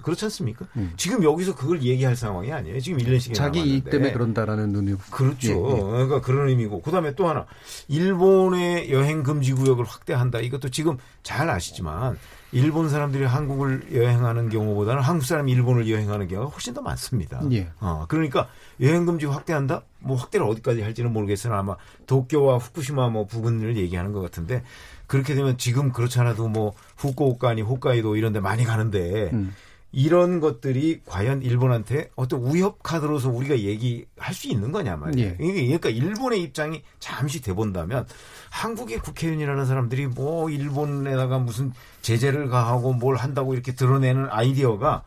그렇지 0.00 0.26
않습니까? 0.26 0.64
음. 0.76 0.92
지금 0.96 1.24
여기서 1.24 1.56
그걸 1.56 1.82
얘기할 1.82 2.14
상황이 2.14 2.52
아니에요. 2.52 2.78
지금 2.78 2.98
1년씩 2.98 3.34
자기 3.34 3.60
이익 3.60 3.90
때문에 3.90 4.12
그런다라는 4.12 4.70
눈이 4.70 4.94
그렇죠. 5.10 5.48
예, 5.48 5.52
예. 5.54 5.80
그러니까 5.80 6.20
그런 6.20 6.48
의미고 6.48 6.82
그다음에 6.82 7.16
또 7.16 7.28
하나 7.28 7.46
일본의 7.88 8.92
여행 8.92 9.24
금지 9.24 9.52
구역을 9.52 9.84
확대한다. 9.84 10.38
이것도 10.38 10.68
지금 10.68 10.98
잘 11.24 11.50
아시지만 11.50 12.16
일본 12.52 12.88
사람들이 12.88 13.24
한국을 13.24 13.92
여행하는 13.92 14.50
경우보다는 14.50 15.02
한국 15.02 15.24
사람이 15.24 15.50
일본을 15.50 15.90
여행하는 15.90 16.28
경우가 16.28 16.50
훨씬 16.50 16.74
더 16.74 16.80
많습니다. 16.80 17.42
예. 17.50 17.72
어, 17.80 18.04
그러니까 18.08 18.48
여행 18.80 19.04
금지 19.04 19.26
확대한다? 19.26 19.82
뭐 19.98 20.16
확대를 20.16 20.46
어디까지 20.46 20.82
할지는 20.82 21.12
모르겠으나 21.12 21.58
아마 21.58 21.76
도쿄와 22.06 22.58
후쿠시마 22.58 23.08
뭐 23.08 23.26
부근을 23.26 23.76
얘기하는 23.76 24.12
것 24.12 24.20
같은데 24.20 24.62
그렇게 25.06 25.34
되면 25.34 25.58
지금 25.58 25.92
그렇지 25.92 26.18
않아도 26.20 26.48
뭐 26.48 26.72
후쿠오카니 26.96 27.62
홋카이도 27.62 28.16
이런 28.16 28.32
데 28.32 28.40
많이 28.40 28.64
가는데 28.64 29.30
음. 29.32 29.54
이런 29.92 30.40
것들이 30.40 31.02
과연 31.04 31.42
일본한테 31.42 32.10
어떤 32.16 32.52
위협 32.52 32.82
카드로서 32.82 33.28
우리가 33.28 33.58
얘기할 33.58 34.32
수 34.32 34.48
있는 34.48 34.72
거냐 34.72 34.96
말이에요. 34.96 35.32
예. 35.32 35.36
그러니까 35.36 35.90
일본의 35.90 36.42
입장이 36.42 36.82
잠시 36.98 37.42
돼본다면 37.42 38.06
한국의 38.50 39.00
국회의원이라는 39.00 39.66
사람들이 39.66 40.06
뭐 40.06 40.48
일본에다가 40.48 41.38
무슨 41.38 41.72
제재를 42.00 42.48
가하고 42.48 42.94
뭘 42.94 43.16
한다고 43.16 43.52
이렇게 43.52 43.74
드러내는 43.74 44.28
아이디어가 44.30 45.04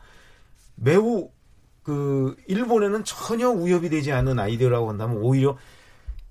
매우 0.76 1.30
그 1.82 2.36
일본에는 2.46 3.04
전혀 3.04 3.50
위협이 3.50 3.88
되지 3.88 4.12
않는 4.12 4.38
아이디어라고 4.38 4.88
한다면 4.88 5.18
오히려 5.18 5.56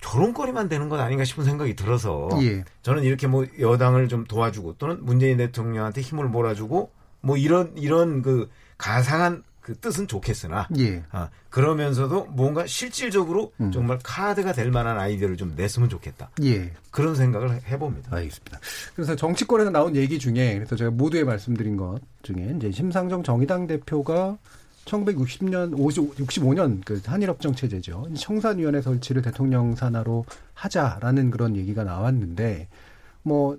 조롱거리만 0.06 0.70
되는 0.70 0.88
건 0.88 1.00
아닌가 1.00 1.24
싶은 1.24 1.44
생각이 1.44 1.76
들어서 1.76 2.30
예. 2.42 2.64
저는 2.84 3.04
이렇게 3.04 3.26
뭐 3.26 3.46
여당을 3.60 4.08
좀 4.08 4.24
도와주고 4.26 4.76
또는 4.78 5.04
문재인 5.04 5.38
대통령한테 5.38 6.02
힘을 6.02 6.28
몰아주고 6.28 6.92
뭐 7.22 7.38
이런 7.38 7.74
이런 7.76 8.22
그 8.22 8.48
가상한 8.78 9.44
그 9.62 9.74
뜻은 9.74 10.08
좋겠으나 10.08 10.68
예. 10.78 11.04
아, 11.10 11.30
그러면서도 11.50 12.26
뭔가 12.26 12.68
실질적으로 12.68 13.52
음. 13.60 13.72
정말 13.72 13.98
카드가 14.04 14.54
될 14.54 14.70
만한 14.70 15.00
아이디어를 15.00 15.38
좀 15.38 15.54
냈으면 15.56 15.90
좋겠다. 15.90 16.30
예. 16.44 16.72
그런 16.92 17.16
생각을 17.16 17.64
해봅니다. 17.64 18.16
알겠습니다. 18.16 18.60
그래서 18.94 19.16
정치권에서 19.16 19.72
나온 19.72 19.96
얘기 19.96 20.20
중에 20.20 20.54
그래서 20.54 20.76
제가 20.76 20.92
모두에 20.92 21.24
말씀드린 21.24 21.78
것 21.78 22.00
중에 22.22 22.54
이제 22.58 22.70
심상정 22.70 23.24
정의당 23.24 23.66
대표가 23.66 24.38
1960년 24.86 25.78
50, 25.78 26.16
65년 26.16 26.84
그 26.86 27.02
한일협정 27.06 27.56
체제죠. 27.56 28.08
청산위원회 28.16 28.82
설치를 28.82 29.22
대통령 29.22 29.76
산하로 29.76 30.26
하자라는 30.54 31.32
그런 31.32 31.56
얘기가 31.56 31.84
나왔는데 31.84 32.68
뭐 33.24 33.58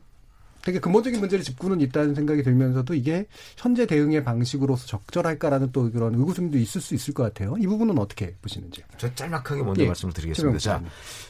되게 0.66 0.80
근본적인 0.80 1.20
문제를 1.20 1.44
짚고는 1.44 1.80
있다는 1.80 2.16
생각이 2.16 2.42
들면서도 2.42 2.94
이게 2.94 3.28
현재 3.56 3.86
대응의 3.86 4.24
방식으로서 4.24 4.88
적절할까라는 4.88 5.70
또 5.70 5.92
그런 5.92 6.16
의구심도 6.16 6.58
있을 6.58 6.80
수 6.80 6.96
있을 6.96 7.14
것 7.14 7.22
같아요. 7.22 7.54
이 7.60 7.68
부분은 7.68 7.96
어떻게 7.98 8.34
보시는지? 8.42 8.82
저 8.98 9.14
짤막하게 9.14 9.62
먼저 9.62 9.82
예. 9.82 9.86
말씀을 9.86 10.12
드리겠습니다. 10.12 10.58
자, 10.58 10.82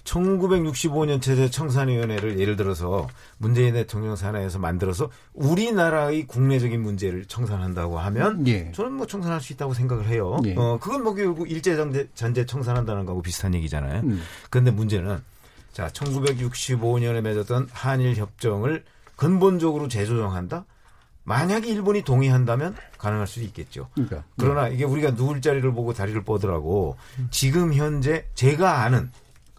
1965년 0.04 1.20
체제 1.20 1.50
청산위원회를 1.50 2.40
예를 2.40 2.56
들어서 2.56 3.08
문재인 3.36 3.74
대통령 3.74 4.16
산하에서 4.16 4.58
만들어서 4.58 5.10
우리나라의 5.34 6.26
국내적인 6.26 6.80
문제를 6.80 7.26
청산한다고 7.26 7.98
하면 7.98 8.48
예. 8.48 8.72
저는 8.72 8.94
뭐 8.94 9.06
청산할 9.06 9.42
수 9.42 9.52
있다고 9.52 9.74
생각을 9.74 10.06
해요. 10.06 10.38
예. 10.46 10.54
어, 10.56 10.78
그건 10.80 11.04
뭐 11.04 11.12
결국 11.12 11.50
일제전제 11.50 12.08
전제 12.14 12.46
청산한다는 12.46 13.04
거하고 13.04 13.20
비슷한 13.20 13.52
얘기잖아요. 13.52 14.00
음. 14.00 14.22
그런데 14.48 14.70
문제는 14.70 15.18
자, 15.74 15.88
1965년에 15.88 17.20
맺었던 17.20 17.68
한일 17.70 18.16
협정을 18.16 18.82
근본적으로 19.16 19.88
재조정한다? 19.88 20.64
만약에 21.24 21.68
일본이 21.68 22.02
동의한다면 22.02 22.76
가능할 22.98 23.26
수도 23.26 23.44
있겠죠. 23.46 23.88
그러니까, 23.94 24.24
그러나 24.38 24.68
이게 24.68 24.84
우리가 24.84 25.10
누울 25.10 25.40
자리를 25.40 25.72
보고 25.72 25.92
다리를 25.92 26.22
뻗으라고 26.22 26.96
지금 27.30 27.74
현재 27.74 28.26
제가 28.34 28.82
아는 28.82 29.10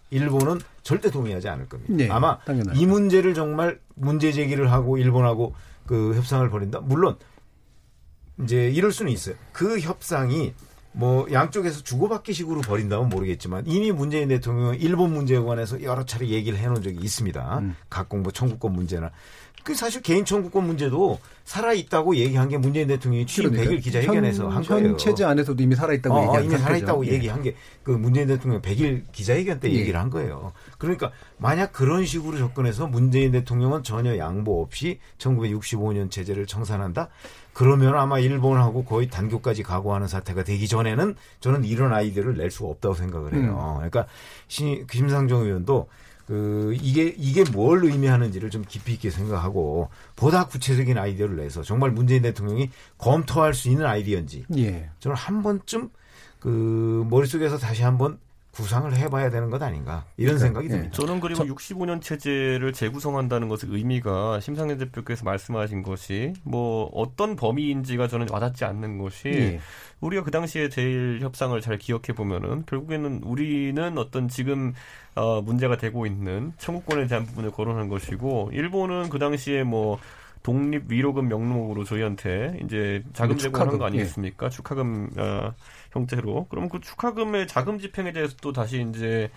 일본은 0.10 0.62
절대 0.84 1.12
동의하지 1.12 1.50
않을 1.50 1.68
겁니다. 1.68 1.94
네, 1.94 2.10
아마 2.10 2.40
당연하죠. 2.40 2.80
이 2.80 2.86
문제를 2.86 3.34
정말 3.34 3.82
문제 3.96 4.32
제기를 4.32 4.72
하고 4.72 4.98
일본하고 4.98 5.54
그 5.86 6.16
협상을 6.16 6.50
벌인다. 6.50 6.80
물론 6.80 7.18
이제 8.42 8.70
이럴 8.70 8.94
수는 8.94 9.12
있어요. 9.12 9.36
그 9.52 9.80
협상이 9.80 10.54
뭐 10.94 11.28
양쪽에서 11.32 11.84
주고받기식으로 11.84 12.62
벌인다면 12.62 13.10
모르겠지만 13.10 13.66
이미 13.68 13.92
문재인 13.92 14.30
대통령은 14.30 14.80
일본 14.80 15.14
문제에 15.14 15.38
관해서 15.40 15.84
여러 15.84 16.06
차례 16.06 16.28
얘기를 16.28 16.58
해놓은 16.58 16.82
적이 16.82 17.00
있습니다. 17.02 17.60
음. 17.60 17.76
각공뭐 17.90 18.32
청구권 18.32 18.74
문제나 18.74 19.12
그 19.68 19.76
사실 19.76 20.02
개인 20.02 20.24
청구권 20.24 20.66
문제도 20.66 21.20
살아 21.44 21.74
있다고 21.74 22.16
얘기한 22.16 22.48
게 22.48 22.58
문재인 22.58 22.88
대통령이 22.88 23.26
취임 23.26 23.50
그러니까. 23.50 23.76
100일 23.76 23.84
기자회견에서 23.84 24.46
현, 24.46 24.52
한 24.54 24.64
거예요. 24.64 24.88
현 24.88 24.98
체제 24.98 25.26
안에서도 25.26 25.62
이미 25.62 25.76
살아 25.76 25.94
있다고 25.94 26.16
어, 26.16 26.22
얘기한 26.22 26.46
이미 26.46 26.58
살아 26.58 26.78
있다고 26.78 27.06
예. 27.06 27.12
얘기한 27.12 27.44
게 27.44 27.54
그 27.88 27.92
문재인 27.92 28.28
대통령 28.28 28.62
100일 28.62 29.04
기자회견 29.14 29.62
때 29.62 29.72
예. 29.72 29.76
얘기를 29.76 29.98
한 29.98 30.10
거예요. 30.10 30.52
그러니까 30.78 31.14
만약 31.38 31.72
그런 31.72 32.06
식으로 32.06 32.38
접근해서 32.38 32.86
문재인 32.86 33.32
대통령은 33.32 33.82
전혀 33.84 34.18
양보 34.18 34.62
없이 34.62 35.00
1965년 35.20 36.12
체제를 36.12 36.48
청산한다. 36.48 37.08
그러면 37.54 37.96
아마 37.96 38.20
일본하고 38.20 38.84
거의 38.84 39.10
단교까지 39.10 39.64
각오하는 39.64 40.10
사태가 40.10 40.44
되기 40.44 40.68
전에는 40.68 41.16
저는 41.40 41.64
이런 41.64 41.94
아이디어를 41.94 42.36
낼 42.36 42.52
수가 42.52 42.72
없다고 42.72 42.96
생각을 42.96 43.34
해요. 43.36 43.76
음. 43.76 43.76
그러니까 43.78 44.06
신, 44.50 44.86
김상정 44.88 45.44
의원도 45.44 45.88
그 46.28 46.76
이게 46.82 47.16
이게 47.18 47.46
뭘 47.52 47.86
의미하는지를 47.86 48.50
좀 48.50 48.64
깊이 48.68 48.94
있게 48.94 49.10
생각하고 49.10 49.90
보다 50.18 50.48
구체적인 50.48 50.98
아이디어를 50.98 51.38
내서 51.38 51.64
정말 51.64 51.92
문재인 51.92 52.22
대통령이 52.22 52.70
검토할 52.98 53.54
수 53.54 53.70
있는 53.70 53.86
아이디어인지 53.86 54.46
예. 54.58 54.90
저는 55.00 55.16
한 55.16 55.42
번쯤 55.42 55.90
그 56.42 57.06
머릿속에서 57.10 57.58
다시 57.58 57.82
한번 57.84 58.20
구상을 58.58 58.92
해봐야 58.98 59.30
되는 59.30 59.52
것 59.52 59.62
아닌가 59.62 60.04
이런 60.18 60.36
그러니까, 60.36 60.40
생각이 60.40 60.68
듭니다. 60.68 60.90
예. 60.92 60.92
저는 60.92 61.20
그리고 61.20 61.46
저, 61.46 61.54
65년 61.54 62.02
체제를 62.02 62.74
재구성한다는 62.74 63.50
것의 63.50 63.72
의미가 63.72 64.40
심상래 64.40 64.78
대표께서 64.78 65.24
말씀하신 65.26 65.84
것이 65.84 66.34
뭐 66.44 66.90
어떤 66.94 67.36
범위인지가 67.36 68.08
저는 68.08 68.28
와닿지 68.32 68.66
않는 68.66 68.98
것이 68.98 69.28
예. 69.28 69.60
우리가 70.02 70.24
그 70.24 70.32
당시에 70.32 70.70
제일 70.70 71.20
협상을 71.22 71.60
잘 71.62 71.78
기억해 71.78 72.14
보면은 72.16 72.66
결국에는 72.66 73.22
우리는 73.24 73.98
어떤 74.00 74.28
지금 74.28 74.74
어, 75.14 75.42
문제가 75.42 75.78
되고 75.78 76.08
있는 76.08 76.52
청구권에 76.58 77.06
대한 77.06 77.26
부분을 77.26 77.52
거론한 77.52 77.90
것이고 77.90 78.50
일본은 78.54 79.10
그 79.10 79.20
당시에 79.20 79.64
뭐 79.64 80.00
독립 80.42 80.92
위로금 80.92 81.28
명목으로 81.28 81.84
저희한테 81.84 82.60
이제 82.64 83.04
자금 83.14 83.38
제공하는 83.38 83.78
거 83.78 83.86
아니겠습니까? 83.86 84.48
예. 84.48 84.50
축하금 84.50 85.10
어, 85.18 85.54
형태로. 85.92 86.48
그럼 86.50 86.70
그 86.70 86.80
축하금의 86.80 87.48
자금 87.48 87.80
집행에 87.80 88.12
대해서 88.14 88.36
또 88.42 88.52
다시 88.52 88.86
이제 88.90 89.30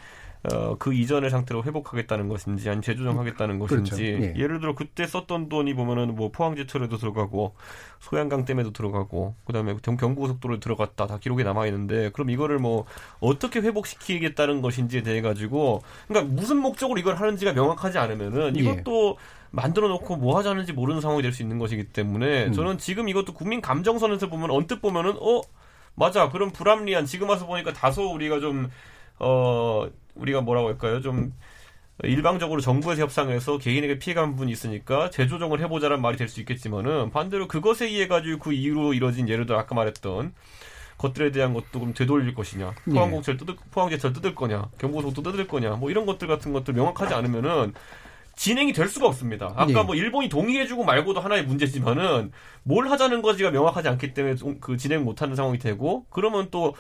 어, 0.42 0.74
그 0.78 0.94
이전의 0.94 1.28
상태로 1.28 1.64
회복하겠다는 1.64 2.28
것인지 2.28 2.66
아니면 2.70 2.80
재조정하겠다는 2.80 3.59
그렇죠. 3.59 3.82
것인지 3.82 4.12
그렇죠. 4.12 4.40
예. 4.40 4.46
를 4.46 4.59
들어 4.61 4.74
그때 4.74 5.07
썼던 5.07 5.51
돈이 5.51 5.74
보면은 5.74 6.14
뭐 6.14 6.30
포항제철에도 6.32 6.96
들어가고 6.96 7.55
소양강 7.98 8.46
댐에도 8.46 8.72
들어가고 8.72 9.34
그다음에 9.44 9.76
경부고속도로에 9.82 10.61
들어갔다 10.61 11.07
다 11.07 11.18
기록에 11.18 11.44
남아 11.44 11.66
있는데 11.66 12.09
그럼 12.12 12.30
이거를 12.30 12.59
뭐 12.59 12.86
어떻게 13.20 13.61
회복시키겠다는 13.61 14.62
것인지에 14.62 15.03
대해 15.03 15.20
가지고 15.20 15.82
그러니까 16.09 16.32
무슨 16.32 16.57
목적으로 16.57 16.98
이걸 16.98 17.16
하는지가 17.16 17.53
명확하지 17.53 17.98
않으면은 17.98 18.57
예. 18.57 18.61
이것도 18.61 19.18
예. 19.20 19.40
만들어 19.51 19.88
놓고 19.88 20.16
뭐 20.16 20.38
하자는지 20.38 20.72
모르는 20.72 21.03
상황이 21.03 21.22
될 21.22 21.30
수 21.32 21.42
있는 21.42 21.59
것이기 21.59 21.84
때문에 21.92 22.46
음. 22.46 22.53
저는 22.53 22.78
지금 22.78 23.09
이것도 23.09 23.34
국민 23.34 23.61
감정선에서 23.61 24.28
보면 24.28 24.51
언뜻 24.51 24.80
보면은 24.80 25.16
어 25.20 25.42
맞아. 25.95 26.28
그럼 26.30 26.51
불합리한 26.53 27.07
지금 27.07 27.28
와서 27.28 27.47
보니까 27.47 27.72
다소 27.72 28.12
우리가 28.12 28.41
좀 28.41 28.70
어 29.20 29.88
우리가 30.14 30.41
뭐라고 30.41 30.68
할까요? 30.68 31.01
좀 31.01 31.34
일방적으로 32.03 32.62
정부에서 32.62 33.03
협상해서 33.03 33.59
개인에게 33.59 33.99
피해간 33.99 34.30
부분이 34.30 34.51
있으니까 34.53 35.11
재조정을 35.11 35.61
해보자는 35.61 36.01
말이 36.01 36.16
될 36.16 36.28
수 36.28 36.41
있겠지만은 36.41 37.11
반대로 37.11 37.47
그것에 37.47 37.86
의해 37.86 38.09
가지고 38.09 38.38
그 38.38 38.53
이후로 38.55 38.95
이뤄진 38.95 39.28
예를 39.28 39.45
들어 39.47 39.59
아까 39.59 39.74
말했던 39.74 40.32
것들에 40.97 41.32
대한 41.32 41.53
것도 41.53 41.80
그럼 41.80 41.93
되돌릴 41.95 42.34
것이냐? 42.34 42.72
포항공철 42.95 43.36
뜯을 43.36 43.57
포항제철 43.70 44.14
뜯을 44.14 44.34
거냐? 44.34 44.70
경고속도 44.78 45.22
뜯을 45.22 45.47
거냐? 45.47 45.72
뭐 45.76 45.91
이런 45.91 46.07
것들 46.07 46.26
같은 46.28 46.53
것들 46.55 46.72
명확하지 46.74 47.12
않으면은 47.14 47.74
진행이 48.36 48.72
될 48.72 48.88
수가 48.88 49.06
없습니다. 49.06 49.52
아까 49.54 49.66
네. 49.66 49.82
뭐 49.82 49.94
일본이 49.94 50.28
동의해주고 50.28 50.84
말고도 50.84 51.20
하나의 51.20 51.44
문제지만은 51.44 52.32
뭘 52.62 52.90
하자는 52.90 53.22
거지가 53.22 53.50
명확하지 53.50 53.88
않기 53.88 54.14
때문에 54.14 54.36
그 54.60 54.76
진행 54.76 55.04
못하는 55.04 55.36
상황이 55.36 55.58
되고 55.58 56.06
그러면 56.10 56.48
또 56.50 56.74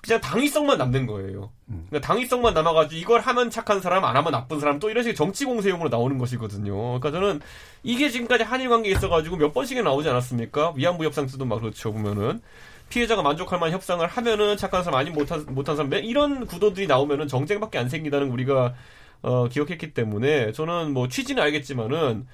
그냥 0.00 0.20
당위성만 0.20 0.78
남는 0.78 1.06
거예요. 1.06 1.50
음. 1.68 1.86
그러니까 1.88 2.06
당위성만 2.06 2.54
남아가지고 2.54 2.98
이걸 2.98 3.20
하면 3.20 3.50
착한 3.50 3.80
사람, 3.80 4.04
안 4.04 4.16
하면 4.16 4.32
나쁜 4.32 4.60
사람, 4.60 4.78
또 4.78 4.90
이런 4.90 5.02
식의 5.02 5.16
정치 5.16 5.44
공세용으로 5.44 5.88
나오는 5.88 6.16
것이거든요. 6.18 6.74
그러니까 7.00 7.10
저는 7.10 7.40
이게 7.82 8.08
지금까지 8.08 8.44
한일 8.44 8.68
관계에 8.68 8.92
있어가지고 8.92 9.36
몇 9.36 9.52
번씩이나 9.52 9.82
나오지 9.82 10.08
않았습니까? 10.08 10.74
위안부 10.76 11.04
협상 11.04 11.26
때도 11.26 11.44
막 11.44 11.60
그렇죠 11.60 11.92
보면은 11.92 12.40
피해자가 12.88 13.22
만족할 13.22 13.58
만한 13.58 13.74
협상을 13.74 14.06
하면은 14.06 14.56
착한 14.56 14.84
사람, 14.84 15.00
아니면 15.00 15.18
못한 15.18 15.44
못한 15.48 15.76
사람, 15.76 15.92
이런 15.92 16.46
구도들이 16.46 16.86
나오면은 16.86 17.26
정쟁밖에 17.26 17.78
안 17.78 17.88
생기다는 17.88 18.30
우리가 18.30 18.74
어, 19.22 19.48
기억했기 19.48 19.94
때문에 19.94 20.52
저는 20.52 20.92
뭐 20.92 21.08
취지는 21.08 21.42
알겠지만은 21.42 22.26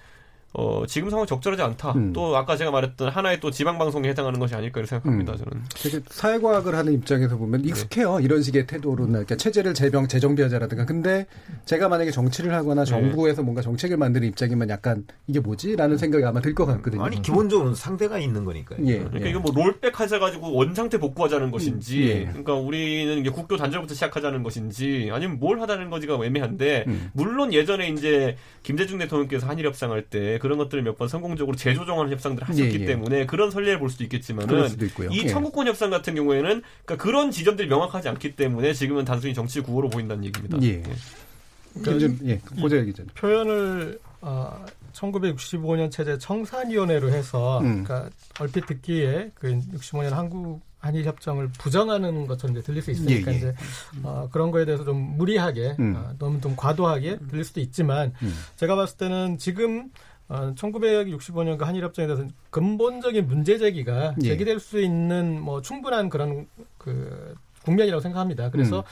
어, 0.56 0.84
지금 0.86 1.10
상황 1.10 1.26
적절하지 1.26 1.62
않다. 1.62 1.92
음. 1.92 2.12
또 2.12 2.36
아까 2.36 2.56
제가 2.56 2.70
말했던 2.70 3.08
하나의 3.10 3.40
또 3.40 3.50
지방 3.50 3.76
방송에 3.76 4.08
해당하는 4.08 4.38
것이 4.38 4.54
아닐까 4.54 4.84
생각합니다. 4.86 5.32
음. 5.32 5.38
저는. 5.38 5.64
되게 5.74 6.00
사회과학을 6.08 6.74
하는 6.74 6.92
입장에서 6.92 7.36
보면 7.36 7.62
네. 7.62 7.68
익숙해요. 7.68 8.18
네. 8.18 8.24
이런 8.24 8.40
식의 8.42 8.66
태도로는 8.68 9.12
그러니까 9.12 9.36
체제를 9.36 9.74
재병 9.74 10.06
재정비하자라든가. 10.06 10.86
근데 10.86 11.26
제가 11.64 11.88
만약에 11.88 12.12
정치를 12.12 12.54
하거나 12.54 12.84
네. 12.84 12.90
정부에서 12.90 13.42
네. 13.42 13.44
뭔가 13.44 13.62
정책을 13.62 13.96
만드는 13.96 14.28
입장이면 14.28 14.68
약간 14.70 15.04
이게 15.26 15.40
뭐지라는 15.40 15.98
생각이 15.98 16.24
아마 16.24 16.40
들 16.40 16.54
것 16.54 16.66
같거든요. 16.66 17.02
아니 17.02 17.20
기본적으로 17.20 17.74
상대가 17.74 18.18
있는 18.20 18.44
거니까요. 18.44 18.78
예. 18.86 18.98
그러니까 18.98 19.26
예. 19.26 19.30
이거 19.30 19.40
뭐 19.40 19.52
롤백 19.52 19.98
하자 19.98 20.20
가지고 20.20 20.54
원상태 20.54 20.98
복구하자는 20.98 21.50
것인지, 21.50 22.08
예. 22.08 22.24
그러니까 22.26 22.54
우리는 22.54 23.18
이제 23.18 23.28
국교 23.28 23.56
단절부터 23.56 23.94
시작하자는 23.94 24.44
것인지, 24.44 25.10
아니면 25.12 25.40
뭘 25.40 25.60
하자는 25.60 25.90
거지가 25.90 26.24
애매한데, 26.24 26.84
음. 26.86 27.10
물론 27.12 27.52
예전에 27.52 27.88
이제 27.88 28.36
김대중 28.62 28.98
대통령께서 28.98 29.48
한일 29.48 29.66
협상할 29.66 30.02
때 30.02 30.38
그런 30.44 30.58
것들을 30.58 30.82
몇 30.84 30.98
번 30.98 31.08
성공적으로 31.08 31.56
재조정하는 31.56 32.12
협상들을 32.12 32.46
하셨기 32.48 32.76
예, 32.76 32.80
예. 32.82 32.84
때문에 32.84 33.24
그런 33.26 33.50
선례를 33.50 33.78
볼 33.78 33.88
수도 33.88 34.04
있겠지만은 34.04 34.68
이 35.10 35.22
예. 35.22 35.26
청구권 35.28 35.66
협상 35.66 35.88
같은 35.90 36.14
경우에는 36.14 36.62
그러니까 36.84 37.02
그런 37.02 37.30
지점들이 37.30 37.66
명확하지 37.66 38.10
않기 38.10 38.36
때문에 38.36 38.74
지금은 38.74 39.06
단순히 39.06 39.32
정치 39.32 39.60
구호로 39.60 39.88
보인다는 39.88 40.22
얘기입니다. 40.26 40.58
예. 40.62 40.68
예. 40.68 40.82
그러니까 41.82 42.24
예, 42.26 42.80
얘기 42.80 42.92
전. 42.92 43.06
표현을 43.14 43.98
어, 44.20 44.64
1965년 44.92 45.90
체제 45.90 46.18
청산위원회로 46.18 47.10
해서 47.10 47.58
음. 47.60 47.82
그러니까 47.84 48.10
얼핏 48.38 48.66
듣기에 48.66 49.30
그 49.34 49.58
65년 49.74 50.10
한국 50.10 50.60
한일 50.78 51.06
협정을 51.06 51.48
부정하는 51.58 52.26
것처럼 52.26 52.54
이제 52.54 52.62
들릴 52.62 52.82
수 52.82 52.90
있으니까 52.90 53.30
예, 53.30 53.34
예. 53.34 53.38
이제 53.38 53.54
어, 54.02 54.28
그런 54.30 54.50
거에 54.50 54.66
대해서 54.66 54.84
좀 54.84 55.16
무리하게 55.16 55.76
음. 55.80 55.94
어, 55.96 56.12
너무 56.18 56.40
좀 56.42 56.54
과도하게 56.56 57.18
들릴 57.30 57.42
수도 57.42 57.60
있지만 57.60 58.12
음. 58.22 58.34
제가 58.56 58.76
봤을 58.76 58.98
때는 58.98 59.38
지금 59.38 59.90
어, 60.34 60.54
1965년 60.54 61.58
그 61.58 61.64
한일 61.64 61.84
협정에 61.84 62.06
대해서 62.06 62.26
근본적인 62.50 63.26
문제 63.26 63.58
제기가 63.58 64.14
예. 64.22 64.28
제기될 64.28 64.58
수 64.60 64.80
있는 64.80 65.40
뭐 65.40 65.62
충분한 65.62 66.08
그런 66.08 66.46
그 66.78 67.34
국면이라고 67.64 68.00
생각합니다. 68.00 68.50
그래서 68.50 68.80
음. 68.80 68.82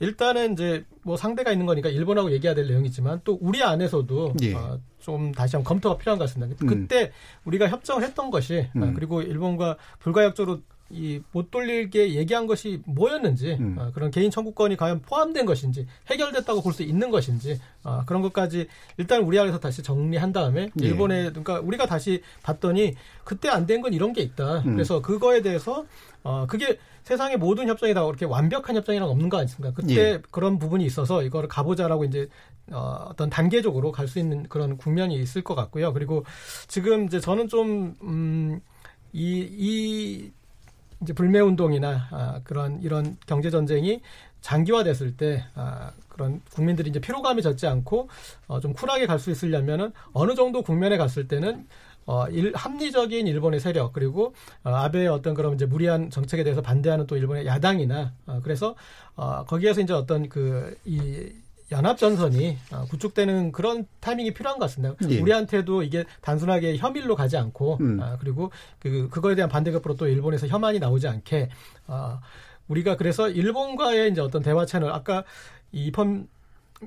일단은 0.00 0.52
이제 0.52 0.84
뭐 1.02 1.16
상대가 1.16 1.50
있는 1.50 1.66
거니까 1.66 1.88
일본하고 1.88 2.30
얘기해야 2.32 2.54
될 2.54 2.68
내용이지만 2.68 3.22
또 3.24 3.38
우리 3.40 3.62
안에서도 3.62 4.34
예. 4.42 4.54
어, 4.54 4.78
좀 5.00 5.32
다시 5.32 5.56
한번 5.56 5.68
검토가 5.68 5.96
필요한 5.96 6.18
것 6.18 6.24
같습니다. 6.26 6.54
음. 6.62 6.66
그때 6.66 7.12
우리가 7.44 7.68
협정을 7.68 8.02
했던 8.02 8.30
것이 8.30 8.68
어, 8.74 8.78
음. 8.78 8.82
어, 8.82 8.92
그리고 8.94 9.22
일본과 9.22 9.76
불가역적으로 10.00 10.60
이 10.90 11.20
못 11.32 11.50
돌리게 11.50 12.14
얘기한 12.14 12.46
것이 12.46 12.80
뭐였는지 12.86 13.58
음. 13.60 13.76
어, 13.78 13.90
그런 13.92 14.10
개인 14.10 14.30
청구권이 14.30 14.76
과연 14.76 15.02
포함된 15.02 15.44
것인지 15.44 15.86
해결됐다고 16.10 16.62
볼 16.62 16.72
수 16.72 16.82
있는 16.82 17.10
것인지 17.10 17.60
어, 17.84 18.02
그런 18.06 18.22
것까지 18.22 18.68
일단 18.96 19.22
우리 19.22 19.38
안에서 19.38 19.60
다시 19.60 19.82
정리한 19.82 20.32
다음에 20.32 20.70
예. 20.80 20.86
일본에 20.86 21.28
그러니까 21.30 21.60
우리가 21.60 21.86
다시 21.86 22.22
봤더니 22.42 22.94
그때 23.24 23.48
안 23.48 23.66
된 23.66 23.82
건 23.82 23.92
이런 23.92 24.12
게 24.14 24.22
있다. 24.22 24.60
음. 24.60 24.72
그래서 24.74 25.02
그거에 25.02 25.42
대해서 25.42 25.84
어 26.22 26.46
그게 26.48 26.78
세상의 27.04 27.36
모든 27.38 27.68
협정이 27.68 27.94
다 27.94 28.04
그렇게 28.04 28.24
완벽한 28.24 28.76
협정이랑 28.76 29.08
없는 29.08 29.28
거 29.28 29.38
아닙니까? 29.38 29.72
그때 29.74 29.94
예. 29.96 30.22
그런 30.30 30.58
부분이 30.58 30.84
있어서 30.86 31.22
이거를 31.22 31.48
가보자라고 31.48 32.04
이제 32.04 32.28
어, 32.70 33.06
어떤 33.10 33.28
단계적으로 33.30 33.92
갈 33.92 34.08
수 34.08 34.18
있는 34.18 34.48
그런 34.48 34.76
국면이 34.78 35.14
있을 35.16 35.42
것 35.42 35.54
같고요. 35.54 35.92
그리고 35.92 36.24
지금 36.66 37.04
이제 37.06 37.18
저는 37.20 37.48
좀, 37.48 37.94
음, 38.02 38.60
이, 39.12 39.40
이, 39.50 40.30
이제 41.02 41.12
불매 41.12 41.40
운동이나 41.40 42.08
아, 42.10 42.40
그런 42.44 42.80
이런 42.82 43.16
경제 43.26 43.50
전쟁이 43.50 44.00
장기화됐을 44.40 45.16
때 45.16 45.44
아, 45.54 45.92
그런 46.08 46.40
국민들이 46.52 46.90
이제 46.90 47.00
피로감이 47.00 47.42
젖지 47.42 47.66
않고 47.66 48.08
어, 48.48 48.60
좀 48.60 48.72
쿨하게 48.72 49.06
갈 49.06 49.18
수 49.18 49.30
있으려면은 49.30 49.92
어느 50.12 50.34
정도 50.34 50.62
국면에 50.62 50.96
갔을 50.96 51.28
때는 51.28 51.66
어, 52.06 52.26
일, 52.28 52.52
합리적인 52.54 53.26
일본의 53.26 53.60
세력 53.60 53.92
그리고 53.92 54.34
어, 54.64 54.70
아베의 54.70 55.08
어떤 55.08 55.34
그런 55.34 55.54
이제 55.54 55.66
무리한 55.66 56.10
정책에 56.10 56.42
대해서 56.42 56.62
반대하는 56.62 57.06
또 57.06 57.16
일본의 57.16 57.46
야당이나 57.46 58.12
어, 58.26 58.40
그래서 58.42 58.74
어, 59.16 59.44
거기에서 59.44 59.80
이제 59.80 59.92
어떤 59.92 60.28
그이 60.28 61.32
연합전선이 61.70 62.56
어, 62.72 62.84
구축되는 62.90 63.52
그런 63.52 63.86
타이밍이 64.00 64.32
필요한 64.32 64.58
것 64.58 64.66
같습니다. 64.66 64.94
예. 65.10 65.20
우리한테도 65.20 65.82
이게 65.82 66.04
단순하게 66.22 66.76
혐일로 66.76 67.14
가지 67.14 67.36
않고 67.36 67.78
음. 67.80 68.00
아, 68.00 68.16
그리고 68.18 68.50
그 68.78 69.08
그거에 69.10 69.34
대한 69.34 69.50
반대급으로 69.50 69.96
또 69.96 70.06
일본에서 70.06 70.46
혐한이 70.46 70.78
나오지 70.78 71.08
않게 71.08 71.50
어, 71.86 72.20
우리가 72.68 72.96
그래서 72.96 73.28
일본과의 73.28 74.10
이제 74.10 74.20
어떤 74.20 74.42
대화 74.42 74.64
채널 74.64 74.92
아까 74.92 75.24
이번 75.72 76.28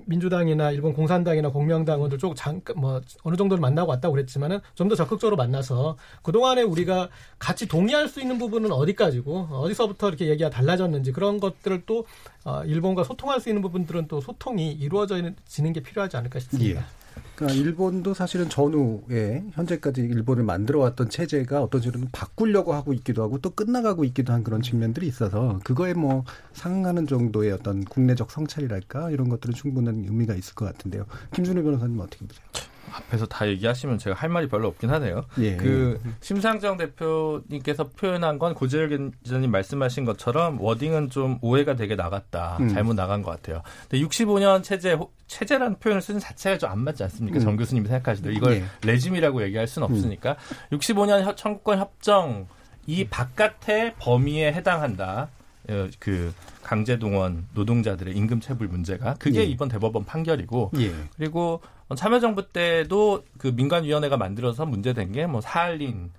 민주당이나 0.05 0.71
일본 0.71 0.93
공산당이나 0.93 1.49
공명당원들 1.49 2.17
쪽 2.17 2.35
잠깐 2.35 2.77
뭐 2.79 3.01
어느 3.23 3.35
정도는 3.35 3.61
만나고 3.61 3.89
왔다고 3.89 4.13
그랬지만은 4.13 4.59
좀 4.75 4.91
더 4.91 4.95
적극적으로 4.95 5.37
만나서 5.37 5.97
그 6.21 6.31
동안에 6.31 6.63
우리가 6.63 7.07
같이 7.39 7.67
동의할 7.67 8.09
수 8.09 8.19
있는 8.19 8.37
부분은 8.37 8.71
어디까지고 8.71 9.47
어디서부터 9.51 10.09
이렇게 10.09 10.27
얘기가 10.27 10.49
달라졌는지 10.49 11.11
그런 11.13 11.39
것들을 11.39 11.83
또 11.85 12.05
어, 12.43 12.63
일본과 12.65 13.03
소통할 13.03 13.39
수 13.39 13.49
있는 13.49 13.61
부분들은 13.61 14.07
또 14.07 14.19
소통이 14.19 14.71
이루어지는 14.73 15.35
게 15.73 15.79
필요하지 15.81 16.17
않을까 16.17 16.39
싶습니다. 16.39 16.81
예. 16.81 17.00
그러니까 17.35 17.59
일본도 17.59 18.13
사실은 18.13 18.49
전후에 18.49 19.43
현재까지 19.53 20.01
일본을 20.01 20.43
만들어왔던 20.43 21.09
체제가 21.09 21.63
어떤 21.63 21.81
식으로 21.81 22.05
바꾸려고 22.11 22.73
하고 22.73 22.93
있기도 22.93 23.23
하고 23.23 23.39
또 23.39 23.49
끝나가고 23.49 24.03
있기도 24.05 24.31
한 24.31 24.43
그런 24.43 24.61
측면들이 24.61 25.07
있어서 25.07 25.59
그거에 25.63 25.93
뭐 25.93 26.23
상응하는 26.53 27.07
정도의 27.07 27.51
어떤 27.51 27.83
국내적 27.83 28.31
성찰이랄까 28.31 29.09
이런 29.09 29.29
것들은 29.29 29.55
충분한 29.55 30.05
의미가 30.05 30.35
있을 30.35 30.53
것 30.53 30.65
같은데요. 30.65 31.05
김준우 31.33 31.63
변호사님 31.63 31.99
어떻게 31.99 32.25
보세요? 32.25 32.70
앞에서 32.91 33.25
다 33.27 33.47
얘기하시면 33.47 33.97
제가 33.99 34.15
할 34.15 34.29
말이 34.29 34.47
별로 34.47 34.67
없긴 34.67 34.89
하네요. 34.89 35.25
예. 35.39 35.55
그 35.55 36.01
심상정 36.21 36.77
대표님께서 36.77 37.89
표현한 37.89 38.39
건 38.39 38.53
고재열 38.53 39.11
기자님 39.23 39.51
말씀하신 39.51 40.05
것처럼 40.05 40.59
워딩은 40.59 41.09
좀 41.09 41.37
오해가 41.41 41.75
되게 41.75 41.95
나갔다. 41.95 42.57
음. 42.59 42.69
잘못 42.69 42.93
나간 42.95 43.21
것 43.21 43.31
같아요. 43.31 43.61
근데 43.89 44.03
65년 44.05 44.63
체제 44.63 44.97
체제라는 45.27 45.79
표현을 45.79 46.01
쓰는 46.01 46.19
자체가 46.19 46.57
좀 46.57 46.71
안 46.71 46.79
맞지 46.79 47.03
않습니까? 47.03 47.39
음. 47.39 47.43
정 47.43 47.57
교수님이 47.57 47.87
생각하시듯 47.87 48.33
이걸 48.33 48.53
예. 48.53 48.63
레짐이라고 48.85 49.43
얘기할 49.43 49.67
수는 49.67 49.87
음. 49.89 49.93
없으니까 49.93 50.37
음. 50.71 50.77
65년 50.77 51.35
청구권 51.35 51.79
협정 51.79 52.47
이 52.87 53.05
바깥의 53.05 53.95
범위에 53.99 54.53
해당한다. 54.53 55.29
어, 55.69 55.87
그 55.99 56.33
강제 56.63 56.97
동원 56.99 57.47
노동자들의 57.53 58.15
임금 58.15 58.39
체불 58.39 58.67
문제가 58.67 59.15
그게 59.15 59.39
예. 59.39 59.43
이번 59.43 59.67
대법원 59.69 60.05
판결이고 60.05 60.71
예. 60.79 60.93
그리고 61.17 61.61
참여정부 61.95 62.49
때도 62.49 63.23
그 63.37 63.47
민간위원회가 63.47 64.17
만들어서 64.17 64.65
문제된 64.65 65.11
게 65.11 65.25
뭐 65.25 65.41
사할린 65.41 66.11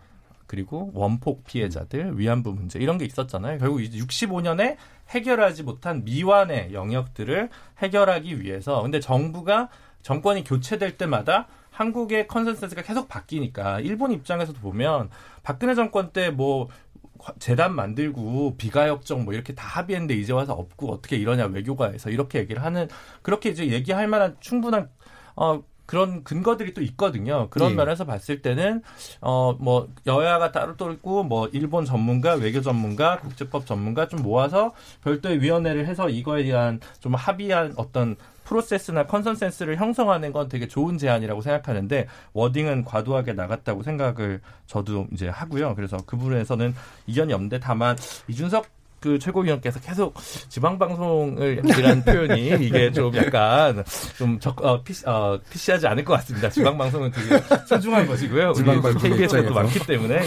그리고 0.47 0.91
원폭 0.93 1.45
피해자들 1.47 2.19
위안부 2.19 2.53
문제 2.53 2.79
이런 2.79 2.99
게 2.99 3.07
있었잖아요. 3.07 3.59
결국 3.59 3.81
이제 3.83 3.99
65년에 3.99 4.77
해결하지 5.09 5.63
못한 5.63 6.05
미완의 6.05 6.75
영역들을 6.75 7.49
해결하기 7.79 8.43
위해서 8.43 8.83
근데 8.83 9.01
정부가 9.01 9.71
정권이 10.03 10.45
교체될 10.45 10.99
때마다 10.99 11.47
한국의 11.71 12.29
컨센서스가 12.29 12.83
계속 12.83 13.09
바뀌니까 13.09 13.81
일본 13.81 14.13
입장에서도 14.13 14.61
보면 14.61 15.09
박근혜 15.43 15.75
정권 15.75 16.11
때뭐 16.13 16.69
재단 17.39 17.75
만들고 17.75 18.57
비가역적 18.57 19.25
뭐 19.25 19.35
이렇게 19.35 19.55
다 19.55 19.67
합의했는데 19.67 20.15
이제 20.15 20.33
와서 20.33 20.53
엎고 20.55 20.93
어떻게 20.93 21.17
이러냐 21.17 21.47
외교가에서 21.47 22.11
이렇게 22.11 22.39
얘기를 22.41 22.63
하는 22.63 22.89
그렇게 23.23 23.51
이제 23.51 23.67
얘기할 23.69 24.09
만한 24.09 24.37
충분한 24.41 24.89
어 25.37 25.63
그런 25.87 26.25
근거들이 26.25 26.73
또 26.75 26.81
있거든요. 26.83 27.49
그런 27.51 27.73
예. 27.73 27.75
면에서 27.75 28.05
봤을 28.07 28.41
때는 28.41 28.83
어 29.21 29.53
뭐 29.59 29.89
여야가 30.07 30.53
따로 30.53 30.77
또 30.77 30.91
있고 30.93 31.23
뭐 31.25 31.49
일본 31.53 31.85
전문가, 31.85 32.35
외교 32.35 32.61
전문가, 32.63 33.19
국제법 33.19 33.67
전문가 33.67 34.09
좀 34.09 34.23
모아서 34.23 34.73
별도의 35.05 35.43
위원회를 35.43 35.87
해서 35.87 36.09
이거에 36.09 36.45
대한 36.45 36.81
좀 37.01 37.15
합의한 37.15 37.75
어떤 37.77 38.17
프로세스나 38.45 39.07
컨센센스를 39.07 39.77
형성하는 39.77 40.33
건 40.33 40.49
되게 40.49 40.69
좋은 40.69 40.99
제안이라고 40.99 41.41
생각하는데 41.41 42.09
워딩은 42.33 42.85
과도하게 42.85 43.35
나갔다고 43.35 43.83
생각을 43.83 44.41
저도 44.67 45.07
이제 45.13 45.29
하고요. 45.29 45.75
그래서 45.75 45.97
그 46.07 46.17
부분에서는 46.17 46.75
이견이 47.07 47.33
없는데 47.33 47.61
다만 47.61 47.97
이준석 48.29 48.82
그 49.03 49.19
최고위원께서 49.19 49.81
계속 49.81 50.15
지방 50.49 50.79
방송을 50.79 51.61
이란 51.65 52.03
표현이 52.05 52.47
이게 52.61 52.93
좀 52.93 53.15
약간 53.17 53.83
좀 54.17 54.39
적, 54.39 54.65
어, 54.65 54.81
피시, 54.83 55.03
어, 55.07 55.39
피시하지 55.51 55.89
않을 55.89 56.05
것 56.05 56.15
같습니다. 56.15 56.49
지방 56.49 56.79
방송은 56.79 57.11
되게 57.11 57.43
소중한 57.67 58.07
것이고요. 58.07 58.53
우리 58.57 58.95
KBS도 59.03 59.53
많기 59.53 59.81
때문에 59.81 60.21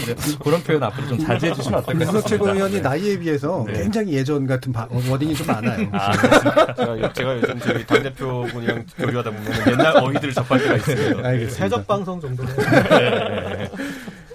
그런 0.44 0.62
표현 0.62 0.82
앞으로 0.82 1.08
좀 1.08 1.18
자제해 1.18 1.54
주시면 1.54 1.78
어떨까 1.80 2.00
윤석 2.00 2.26
최고위원이 2.26 2.80
나이에 2.82 3.18
비해서 3.18 3.64
네. 3.66 3.82
굉장히 3.82 4.12
예전 4.12 4.46
같은 4.46 4.72
바, 4.72 4.86
워딩이 4.90 5.34
좀 5.34 5.46
많아요. 5.46 5.88
아, 5.92 6.74
제가, 6.74 7.12
제가 7.14 7.36
요즘 7.36 7.58
저희 7.60 7.86
당대표분이랑 7.86 8.84
교류하다 8.98 9.30
보면 9.30 9.52
옛날 9.70 9.96
어휘들을 9.96 10.34
접할 10.34 10.62
때가 10.62 10.76
있습니다. 10.76 11.26
알겠습니다. 11.26 11.64
해적 11.64 11.86
방송 11.86 12.20
정도는. 12.20 12.54
네. 12.56 13.70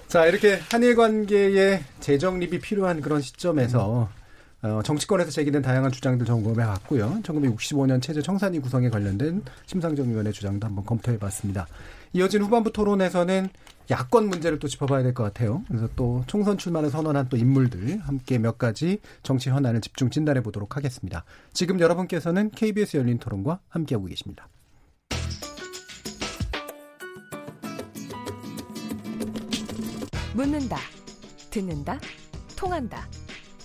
자, 0.08 0.26
이렇게 0.26 0.60
한일 0.70 0.96
관계의 0.96 1.84
재정립이 2.00 2.58
필요한 2.58 3.00
그런 3.00 3.22
시점에서 3.22 4.08
음. 4.14 4.21
어, 4.62 4.80
정치권에서 4.82 5.30
제기된 5.30 5.60
다양한 5.60 5.90
주장들 5.90 6.24
점검해 6.24 6.64
봤고요. 6.64 7.20
1965년 7.22 8.00
체제 8.00 8.22
청산위 8.22 8.60
구성에 8.60 8.90
관련된 8.90 9.42
심상정위원회 9.66 10.30
주장도 10.30 10.66
한번 10.66 10.84
검토해 10.84 11.18
봤습니다. 11.18 11.66
이어진 12.12 12.42
후반부 12.42 12.72
토론에서는 12.72 13.48
야권 13.90 14.28
문제를 14.28 14.60
또 14.60 14.68
짚어봐야 14.68 15.02
될 15.02 15.12
것 15.14 15.24
같아요. 15.24 15.62
그래서 15.66 15.88
또 15.96 16.22
총선 16.28 16.56
출마를 16.56 16.90
선언한 16.90 17.28
또 17.28 17.36
인물들 17.36 17.98
함께 17.98 18.38
몇 18.38 18.56
가지 18.56 19.00
정치 19.24 19.50
현안을 19.50 19.80
집중 19.80 20.08
진단해 20.08 20.42
보도록 20.42 20.76
하겠습니다. 20.76 21.24
지금 21.52 21.80
여러분께서는 21.80 22.50
KBS 22.50 22.98
열린 22.98 23.18
토론과 23.18 23.58
함께하고 23.68 24.06
계십니다. 24.06 24.48
묻는다, 30.34 30.78
듣는다, 31.50 31.98
통한다. 32.56 33.06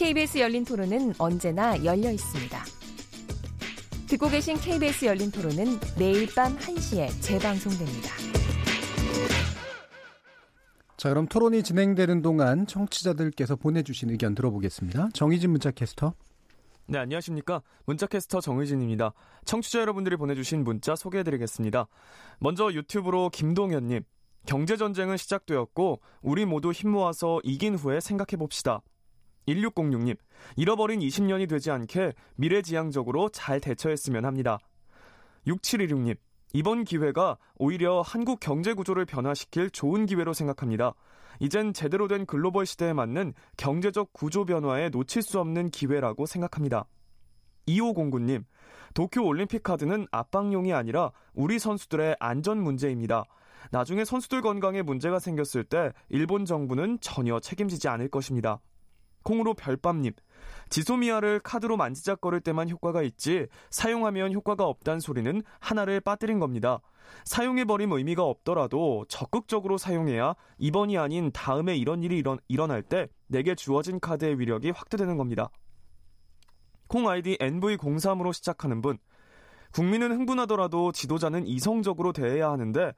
KBS 0.00 0.38
열린 0.38 0.64
토론은 0.64 1.12
언제나 1.18 1.76
열려 1.84 2.10
있습니다. 2.10 2.58
듣고 4.08 4.30
계신 4.30 4.56
KBS 4.56 5.04
열린 5.04 5.30
토론은 5.30 5.78
매일 5.98 6.26
밤 6.34 6.56
1시에 6.56 7.10
재방송됩니다. 7.20 8.08
자, 10.96 11.10
그럼 11.10 11.28
토론이 11.28 11.62
진행되는 11.62 12.22
동안 12.22 12.66
청취자들께서 12.66 13.56
보내주신 13.56 14.08
의견 14.08 14.34
들어보겠습니다. 14.34 15.10
정희진 15.12 15.50
문자 15.50 15.70
캐스터. 15.70 16.14
네, 16.86 16.96
안녕하십니까. 16.96 17.60
문자캐스터 17.84 18.40
정의진입니다. 18.40 19.12
청취자 19.44 19.80
여러분들이 19.80 20.16
보내주신 20.16 20.64
문자 20.64 20.96
소개해드리겠습니다. 20.96 21.88
먼저 22.38 22.72
유튜브로 22.72 23.28
김동현님. 23.28 24.04
경제전쟁은 24.46 25.18
시작되었고, 25.18 26.00
우리 26.22 26.46
모두 26.46 26.72
힘 26.72 26.88
모아서 26.92 27.38
이긴 27.44 27.74
후에 27.74 28.00
생각해봅시다. 28.00 28.80
1606님, 29.54 30.16
잃어버린 30.56 31.00
20년이 31.00 31.48
되지 31.48 31.70
않게 31.70 32.12
미래지향적으로 32.36 33.28
잘 33.30 33.60
대처했으면 33.60 34.24
합니다. 34.24 34.58
6716님, 35.46 36.16
이번 36.52 36.84
기회가 36.84 37.38
오히려 37.56 38.00
한국 38.00 38.40
경제 38.40 38.74
구조를 38.74 39.04
변화시킬 39.04 39.70
좋은 39.70 40.06
기회로 40.06 40.32
생각합니다. 40.32 40.94
이젠 41.38 41.72
제대로 41.72 42.08
된 42.08 42.26
글로벌 42.26 42.66
시대에 42.66 42.92
맞는 42.92 43.34
경제적 43.56 44.12
구조 44.12 44.44
변화에 44.44 44.90
놓칠 44.90 45.22
수 45.22 45.40
없는 45.40 45.70
기회라고 45.70 46.26
생각합니다. 46.26 46.86
2509님, 47.68 48.44
도쿄 48.94 49.22
올림픽 49.22 49.62
카드는 49.62 50.06
압박용이 50.10 50.72
아니라 50.72 51.12
우리 51.34 51.58
선수들의 51.58 52.16
안전 52.18 52.62
문제입니다. 52.62 53.24
나중에 53.70 54.04
선수들 54.04 54.42
건강에 54.42 54.82
문제가 54.82 55.18
생겼을 55.18 55.64
때 55.64 55.92
일본 56.08 56.44
정부는 56.44 56.98
전혀 57.00 57.38
책임지지 57.38 57.88
않을 57.88 58.08
것입니다. 58.08 58.60
콩으로 59.22 59.54
별밤님, 59.54 60.12
지소미아를 60.70 61.40
카드로 61.40 61.76
만지작거릴 61.76 62.40
때만 62.40 62.70
효과가 62.70 63.02
있지 63.02 63.46
사용하면 63.70 64.32
효과가 64.32 64.64
없단 64.64 65.00
소리는 65.00 65.42
하나를 65.58 66.00
빠뜨린 66.00 66.38
겁니다. 66.38 66.80
사용해버림 67.24 67.92
의미가 67.92 68.22
없더라도 68.24 69.04
적극적으로 69.08 69.78
사용해야 69.78 70.34
이번이 70.58 70.96
아닌 70.96 71.30
다음에 71.32 71.76
이런 71.76 72.02
일이 72.02 72.18
일어, 72.18 72.38
일어날 72.48 72.82
때 72.82 73.08
내게 73.26 73.54
주어진 73.54 73.98
카드의 73.98 74.38
위력이 74.38 74.70
확대되는 74.70 75.16
겁니다. 75.16 75.50
콩 76.86 77.08
아이디 77.08 77.36
NV03으로 77.38 78.32
시작하는 78.32 78.80
분. 78.80 78.98
국민은 79.72 80.12
흥분하더라도 80.12 80.90
지도자는 80.90 81.46
이성적으로 81.46 82.12
대해야 82.12 82.50
하는데 82.50 82.92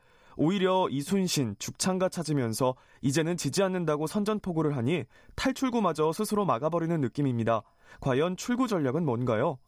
오히려 0.44 0.88
이순신, 0.90 1.54
죽창가 1.60 2.08
찾으면서 2.08 2.74
이제는 3.00 3.36
지지 3.36 3.62
않는다고 3.62 4.08
선전포고를 4.08 4.76
하니 4.76 5.04
탈출구마저 5.36 6.12
스스로 6.12 6.44
막아버리는 6.44 7.00
느낌입니다. 7.00 7.62
과연 8.00 8.36
출구 8.36 8.66
전략은 8.66 9.04
뭔가요? 9.04 9.60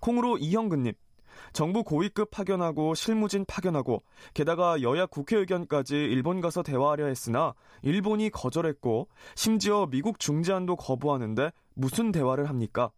콩으로 0.00 0.36
이형근님. 0.38 0.94
정부 1.52 1.84
고위급 1.84 2.32
파견하고 2.32 2.96
실무진 2.96 3.44
파견하고 3.44 4.02
게다가 4.34 4.82
여야 4.82 5.06
국회의견까지 5.06 5.94
일본 5.94 6.40
가서 6.40 6.64
대화하려 6.64 7.06
했으나 7.06 7.54
일본이 7.82 8.30
거절했고 8.30 9.06
심지어 9.36 9.86
미국 9.86 10.18
중재안도 10.18 10.74
거부하는데 10.74 11.52
무슨 11.74 12.10
대화를 12.10 12.48
합니까? 12.48 12.90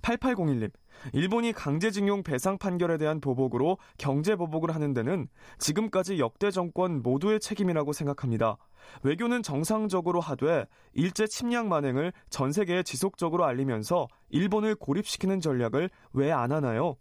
8801님, 0.00 0.70
일본이 1.12 1.52
강제징용 1.52 2.22
배상 2.22 2.58
판결에 2.58 2.98
대한 2.98 3.20
보복으로 3.20 3.78
경제 3.98 4.36
보복을 4.36 4.74
하는 4.74 4.92
데는 4.92 5.28
지금까지 5.58 6.18
역대 6.18 6.50
정권 6.50 7.02
모두의 7.02 7.40
책임이라고 7.40 7.92
생각합니다. 7.92 8.56
외교는 9.02 9.42
정상적으로 9.42 10.20
하되 10.20 10.66
일제 10.94 11.26
침략 11.26 11.66
만행을 11.66 12.12
전 12.30 12.52
세계에 12.52 12.82
지속적으로 12.82 13.44
알리면서 13.44 14.08
일본을 14.30 14.76
고립시키는 14.76 15.40
전략을 15.40 15.90
왜 16.12 16.30
안 16.30 16.52
하나요? 16.52 16.96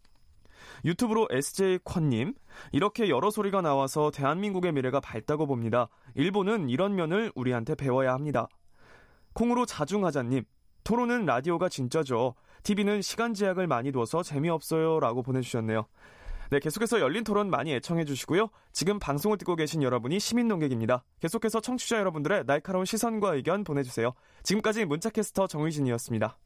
유튜브로 0.85 1.27
SJ컨님, 1.31 2.33
이렇게 2.71 3.09
여러 3.09 3.29
소리가 3.29 3.61
나와서 3.61 4.11
대한민국의 4.11 4.73
미래가 4.73 4.99
밝다고 4.99 5.45
봅니다. 5.45 5.87
일본은 6.15 6.69
이런 6.69 6.95
면을 6.95 7.31
우리한테 7.35 7.75
배워야 7.75 8.13
합니다. 8.13 8.47
콩으로 9.33 9.65
자중하자님, 9.65 10.43
토론은 10.83 11.25
라디오가 11.25 11.69
진짜죠. 11.69 12.35
TV는 12.63 13.01
시간 13.01 13.33
제약을 13.33 13.67
많이 13.67 13.91
둬서 13.91 14.23
재미없어요. 14.23 14.99
라고 14.99 15.21
보내주셨네요. 15.21 15.85
네, 16.51 16.59
계속해서 16.59 16.99
열린 16.99 17.23
토론 17.23 17.49
많이 17.51 17.73
애청해 17.73 18.05
주시고요. 18.05 18.49
지금 18.71 18.97
방송을 18.97 19.37
듣고 19.37 19.55
계신 19.55 19.83
여러분이 19.83 20.19
시민 20.19 20.47
농객입니다. 20.47 21.03
계속해서 21.19 21.61
청취자 21.61 21.99
여러분들의 21.99 22.45
날카로운 22.47 22.85
시선과 22.85 23.35
의견 23.35 23.63
보내주세요. 23.63 24.13
지금까지 24.41 24.85
문자캐스터 24.85 25.45
정의진이었습니다. 25.45 26.37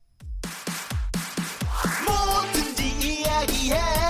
뭐든지 2.06 3.22
이야기해. 3.22 4.03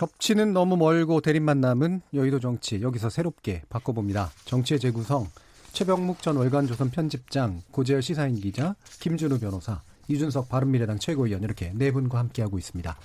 협치는 0.00 0.54
너무 0.54 0.78
멀고 0.78 1.20
대립만 1.20 1.60
남은 1.60 2.00
여의도 2.14 2.40
정치 2.40 2.80
여기서 2.80 3.10
새롭게 3.10 3.60
바꿔봅니다. 3.68 4.30
정치의 4.46 4.80
재구성 4.80 5.28
최병묵 5.72 6.22
전 6.22 6.36
월간조선 6.36 6.90
편집장 6.90 7.60
고재열 7.70 8.00
시사인 8.00 8.36
기자 8.36 8.74
김준우 9.00 9.38
변호사 9.40 9.82
이준석 10.08 10.48
바른미래당 10.48 10.98
최고위원 11.00 11.42
이렇게 11.42 11.72
네 11.74 11.92
분과 11.92 12.18
함께하고 12.18 12.56
있습니다. 12.56 12.96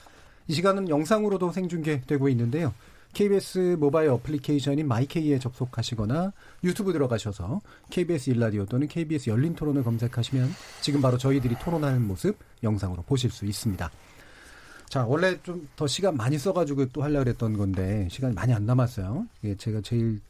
이 0.48 0.54
시간은 0.54 0.88
영상으로도 0.88 1.52
생중계되고 1.52 2.30
있는데요. 2.30 2.74
KBS 3.12 3.76
모바일 3.78 4.12
어플리케이션인 4.12 4.88
마이케이에 4.88 5.38
접속하시거나 5.38 6.32
유튜브 6.64 6.94
들어가셔서 6.94 7.60
KBS 7.90 8.30
일라디오 8.30 8.66
또는 8.66 8.88
KBS 8.88 9.30
열린 9.30 9.54
토론을 9.54 9.84
검색하시면 9.84 10.50
지금 10.80 11.02
바로 11.02 11.18
저희들이 11.18 11.56
토론하는 11.60 12.08
모습 12.08 12.38
영상으로 12.64 13.02
보실 13.02 13.32
수 13.32 13.46
있습니다. 13.46 13.92
자, 14.90 15.06
원래 15.06 15.38
좀 15.44 15.68
더 15.76 15.88
시간 15.88 16.16
많이 16.16 16.38
써가지고 16.38 16.88
또 16.88 17.04
하려고 17.04 17.30
했던 17.30 17.58
건데, 17.58 18.08
시간이 18.12 18.34
많이 18.34 18.54
안 18.54 18.66
남았어요. 18.66 19.26
이게 19.42 19.56
제가 19.56 19.82
제일 19.82 20.22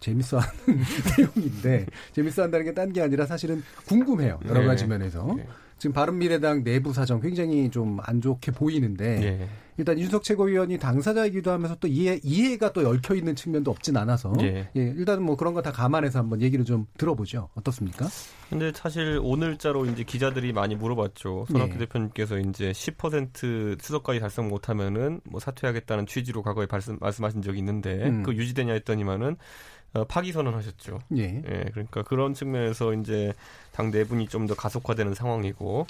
재밌어 0.00 0.38
하는 0.38 0.54
내용인데, 1.18 1.86
재밌어 2.12 2.42
한다는 2.44 2.64
게 2.66 2.72
딴 2.74 2.92
게 2.92 3.02
아니라 3.02 3.26
사실은 3.26 3.62
궁금해요. 3.86 4.40
여러 4.46 4.60
네. 4.60 4.66
가지 4.66 4.86
면에서. 4.86 5.34
네. 5.36 5.46
지금 5.84 5.92
바른미래당 5.92 6.64
내부 6.64 6.94
사정 6.94 7.20
굉장히 7.20 7.70
좀 7.70 7.98
안 8.02 8.22
좋게 8.22 8.52
보이는데 8.52 9.22
예. 9.22 9.48
일단 9.76 9.98
윤석 9.98 10.22
최고위원이 10.22 10.78
당사자이기도 10.78 11.50
하면서 11.50 11.76
또 11.80 11.88
이해 11.88 12.20
이해가 12.22 12.72
또 12.72 12.88
얽혀 12.88 13.14
있는 13.14 13.34
측면도 13.36 13.70
없진 13.70 13.96
않아서 13.96 14.32
예. 14.40 14.70
예 14.76 14.80
일단은 14.80 15.22
뭐 15.22 15.36
그런 15.36 15.52
거 15.52 15.60
다 15.60 15.72
감안해서 15.72 16.20
한번 16.20 16.40
얘기를 16.40 16.64
좀 16.64 16.86
들어보죠. 16.96 17.50
어떻습니까? 17.54 18.06
근데 18.48 18.72
사실 18.74 19.18
오늘자로 19.22 19.84
이제 19.86 20.04
기자들이 20.04 20.52
많이 20.54 20.74
물어봤죠. 20.74 21.46
손학규 21.50 21.74
예. 21.74 21.78
대표님께서 21.80 22.38
이제 22.38 22.70
10% 22.72 23.82
수석까지 23.82 24.20
달성 24.20 24.48
못하면은 24.48 25.20
뭐 25.24 25.38
사퇴하겠다는 25.40 26.06
취지로 26.06 26.42
과거에 26.42 26.66
말씀, 26.70 26.96
말씀하신 27.00 27.42
적이 27.42 27.58
있는데 27.58 28.08
음. 28.08 28.22
그 28.22 28.34
유지되냐 28.34 28.72
했더니만은 28.72 29.32
어, 29.32 29.36
파기 30.08 30.32
선언하셨죠. 30.32 30.98
예. 31.16 31.42
예. 31.46 31.64
그러니까 31.70 32.02
그런 32.02 32.34
측면에서 32.34 32.92
이제 32.94 33.32
당 33.72 33.90
내분이 33.90 34.28
좀 34.28 34.46
더 34.46 34.54
가속화되는 34.54 35.14
상황이고 35.14 35.86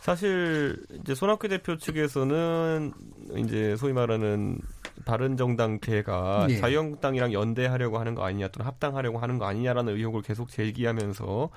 사실 0.00 0.76
이제 1.00 1.14
손학규 1.14 1.48
대표 1.48 1.76
측에서는 1.78 2.92
이제 3.38 3.76
소위 3.76 3.92
말하는 3.92 4.58
바른정당계가 5.04 6.46
예. 6.50 6.56
자유한국당이랑 6.58 7.32
연대하려고 7.32 7.98
하는 7.98 8.14
거 8.14 8.24
아니냐 8.24 8.48
또는 8.48 8.66
합당하려고 8.66 9.18
하는 9.18 9.38
거 9.38 9.46
아니냐라는 9.46 9.94
의혹을 9.94 10.22
계속 10.22 10.48
제기하면서 10.50 11.50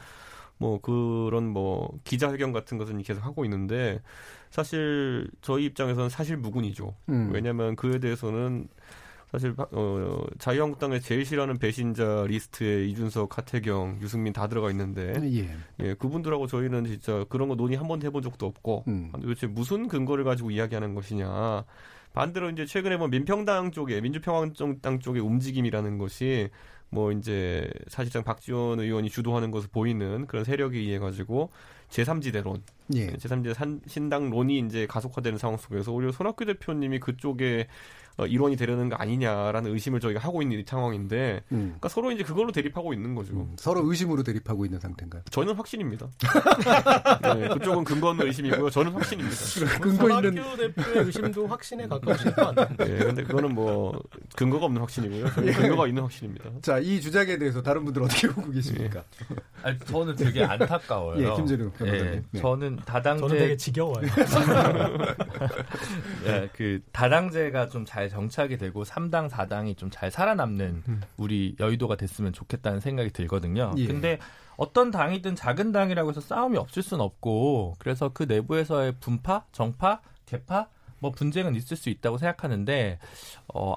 뭐 0.58 0.82
그런 0.82 1.48
뭐 1.48 1.90
기자회견 2.04 2.52
같은 2.52 2.78
것은 2.78 3.02
계속 3.04 3.24
하고 3.24 3.46
있는데 3.46 4.02
사실 4.50 5.30
저희 5.42 5.66
입장에서는 5.66 6.10
사실 6.10 6.38
무근이죠. 6.38 6.96
음. 7.10 7.30
왜냐하면 7.32 7.76
그에 7.76 8.00
대해서는 8.00 8.68
사실 9.32 9.54
어, 9.58 10.24
자유한국당의 10.40 11.02
제일 11.02 11.24
싫어하는 11.24 11.60
배신자 11.60 12.26
리스트에 12.28 12.86
이준석, 12.88 13.38
하태경, 13.38 14.00
유승민 14.02 14.34
다 14.34 14.48
들어가 14.48 14.72
있는데 14.72 15.14
예. 15.24 15.50
예 15.80 15.94
그분들하고 15.94 16.48
저희는 16.48 16.86
진짜 16.86 17.24
그런 17.30 17.48
거 17.48 17.56
논의 17.56 17.78
한 17.78 17.88
번도 17.88 18.08
해본 18.08 18.24
적도 18.24 18.48
없고 18.48 18.86
음. 18.88 19.12
도대체 19.22 19.46
무슨 19.46 19.88
근거를 19.88 20.24
가지고 20.24 20.52
이야기하는 20.52 20.96
것이냐. 20.96 21.64
반대로 22.14 22.50
이제 22.50 22.66
최근에 22.66 22.98
뭐 22.98 23.08
민평당 23.08 23.72
쪽에 23.72 24.02
민주평화당 24.02 25.00
쪽의 25.00 25.22
움직임이라는 25.22 26.00
것이 26.00 26.50
뭐 26.90 27.12
이제 27.12 27.70
사실상 27.88 28.24
박지원 28.24 28.80
의원이 28.80 29.12
주도하는 29.12 29.52
것을 29.52 29.70
보이는 29.72 30.26
그런 30.26 30.44
세력에 30.44 30.80
의해 30.80 30.98
가지고 30.98 31.52
제3지대론, 31.90 32.62
예. 32.96 33.08
제3지대 33.14 33.88
신당론이 33.88 34.60
이제 34.60 34.88
가속화되는 34.88 35.38
상황 35.38 35.58
속에서 35.58 35.92
오히려 35.92 36.12
손학규 36.12 36.46
대표님이 36.46 37.00
그쪽에 37.00 37.68
어, 38.09 38.09
일원이 38.26 38.56
되려는 38.56 38.90
거 38.90 38.96
아니냐라는 38.96 39.72
의심을 39.74 40.00
저희가 40.00 40.20
하고 40.20 40.42
있는 40.42 40.64
상황인데, 40.66 41.42
음. 41.52 41.58
그러니까 41.58 41.90
서로 41.90 42.12
이제 42.12 42.24
그걸로 42.24 42.52
대립하고 42.52 42.94
있는 42.94 43.16
거죠. 43.16 43.34
음, 43.34 43.54
서로 43.58 43.82
의심으로 43.90 44.24
대립하고 44.24 44.66
있는 44.66 44.80
상태인가요? 44.80 45.24
저는 45.30 45.56
확신입니다. 45.56 46.08
네, 47.36 47.48
그쪽은 47.50 47.84
근거 47.84 48.10
없는 48.10 48.28
의심이고요. 48.28 48.70
저는 48.70 48.92
확신입니다. 48.92 49.80
근거 49.80 50.10
있는 50.10 50.44
대표의 50.58 51.06
의심도 51.06 51.48
확신에 51.48 51.88
가까우실 51.88 52.34
것 52.34 52.56
같아요. 52.56 52.78
네, 52.78 52.98
근데 53.06 53.24
그거는 53.24 53.54
뭐 53.54 54.00
근거가 54.36 54.66
없는 54.66 54.82
확신이고요. 54.82 55.26
예. 55.46 55.52
근거가 55.52 55.88
있는 55.88 56.04
확신입니다. 56.04 56.50
자, 56.62 56.80
이 56.80 57.00
주장에 57.02 57.38
대해서 57.38 57.62
다른 57.62 57.86
분들 57.86 58.04
어떻게 58.04 58.28
보고 58.28 58.52
계십니까? 58.52 59.04
예. 59.32 59.36
아니, 59.64 59.80
저는 59.80 60.16
되게 60.16 60.44
안타까워요. 60.44 61.24
예, 61.24 61.36
김재룡 61.36 61.72
예, 61.86 61.92
네. 62.32 62.40
저는 62.40 62.78
다당제 62.86 63.22
저는 63.22 63.38
되게 63.38 63.58
지겨워요. 63.58 64.06
네, 66.24 66.50
그 66.54 66.82
다당제가 66.92 67.68
좀잘 67.70 68.09
정착이 68.10 68.58
되고 68.58 68.84
3당, 68.84 69.30
4당이 69.30 69.78
좀 69.78 69.90
잘 69.90 70.12
살아남는 70.12 70.84
음. 70.88 71.02
우리 71.18 71.56
여의도가 71.60 71.96
됐으면 71.96 72.32
좋겠다는 72.34 72.80
생각이 72.80 73.12
들거든요. 73.12 73.74
예. 73.78 73.88
근데 73.88 74.20
어떤 74.58 74.92
당이든 74.92 75.36
작은 75.36 75.72
당이라고 75.72 76.10
해서 76.10 76.22
싸움이 76.22 76.58
없을 76.58 76.84
수는 76.84 77.04
없고 77.04 77.76
그래서 77.80 78.10
그 78.10 78.24
내부에서의 78.24 78.96
분파, 79.00 79.46
정파, 79.52 80.02
개파 80.26 80.68
뭐 81.00 81.12
분쟁은 81.12 81.56
있을 81.56 81.78
수 81.78 81.90
있다고 81.90 82.18
생각하는데 82.18 83.00
어 83.54 83.76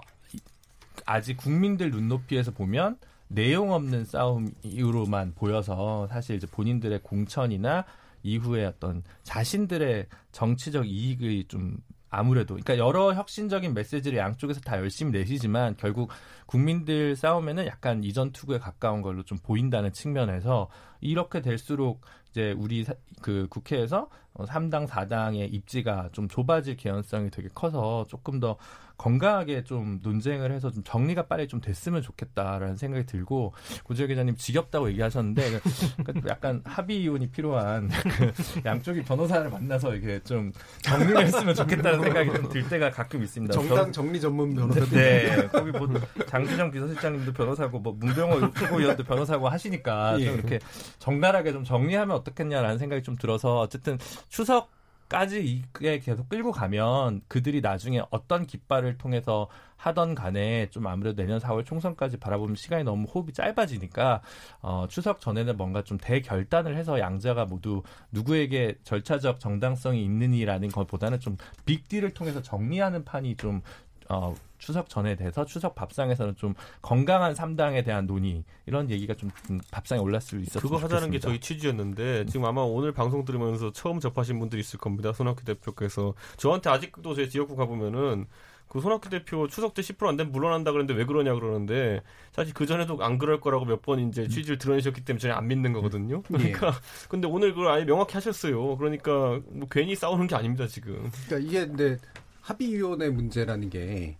아직 1.06 1.36
국민들 1.36 1.90
눈높이에서 1.90 2.50
보면 2.50 2.98
내용 3.28 3.72
없는 3.72 4.04
싸움으로만 4.04 5.34
보여서 5.34 6.06
사실 6.08 6.36
이제 6.36 6.46
본인들의 6.46 7.00
공천이나 7.02 7.84
이후에 8.22 8.64
어떤 8.66 9.02
자신들의 9.22 10.06
정치적 10.32 10.86
이익이 10.86 11.46
좀 11.48 11.78
아무래도. 12.12 12.54
그러니까 12.54 12.76
여러 12.76 13.14
혁신적인 13.14 13.72
메시지를 13.72 14.18
양쪽에서 14.18 14.60
다 14.60 14.76
열심히 14.76 15.12
내시지만 15.12 15.76
결국 15.78 16.10
국민들 16.44 17.16
싸움에는 17.16 17.66
약간 17.66 18.04
이전 18.04 18.32
투구에 18.32 18.58
가까운 18.58 19.00
걸로 19.00 19.22
좀 19.22 19.38
보인다는 19.38 19.92
측면에서 19.92 20.68
이렇게 21.00 21.40
될수록 21.40 22.02
이제 22.30 22.52
우리 22.52 22.84
그 23.22 23.46
국회에서 23.48 24.10
3당 24.34 24.84
어, 24.84 24.86
4당의 24.86 25.52
입지가 25.54 26.10
좀 26.12 26.28
좁아질 26.28 26.76
개연성이 26.76 27.30
되게 27.30 27.48
커서 27.54 28.06
조금 28.08 28.40
더 28.40 28.58
건강하게 29.02 29.64
좀 29.64 29.98
논쟁을 30.00 30.52
해서 30.52 30.70
좀 30.70 30.84
정리가 30.84 31.26
빨리 31.26 31.48
좀 31.48 31.60
됐으면 31.60 32.02
좋겠다라는 32.02 32.76
생각이 32.76 33.04
들고 33.04 33.52
고지혁 33.82 34.08
기자님 34.08 34.36
지겹다고 34.36 34.88
얘기하셨는데 34.90 35.60
그러니까 36.04 36.30
약간 36.30 36.62
합의 36.64 37.02
이혼이 37.02 37.28
필요한 37.30 37.88
그 37.90 38.32
양쪽이 38.64 39.02
변호사를 39.02 39.50
만나서 39.50 39.96
이게 39.96 40.20
좀 40.22 40.52
정리를 40.82 41.20
했으면 41.26 41.52
좋겠다는 41.52 42.00
생각이 42.00 42.30
좀 42.32 42.52
들 42.52 42.68
때가 42.68 42.90
가끔 42.90 43.22
있습니다. 43.22 43.52
정당 43.54 43.90
정리 43.90 44.20
전문 44.20 44.54
변호사 44.54 44.84
네, 44.94 45.48
거기 45.50 45.70
뭐 45.70 45.88
장기정 46.26 46.70
비서실장님도 46.70 47.32
변호사고 47.32 47.78
뭐 47.78 47.94
문병호 47.98 48.52
최고위원도 48.52 49.04
변호사고 49.04 49.48
하시니까 49.48 50.18
좀 50.18 50.26
예. 50.26 50.32
이렇게 50.34 50.58
정갈하게 50.98 51.52
좀 51.52 51.64
정리하면 51.64 52.14
어떻겠냐라는 52.16 52.78
생각이 52.78 53.02
좀 53.02 53.16
들어서 53.16 53.60
어쨌든 53.60 53.98
추석 54.28 54.70
까지 55.12 55.44
이게 55.44 55.98
계속 55.98 56.30
끌고 56.30 56.52
가면 56.52 57.20
그들이 57.28 57.60
나중에 57.60 58.00
어떤 58.08 58.46
깃발을 58.46 58.96
통해서 58.96 59.46
하던 59.76 60.14
간에 60.14 60.70
좀 60.70 60.86
아무래도 60.86 61.20
내년 61.20 61.38
4월 61.38 61.66
총선까지 61.66 62.16
바라보면 62.16 62.56
시간이 62.56 62.82
너무 62.84 63.06
호흡이 63.06 63.34
짧아지니까 63.34 64.22
어, 64.62 64.86
추석 64.88 65.20
전에는 65.20 65.58
뭔가 65.58 65.82
좀 65.82 65.98
대결단을 65.98 66.78
해서 66.78 66.98
양자가 66.98 67.44
모두 67.44 67.82
누구에게 68.10 68.76
절차적 68.84 69.38
정당성이 69.38 70.02
있느니라는 70.02 70.68
것보다는 70.68 71.20
좀 71.20 71.36
빅딜을 71.66 72.14
통해서 72.14 72.40
정리하는 72.40 73.04
판이 73.04 73.36
좀 73.36 73.60
어, 74.08 74.34
추석 74.58 74.88
전에 74.88 75.16
돼서 75.16 75.44
추석 75.44 75.74
밥상에서는 75.74 76.36
좀 76.36 76.54
건강한 76.82 77.34
삼당에 77.34 77.82
대한 77.82 78.06
논의 78.06 78.44
이런 78.66 78.90
얘기가 78.90 79.14
좀 79.14 79.30
밥상에 79.70 80.00
올랐을 80.00 80.20
수 80.20 80.38
있었으면 80.38 80.62
그거 80.62 80.76
하자는 80.76 81.10
게 81.10 81.18
저희 81.18 81.40
취지였는데 81.40 82.26
지금 82.26 82.44
아마 82.46 82.60
오늘 82.62 82.92
방송 82.92 83.24
들으면서 83.24 83.72
처음 83.72 83.98
접하신 83.98 84.38
분들이 84.38 84.60
있을 84.60 84.78
겁니다. 84.78 85.12
손학규 85.12 85.44
대표께서 85.44 86.14
저한테 86.36 86.70
아직도 86.70 87.14
제 87.14 87.28
지역구 87.28 87.56
가보면은 87.56 88.26
그 88.68 88.80
손학규 88.80 89.10
대표 89.10 89.48
추석 89.48 89.74
때 89.74 89.82
10%안 89.82 90.16
되면 90.16 90.32
물러난다 90.32 90.72
그랬는데 90.72 90.98
왜 90.98 91.04
그러냐 91.04 91.34
그러는데 91.34 92.00
사실 92.32 92.54
그 92.54 92.64
전에도 92.64 92.96
안 93.04 93.18
그럴 93.18 93.38
거라고 93.38 93.66
몇 93.66 93.82
번 93.82 93.98
이제 94.08 94.26
취지를 94.28 94.56
드러내셨기 94.56 95.04
때문에 95.04 95.20
저는 95.20 95.34
안 95.34 95.46
믿는 95.48 95.72
거거든요. 95.74 96.22
그러니까 96.22 96.68
예. 96.68 96.72
근데 97.10 97.26
오늘 97.28 97.52
그걸 97.52 97.70
아예 97.72 97.84
명확히 97.84 98.14
하셨어요. 98.14 98.76
그러니까 98.78 99.40
뭐 99.50 99.68
괜히 99.70 99.94
싸우는 99.94 100.26
게 100.26 100.36
아닙니다 100.36 100.66
지금. 100.68 101.10
그러니까 101.26 101.48
이게 101.50 101.66
근데 101.66 101.98
합의위원회 102.42 103.10
문제라는 103.10 103.70
게 103.70 104.16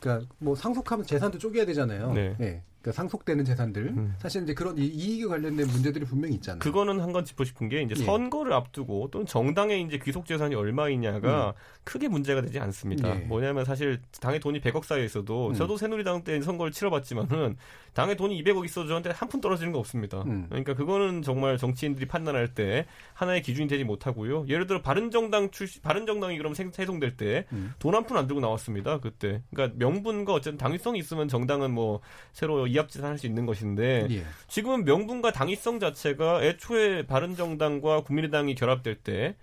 그러니까 0.00 0.28
뭐 0.38 0.54
상속하면 0.54 1.06
재산도 1.06 1.38
쪼개야 1.38 1.64
되잖아요. 1.66 2.12
네. 2.12 2.34
네. 2.38 2.62
그러니까 2.86 2.92
상속되는 3.02 3.44
재산들 3.44 3.82
음. 3.88 4.14
사실 4.18 4.44
이제 4.44 4.54
그런 4.54 4.78
이익에 4.78 5.26
관련된 5.26 5.66
문제들이 5.66 6.04
분명히 6.04 6.34
있잖아요. 6.36 6.60
그거는 6.60 7.00
한 7.00 7.16
건 7.16 7.24
짚고 7.24 7.44
싶은 7.44 7.68
게 7.70 7.80
이제 7.82 7.94
예. 7.98 8.04
선거를 8.04 8.52
앞두고 8.52 9.08
또는 9.10 9.26
정당의 9.26 9.80
이제 9.82 9.98
귀속 9.98 10.26
재산이 10.26 10.54
얼마이냐가 10.54 11.48
음. 11.48 11.52
크게 11.82 12.08
문제가 12.08 12.42
되지 12.42 12.58
않습니다. 12.60 13.08
예. 13.16 13.24
뭐냐면 13.24 13.64
사실 13.64 14.00
당의 14.20 14.38
돈이 14.38 14.60
100억 14.60 14.84
쌓여 14.84 15.02
있어도 15.02 15.48
음. 15.48 15.54
저도 15.54 15.76
새누리당 15.78 16.24
때 16.24 16.40
선거를 16.42 16.72
치러봤지만은 16.72 17.56
당의 17.94 18.16
돈이 18.16 18.42
200억 18.44 18.64
있어도 18.66 18.88
저한테 18.88 19.10
한 19.10 19.26
푼 19.30 19.40
떨어지는 19.40 19.72
거 19.72 19.78
없습니다. 19.78 20.22
음. 20.26 20.46
그러니까 20.50 20.74
그거는 20.74 21.22
정말 21.22 21.56
정치인들이 21.58 22.06
판단할 22.06 22.54
때 22.54 22.86
하나의 23.14 23.42
기준이 23.42 23.66
되지 23.66 23.82
못하고요. 23.84 24.44
예를 24.48 24.66
들어 24.66 24.80
바른정당 24.82 25.50
출시 25.50 25.80
바른정당이 25.80 26.36
그럼 26.38 26.54
생성될 26.54 27.16
때 27.16 27.46
돈 27.80 27.94
한 27.94 28.04
푼 28.06 28.16
안 28.18 28.26
들고 28.26 28.40
나왔습니다. 28.40 29.00
그때. 29.00 29.42
그러니까 29.50 29.76
명분과 29.78 30.32
어쨌든 30.34 30.58
당위성이 30.58 30.98
있으면 31.00 31.26
정당은 31.28 31.72
뭐 31.72 32.00
새로 32.32 32.70
이합지산할 32.76 33.18
수 33.18 33.26
있는 33.26 33.46
것인데 33.46 34.06
예. 34.10 34.22
지금은 34.48 34.84
명분과 34.84 35.32
당위성 35.32 35.80
자체가 35.80 36.42
애초에 36.42 37.06
바른정당과 37.06 38.02
국민의당이 38.02 38.54
결합될 38.54 38.96
때 38.96 39.36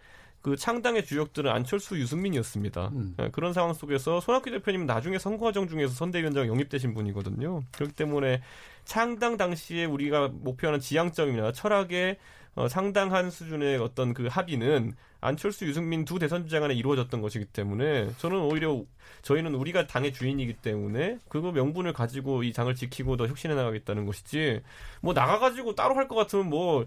그 0.43 0.57
창당의 0.57 1.05
주역들은 1.05 1.49
안철수, 1.49 1.97
유승민이었습니다. 1.97 2.89
음. 2.89 3.15
예, 3.17 3.29
그런 3.31 3.53
상황 3.53 3.73
속에서 3.73 4.19
손학규 4.19 4.51
대표님은 4.51 4.85
나중에 4.85 5.17
선거과정 5.17 5.69
중에서 5.69 5.93
선대위원장 5.93 6.47
영입되신 6.47 6.93
분이거든요. 6.93 7.63
그렇기 7.71 7.93
때문에 7.93 8.41
창당 8.83 9.37
당시에 9.37 9.85
우리가 9.85 10.27
목표하는 10.33 10.81
지향점이나 10.81 11.53
철학의 11.53 12.17
어, 12.55 12.67
상당한 12.67 13.31
수준의 13.31 13.77
어떤 13.77 14.13
그 14.13 14.27
합의는 14.27 14.93
안철수, 15.21 15.65
유승민 15.65 16.05
두 16.05 16.19
대선 16.19 16.43
주자 16.43 16.59
간에 16.59 16.73
이루어졌던 16.73 17.21
것이기 17.21 17.45
때문에 17.45 18.11
저는 18.17 18.39
오히려 18.41 18.83
저희는 19.21 19.55
우리가 19.55 19.87
당의 19.87 20.13
주인이기 20.13 20.53
때문에 20.55 21.19
그거 21.29 21.51
명분을 21.51 21.93
가지고 21.93 22.43
이 22.43 22.51
당을 22.53 22.75
지키고 22.75 23.17
더 23.17 23.27
혁신해 23.27 23.55
나가겠다는 23.55 24.05
것이지 24.05 24.61
뭐 25.01 25.13
나가가지고 25.13 25.75
따로 25.75 25.95
할 25.95 26.07
것 26.07 26.15
같으면 26.15 26.49
뭐 26.49 26.85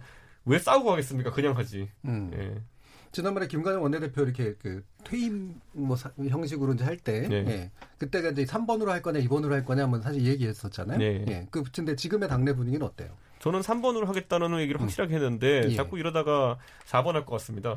왜 0.48 0.60
싸우고 0.60 0.92
하겠습니까? 0.92 1.32
그냥 1.32 1.56
하지. 1.56 1.88
음. 2.04 2.30
예. 2.34 2.62
지난번에 3.10 3.48
김관영 3.48 3.82
원내대표 3.82 4.22
이렇게 4.22 4.54
그 4.62 4.84
퇴임 5.02 5.60
뭐 5.72 5.96
사, 5.96 6.12
형식으로 6.16 6.74
이제 6.74 6.84
할때 6.84 7.26
네. 7.28 7.44
예. 7.48 7.70
그때가 7.98 8.30
이제 8.30 8.44
3번으로 8.44 8.86
할 8.86 9.02
거냐 9.02 9.18
2번으로 9.20 9.50
할 9.50 9.64
거냐 9.64 9.86
뭐 9.88 10.00
사실 10.00 10.24
얘기했었잖아요. 10.24 10.98
네. 10.98 11.24
예. 11.28 11.46
그 11.50 11.64
근데 11.74 11.96
지금의 11.96 12.28
당내 12.28 12.52
분위기는 12.54 12.86
어때요? 12.86 13.10
저는 13.46 13.60
3번으로 13.60 14.06
하겠다는 14.06 14.58
얘기를 14.58 14.80
음. 14.80 14.82
확실하게 14.82 15.14
했는데 15.14 15.62
예. 15.70 15.74
자꾸 15.76 16.00
이러다가 16.00 16.58
4번 16.86 17.12
할 17.12 17.24
것 17.24 17.30
같습니다. 17.36 17.76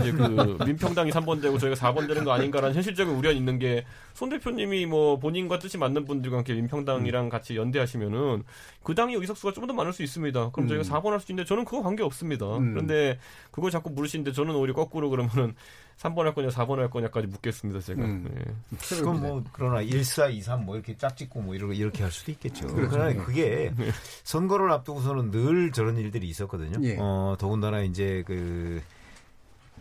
이제 0.00 0.12
그 0.16 0.56
민평당이 0.64 1.10
3번 1.10 1.42
되고 1.42 1.58
저희가 1.58 1.76
4번 1.76 2.08
되는 2.08 2.24
거 2.24 2.32
아닌가라는 2.32 2.74
현실적인 2.74 3.14
우려는 3.14 3.36
있는 3.36 3.58
게 3.58 3.84
손 4.14 4.28
대표님이 4.28 4.86
뭐 4.86 5.18
본인과 5.18 5.58
뜻이 5.60 5.78
맞는 5.78 6.04
분들과 6.04 6.38
함께 6.38 6.52
민평당이랑 6.54 7.26
음. 7.26 7.28
같이 7.30 7.56
연대하시면은 7.56 8.42
그 8.82 8.94
당의 8.94 9.16
의석수가 9.16 9.52
좀 9.52 9.66
더 9.66 9.74
많을 9.74 9.92
수 9.92 10.02
있습니다. 10.02 10.50
그럼 10.52 10.64
음. 10.64 10.68
저희가 10.68 10.84
4번 10.84 11.10
할 11.10 11.20
수 11.20 11.30
있는데 11.32 11.46
저는 11.46 11.64
그거 11.66 11.82
관계 11.82 12.02
없습니다. 12.02 12.46
음. 12.56 12.72
그런데 12.72 13.18
그걸 13.50 13.70
자꾸 13.70 13.90
물으시는데 13.90 14.32
저는 14.32 14.54
오히려 14.54 14.72
거꾸로 14.74 15.10
그러면은 15.10 15.54
3번 16.00 16.24
할 16.24 16.34
거냐 16.34 16.48
4번 16.48 16.76
할 16.76 16.88
거냐까지 16.88 17.26
묻겠습니다 17.26 17.80
제가. 17.80 18.02
음. 18.02 18.26
네. 18.32 18.96
그럼 19.00 19.20
뭐 19.20 19.44
그러나 19.52 19.82
1, 19.82 20.02
4, 20.02 20.28
2, 20.28 20.40
3 20.40 20.64
뭐 20.64 20.76
이렇게 20.76 20.96
짝짓고 20.96 21.42
뭐 21.42 21.54
이렇게 21.54 21.74
이렇게 21.74 22.02
할 22.02 22.10
수도 22.10 22.32
있겠죠. 22.32 22.66
그렇죠. 22.68 22.90
그러나 22.90 23.24
그게 23.24 23.72
네. 23.76 23.90
선거를 24.24 24.70
앞두고서는 24.72 25.30
늘 25.30 25.72
저런 25.72 25.98
일들이 25.98 26.28
있었거든요. 26.28 26.78
예. 26.82 26.96
어 26.98 27.36
더군다나 27.38 27.82
이제 27.82 28.22
그 28.26 28.80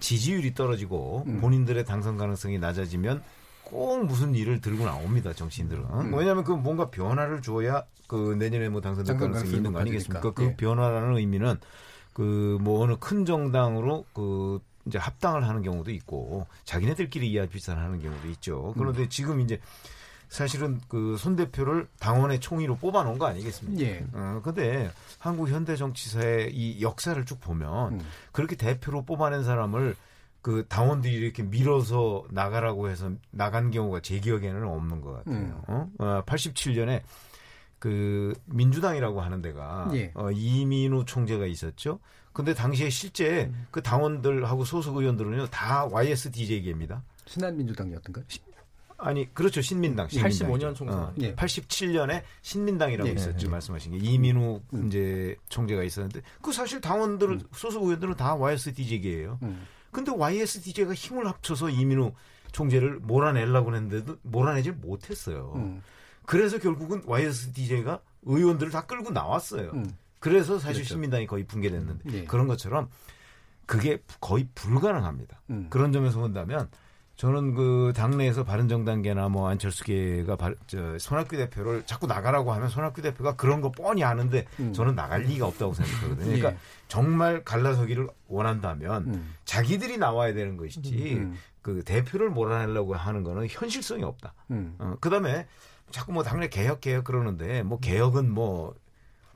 지지율이 0.01 0.53
떨어지고 0.53 1.23
음. 1.27 1.39
본인들의 1.39 1.85
당선 1.85 2.17
가능성이 2.17 2.59
낮아지면 2.59 3.21
꼭 3.63 4.05
무슨 4.05 4.33
일을 4.33 4.61
들고 4.61 4.85
나옵니다 4.85 5.31
정치인들은 5.33 5.83
음. 5.83 6.13
왜냐하면 6.13 6.43
그 6.43 6.51
뭔가 6.51 6.89
변화를 6.89 7.41
줘야 7.41 7.83
그 8.07 8.35
내년에 8.39 8.69
뭐 8.69 8.81
당선될 8.81 9.17
가능성이 9.17 9.51
있는 9.57 9.71
거 9.73 9.79
아니겠습니까? 9.79 10.31
그 10.33 10.43
예. 10.43 10.55
변화라는 10.55 11.17
의미는 11.17 11.57
그 12.13 12.57
뭐 12.61 12.83
어느 12.83 12.95
큰 12.99 13.23
정당으로 13.25 14.05
그 14.13 14.59
이제 14.89 14.97
합당을 14.97 15.47
하는 15.47 15.61
경우도 15.61 15.91
있고 15.91 16.45
자기네들끼리 16.65 17.31
이해 17.31 17.47
비슷하는 17.47 18.01
경우도 18.01 18.27
있죠. 18.31 18.73
그런데 18.77 19.03
음. 19.03 19.09
지금 19.09 19.39
이제 19.39 19.59
사실은 20.27 20.79
그 20.87 21.15
손 21.17 21.35
대표를 21.35 21.87
당원의 21.99 22.39
총의로 22.39 22.75
뽑아놓은 22.75 23.17
거 23.17 23.25
아니겠습니까? 23.25 23.81
예. 23.83 24.05
어, 24.13 24.41
근데 24.43 24.91
한국 25.17 25.49
현대 25.49 25.75
정치사의 25.75 26.53
이 26.53 26.81
역사를 26.81 27.23
쭉 27.25 27.39
보면 27.41 27.93
음. 27.93 28.01
그렇게 28.31 28.55
대표로 28.55 29.03
뽑아낸 29.05 29.43
사람을 29.43 29.95
그 30.41 30.65
당원들이 30.69 31.13
이렇게 31.15 31.43
밀어서 31.43 32.25
나가라고 32.29 32.89
해서 32.89 33.11
나간 33.31 33.71
경우가 33.71 34.01
제 34.01 34.19
기억에는 34.19 34.63
없는 34.67 35.01
것 35.01 35.13
같아요. 35.13 35.35
음. 35.37 35.61
어? 35.67 35.89
어 35.97 36.23
87년에 36.25 37.01
그 37.79 38.33
민주당이라고 38.45 39.21
하는 39.21 39.41
데가 39.41 39.89
예. 39.93 40.11
어, 40.13 40.29
이민우 40.31 41.05
총재가 41.05 41.45
있었죠. 41.47 41.99
근데 42.33 42.53
당시에 42.53 42.89
실제 42.89 43.45
음. 43.45 43.67
그 43.71 43.81
당원들하고 43.81 44.63
소속 44.65 44.97
의원들은요 44.97 45.47
다 45.47 45.85
YSDJ계입니다. 45.85 47.03
신한민주당이었던가? 47.25 48.21
아니 48.97 49.33
그렇죠 49.33 49.61
신민당. 49.61 50.07
신민당 50.09 50.49
85년 50.49 50.75
총선. 50.75 50.99
어, 50.99 51.13
예. 51.19 51.33
87년에 51.33 52.21
신민당이라고 52.41 53.09
예. 53.09 53.13
있었죠 53.13 53.47
예. 53.47 53.51
말씀하신 53.51 53.91
게 53.93 53.97
이민우 53.97 54.61
음. 54.73 54.87
이제 54.87 55.35
총재가 55.47 55.83
있었는데 55.83 56.21
그 56.41 56.51
사실 56.51 56.81
당원들 56.81 57.29
음. 57.29 57.41
소속 57.53 57.83
의원들은 57.83 58.15
다 58.15 58.35
YSDJ계예요. 58.35 59.39
음. 59.43 59.65
근데 59.91 60.11
YSDJ가 60.11 60.93
힘을 60.93 61.27
합쳐서 61.27 61.69
이민우 61.69 62.13
총재를 62.51 62.99
몰아내려고 62.99 63.73
했는데도 63.73 64.17
몰아내질 64.23 64.73
못했어요. 64.73 65.53
음. 65.55 65.81
그래서 66.25 66.59
결국은 66.59 67.01
YSDJ가 67.05 68.01
의원들을 68.23 68.71
다 68.71 68.85
끌고 68.85 69.11
나왔어요. 69.11 69.71
음. 70.19 70.21
그래서 70.21 70.59
사실 70.59 70.81
그렇죠. 70.81 70.95
시민당이 70.95 71.27
거의 71.27 71.45
붕괴됐는데 71.45 72.11
네. 72.11 72.23
그런 72.25 72.47
것처럼 72.47 72.89
그게 73.65 74.01
거의 74.19 74.47
불가능합니다. 74.55 75.41
음. 75.51 75.67
그런 75.69 75.91
점에서 75.91 76.19
본다면 76.19 76.69
저는 77.15 77.53
그 77.53 77.91
당내에서 77.95 78.45
바른정당계나 78.45 79.27
뭐 79.27 79.49
안철수계가 79.49 80.37
바, 80.37 80.53
저 80.67 80.97
손학규 80.97 81.35
대표를 81.35 81.83
자꾸 81.85 82.07
나가라고 82.07 82.53
하면 82.53 82.69
손학규 82.69 83.01
대표가 83.01 83.35
그런 83.35 83.59
거 83.59 83.71
뻔히 83.71 84.05
아는데 84.05 84.45
음. 84.61 84.71
저는 84.71 84.95
나갈 84.95 85.23
리가 85.23 85.45
없다고 85.45 85.73
생각하거든요. 85.73 86.25
그러니까 86.25 86.51
예. 86.51 86.57
정말 86.87 87.43
갈라서기를 87.43 88.07
원한다면 88.27 89.07
음. 89.07 89.35
자기들이 89.43 89.97
나와야 89.97 90.33
되는 90.33 90.55
것이지 90.55 91.15
음. 91.15 91.21
음. 91.21 91.37
그 91.61 91.83
대표를 91.83 92.29
몰아내려고 92.29 92.95
하는 92.95 93.23
거는 93.23 93.47
현실성이 93.49 94.03
없다. 94.03 94.33
음. 94.51 94.75
어, 94.79 94.95
그다음에 95.01 95.45
자꾸 95.91 96.13
뭐 96.13 96.23
당내 96.23 96.47
개혁 96.47 96.79
개혁 96.79 97.03
그러는데 97.03 97.63
뭐 97.63 97.79
개혁은 97.79 98.31
뭐 98.31 98.73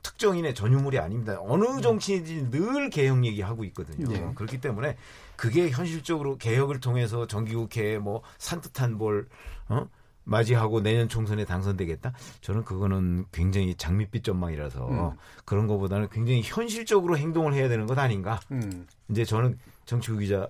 특정인의 0.04 0.54
전유물이 0.54 0.98
아닙니다. 0.98 1.38
어느 1.40 1.64
음. 1.64 1.82
정치인지 1.82 2.50
늘 2.50 2.90
개혁 2.90 3.24
얘기하고 3.24 3.64
있거든요. 3.64 4.08
네. 4.08 4.32
그렇기 4.34 4.60
때문에 4.60 4.96
그게 5.34 5.70
현실적으로 5.70 6.36
개혁을 6.36 6.78
통해서 6.78 7.26
정기국회에 7.26 7.98
뭐 7.98 8.22
산뜻한 8.38 8.94
뭘 8.96 9.26
어? 9.68 9.88
맞이하고 10.24 10.80
내년 10.82 11.08
총선에 11.08 11.44
당선되겠다? 11.44 12.12
저는 12.40 12.64
그거는 12.64 13.26
굉장히 13.32 13.74
장밋빛 13.74 14.24
전망이라서 14.24 14.88
음. 14.88 15.10
그런 15.44 15.66
것보다는 15.66 16.08
굉장히 16.10 16.42
현실적으로 16.42 17.18
행동을 17.18 17.54
해야 17.54 17.68
되는 17.68 17.86
것 17.86 17.98
아닌가? 17.98 18.40
음. 18.52 18.86
이제 19.10 19.24
저는 19.24 19.58
정치국 19.86 20.20
기자 20.20 20.48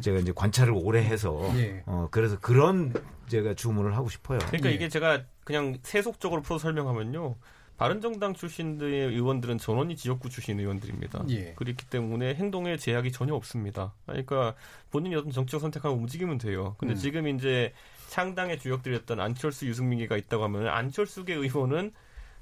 제가 0.00 0.18
이제 0.18 0.32
관찰을 0.34 0.74
오래 0.74 1.02
해서 1.02 1.50
예. 1.56 1.82
어 1.86 2.08
그래서 2.10 2.38
그런 2.40 2.92
제가 3.28 3.54
주문을 3.54 3.96
하고 3.96 4.08
싶어요. 4.10 4.38
그러니까 4.38 4.68
예. 4.70 4.74
이게 4.74 4.88
제가 4.88 5.22
그냥 5.44 5.78
세속적으로 5.82 6.42
풀어 6.42 6.58
설명하면요. 6.58 7.36
바른정당 7.78 8.34
출신들의 8.34 9.06
의원들은 9.06 9.58
전원이 9.58 9.96
지역구 9.96 10.28
출신 10.28 10.58
의원들입니다. 10.58 11.24
예. 11.30 11.52
그렇기 11.54 11.86
때문에 11.86 12.34
행동에 12.34 12.76
제약이 12.76 13.12
전혀 13.12 13.34
없습니다. 13.34 13.94
그러니까 14.04 14.54
본인이 14.90 15.14
어떤 15.14 15.30
정치적 15.30 15.60
선택하고 15.60 15.96
움직이면 15.96 16.38
돼요. 16.38 16.74
근데 16.78 16.94
음. 16.94 16.96
지금 16.96 17.28
이제 17.28 17.72
상당의 18.08 18.58
주역들이었던 18.58 19.20
안철수, 19.20 19.66
유승민이가 19.66 20.16
있다고 20.16 20.42
하면 20.44 20.66
안철수계 20.66 21.34
의원은 21.34 21.92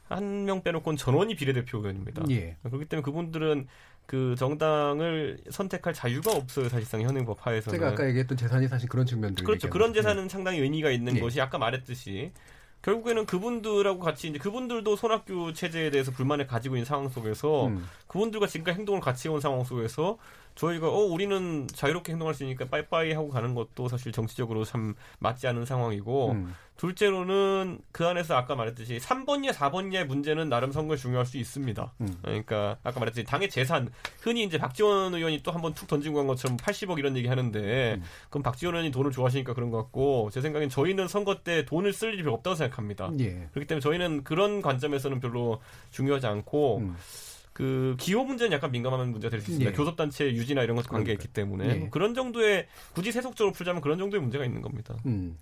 한 0.09 0.45
명 0.45 0.63
빼놓고는 0.63 0.97
전원이 0.97 1.35
비례대표 1.35 1.79
의원입니다. 1.79 2.25
예. 2.31 2.57
그렇기 2.63 2.87
때문에 2.87 3.03
그분들은 3.05 3.67
그 4.07 4.37
정당을 4.39 5.41
선택할 5.51 5.93
자유가 5.93 6.31
없어요 6.33 6.69
사실상 6.69 7.03
현행법 7.03 7.45
하에서는. 7.45 7.79
제가 7.79 7.91
아까 7.91 8.07
얘기했던 8.09 8.39
재산이 8.39 8.69
사실 8.69 8.89
그런 8.89 9.05
측면들. 9.05 9.45
그렇죠. 9.45 9.69
그런 9.69 9.93
재산은 9.93 10.25
예. 10.25 10.29
상당히 10.29 10.61
의미가 10.61 10.91
있는 10.93 11.17
예. 11.17 11.21
것이 11.21 11.41
아까 11.41 11.59
말했듯이 11.59 12.31
결국에는 12.87 13.27
그분들하고 13.27 13.99
같이 13.99 14.29
이제 14.29 14.39
그분들도 14.39 14.95
손학규 14.95 15.53
체제에 15.55 15.91
대해서 15.91 16.13
불만을 16.13 16.47
가지고 16.47 16.77
있는 16.77 16.85
상황 16.85 17.09
속에서 17.09 17.67
음. 17.67 17.85
그분들과 18.07 18.47
지금까지 18.47 18.79
행동을 18.79 19.01
같이 19.01 19.29
해온 19.29 19.41
상황 19.41 19.65
속에서 19.65 20.19
저희가 20.57 20.89
어 20.89 20.99
우리는 21.05 21.69
자유롭게 21.69 22.13
행동할 22.13 22.35
수 22.35 22.43
있으니까 22.43 22.65
빠이빠이 22.67 23.13
하고 23.13 23.29
가는 23.29 23.55
것도 23.55 23.89
사실 23.89 24.11
정치적으로 24.11 24.65
참 24.65 24.95
맞지 25.19 25.47
않은 25.47 25.65
상황이고 25.65 26.33
음. 26.33 26.55
둘째로는 26.77 27.79
그 27.93 28.07
안에서 28.07 28.37
아까 28.37 28.55
말했듯이 28.55 28.99
3번이냐 28.99 29.53
4번이냐의 29.53 30.05
문제는 30.05 30.49
나름 30.49 30.73
선거에 30.73 30.97
중요할 30.97 31.25
수 31.25 31.39
있습니다. 31.39 31.93
음. 32.01 32.19
그러니까 32.23 32.77
아까 32.83 33.01
말했듯이 33.01 33.25
당의 33.25 33.49
재산 33.49 33.91
흔히 34.21 34.45
이제 34.45 34.59
박지원 34.59 35.15
의원이 35.15 35.43
또 35.43 35.53
한번 35.53 35.73
툭 35.75 35.89
던지고 35.89 36.17
간 36.17 36.27
것처럼 36.27 36.57
80억 36.59 36.99
이런 36.99 37.17
얘기 37.17 37.29
하는데 37.29 37.95
음. 37.95 38.03
그럼 38.29 38.43
박지원 38.43 38.75
의원이 38.75 38.91
돈을 38.91 39.11
좋아하시니까 39.11 39.55
그런 39.55 39.71
것 39.71 39.79
같고 39.79 40.31
제 40.33 40.41
생각엔 40.41 40.69
저희는 40.69 41.09
선거 41.09 41.43
때 41.43 41.65
돈을 41.65 41.93
쓸 41.93 42.15
일이 42.15 42.23
별로 42.23 42.35
없다고 42.35 42.57
생각합니다. 42.57 43.11
예. 43.21 43.49
그렇기 43.53 43.67
때문에 43.67 43.81
저희는 43.81 44.25
그런 44.25 44.63
관점에서는 44.63 45.21
별로 45.21 45.61
중요하지 45.91 46.27
않고 46.27 46.79
음. 46.79 46.97
그 47.57 47.97
기호 47.99 48.23
문제는 48.23 48.53
약간 48.53 48.71
민감한 48.71 49.11
문제가 49.11 49.31
될 49.31 49.41
수 49.41 49.51
있습니다. 49.51 49.71
예. 49.71 49.75
교섭단체 49.75 50.27
유지나 50.27 50.63
이런 50.63 50.77
것도 50.77 50.91
관계가 50.91 51.15
있기 51.15 51.29
때문에 51.29 51.85
예. 51.85 51.89
그런 51.89 52.13
정도의 52.13 52.67
굳이 52.93 53.11
세속적으로 53.11 53.55
풀자면 53.55 53.81
그런 53.81 53.97
정도의 53.97 54.21
문제가 54.21 54.45
있는 54.45 54.61
겁니다. 54.61 54.95
음. 55.07 55.39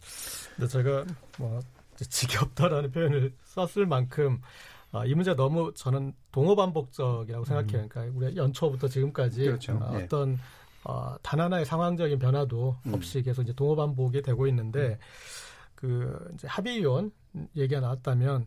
근데 0.55 0.69
제가 0.69 1.05
뭐 1.41 1.59
지겹다라는 1.99 2.93
표현을 2.93 3.33
썼을 3.47 3.87
만큼 3.87 4.41
아, 4.93 5.05
이 5.05 5.13
문제가 5.13 5.35
너무 5.37 5.73
저는 5.75 6.13
동호반복적이라고 6.31 7.45
생각해요. 7.45 7.83
음. 7.83 7.89
그러니까 7.89 8.17
우리 8.17 8.37
연초부터 8.37 8.87
지금까지 8.87 9.47
그렇죠. 9.47 9.73
어, 9.73 9.99
예. 9.99 10.05
어떤 10.05 10.39
어, 10.85 11.17
단 11.21 11.41
하나의 11.41 11.65
상황적인 11.65 12.21
변화도 12.21 12.77
음. 12.87 12.95
없이 12.95 13.23
계속 13.23 13.43
이제 13.43 13.53
동호반복이 13.55 14.23
되고 14.23 14.47
있는데 14.47 14.79
음. 14.79 14.97
그 15.75 16.31
이제 16.35 16.47
합의위원 16.47 17.11
얘기가 17.57 17.81
나왔다면 17.81 18.47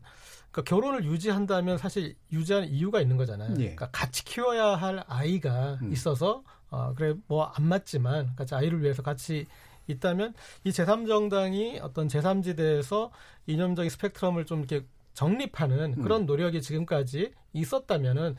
그러니까 0.52 0.64
결혼을 0.64 1.06
유지한다면 1.06 1.78
사실 1.78 2.16
유지하는 2.32 2.70
이유가 2.70 3.02
있는 3.02 3.18
거잖아요. 3.18 3.52
예. 3.54 3.76
그러니까 3.76 3.90
같이 3.92 4.24
키워야 4.26 4.76
할 4.76 5.04
아이가 5.08 5.78
음. 5.82 5.92
있어서 5.92 6.44
어 6.70 6.94
그래 6.96 7.14
뭐 7.28 7.52
안 7.56 7.66
맞지만 7.66 8.36
같이 8.36 8.56
아이를 8.56 8.82
위해서 8.82 9.02
같이 9.04 9.46
있다면 9.88 10.34
이 10.66 10.72
제3정당이 10.72 11.80
어떤 11.82 12.08
제3지대에서 12.08 13.10
이념적인 13.46 13.90
스펙트럼을 13.90 14.46
좀 14.46 14.60
이렇게 14.60 14.86
정립하는 15.14 15.96
음. 15.98 16.02
그런 16.02 16.26
노력이 16.26 16.62
지금까지 16.62 17.32
있었다면은 17.54 18.36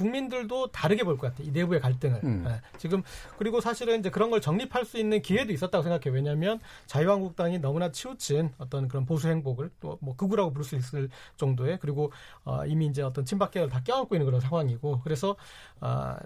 국민들도 0.00 0.72
다르게 0.72 1.04
볼 1.04 1.16
것 1.18 1.28
같아요. 1.28 1.48
이 1.48 1.50
내부의 1.50 1.80
갈등을. 1.80 2.20
음. 2.24 2.44
네. 2.46 2.60
지금 2.78 3.02
그리고 3.36 3.60
사실은 3.60 3.98
이제 4.00 4.08
그런 4.10 4.30
걸 4.30 4.40
정립할 4.40 4.84
수 4.86 4.96
있는 4.98 5.20
기회도 5.20 5.52
있었다고 5.52 5.82
생각해요. 5.82 6.14
왜냐하면 6.14 6.58
자유한국당이 6.86 7.58
너무나 7.58 7.90
치우친 7.92 8.50
어떤 8.58 8.88
그런 8.88 9.04
보수 9.04 9.28
행복을 9.28 9.70
또 9.80 9.98
뭐 10.00 10.16
극우라고 10.16 10.52
부를 10.52 10.64
수 10.64 10.76
있을 10.76 11.10
정도의 11.36 11.78
그리고 11.80 12.10
어, 12.44 12.64
이미 12.64 12.86
이제 12.86 13.02
어떤 13.02 13.24
친박계를 13.26 13.68
다 13.68 13.82
껴안고 13.84 14.14
있는 14.14 14.24
그런 14.24 14.40
상황이고 14.40 15.00
그래서 15.04 15.36
어, 15.80 16.16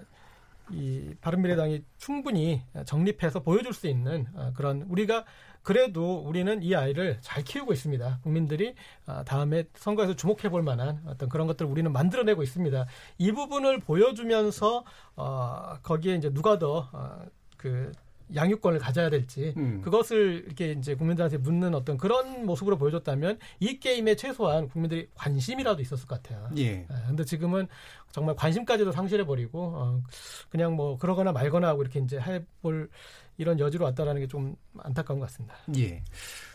이 0.71 1.13
바른미래당이 1.21 1.83
충분히 1.97 2.61
정립해서 2.85 3.41
보여줄 3.41 3.73
수 3.73 3.87
있는 3.87 4.25
어, 4.35 4.51
그런 4.55 4.83
우리가 4.83 5.25
그래도 5.65 6.19
우리는 6.19 6.61
이 6.61 6.75
아이를 6.75 7.17
잘 7.21 7.43
키우고 7.43 7.73
있습니다. 7.73 8.19
국민들이 8.21 8.75
어, 9.07 9.23
다음에 9.25 9.63
선거에서 9.73 10.15
주목해 10.15 10.49
볼 10.49 10.61
만한 10.61 11.01
어떤 11.07 11.27
그런 11.27 11.47
것들을 11.47 11.69
우리는 11.69 11.91
만들어내고 11.91 12.43
있습니다. 12.43 12.85
이 13.17 13.31
부분을 13.31 13.79
보여주면서 13.79 14.85
어 15.15 15.77
거기에 15.81 16.15
이제 16.15 16.31
누가 16.31 16.59
더그 16.59 17.91
양육권을 18.33 18.79
가져야 18.79 19.09
될지 19.09 19.53
음. 19.57 19.81
그것을 19.81 20.43
이렇게 20.45 20.71
이제 20.71 20.95
국민들한테 20.95 21.37
묻는 21.37 21.73
어떤 21.73 21.97
그런 21.97 22.45
모습으로 22.45 22.77
보여줬다면 22.77 23.39
이 23.59 23.79
게임에 23.79 24.15
최소한 24.15 24.67
국민들이 24.67 25.07
관심이라도 25.15 25.81
있었을 25.81 26.07
것 26.07 26.21
같아요. 26.21 26.49
예. 26.57 26.85
그런데 26.87 27.21
예, 27.21 27.25
지금은 27.25 27.67
정말 28.11 28.35
관심까지도 28.35 28.91
상실해 28.91 29.25
버리고 29.25 29.73
어, 29.75 30.01
그냥 30.49 30.75
뭐 30.75 30.97
그러거나 30.97 31.31
말거나 31.31 31.67
하고 31.67 31.81
이렇게 31.81 31.99
이제 31.99 32.19
해볼 32.19 32.89
이런 33.37 33.59
여지로 33.59 33.85
왔다라는 33.85 34.21
게 34.21 34.27
좀 34.27 34.55
안타까운 34.79 35.19
것 35.19 35.27
같습니다. 35.27 35.55
예. 35.77 36.01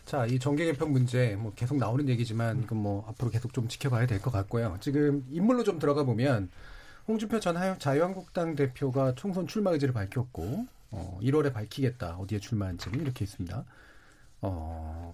자, 0.05 0.27
이 0.27 0.39
정계 0.39 0.65
개편 0.67 0.91
문제 0.93 1.37
뭐 1.37 1.53
계속 1.55 1.77
나오는 1.79 2.09
얘기지만 2.09 2.67
그뭐 2.67 3.05
앞으로 3.09 3.31
계속 3.31 3.53
좀 3.53 3.69
지켜봐야 3.69 4.07
될 4.07 4.21
것 4.21 4.31
같고요. 4.31 4.77
지금 4.81 5.25
인물로 5.31 5.63
좀 5.65 5.79
들어가 5.79 6.05
보면 6.05 6.51
홍준표 7.09 7.41
전 7.41 7.79
자유한국당 7.79 8.55
대표가 8.57 9.15
총선 9.15 9.47
출마 9.47 9.71
의지를 9.73 9.95
밝혔고 9.95 10.67
어, 10.93 11.19
1월에 11.23 11.53
밝히겠다. 11.53 12.17
어디에 12.17 12.39
출마한지는 12.41 13.01
이렇게 13.01 13.25
있습니다. 13.25 13.65
어, 14.43 15.13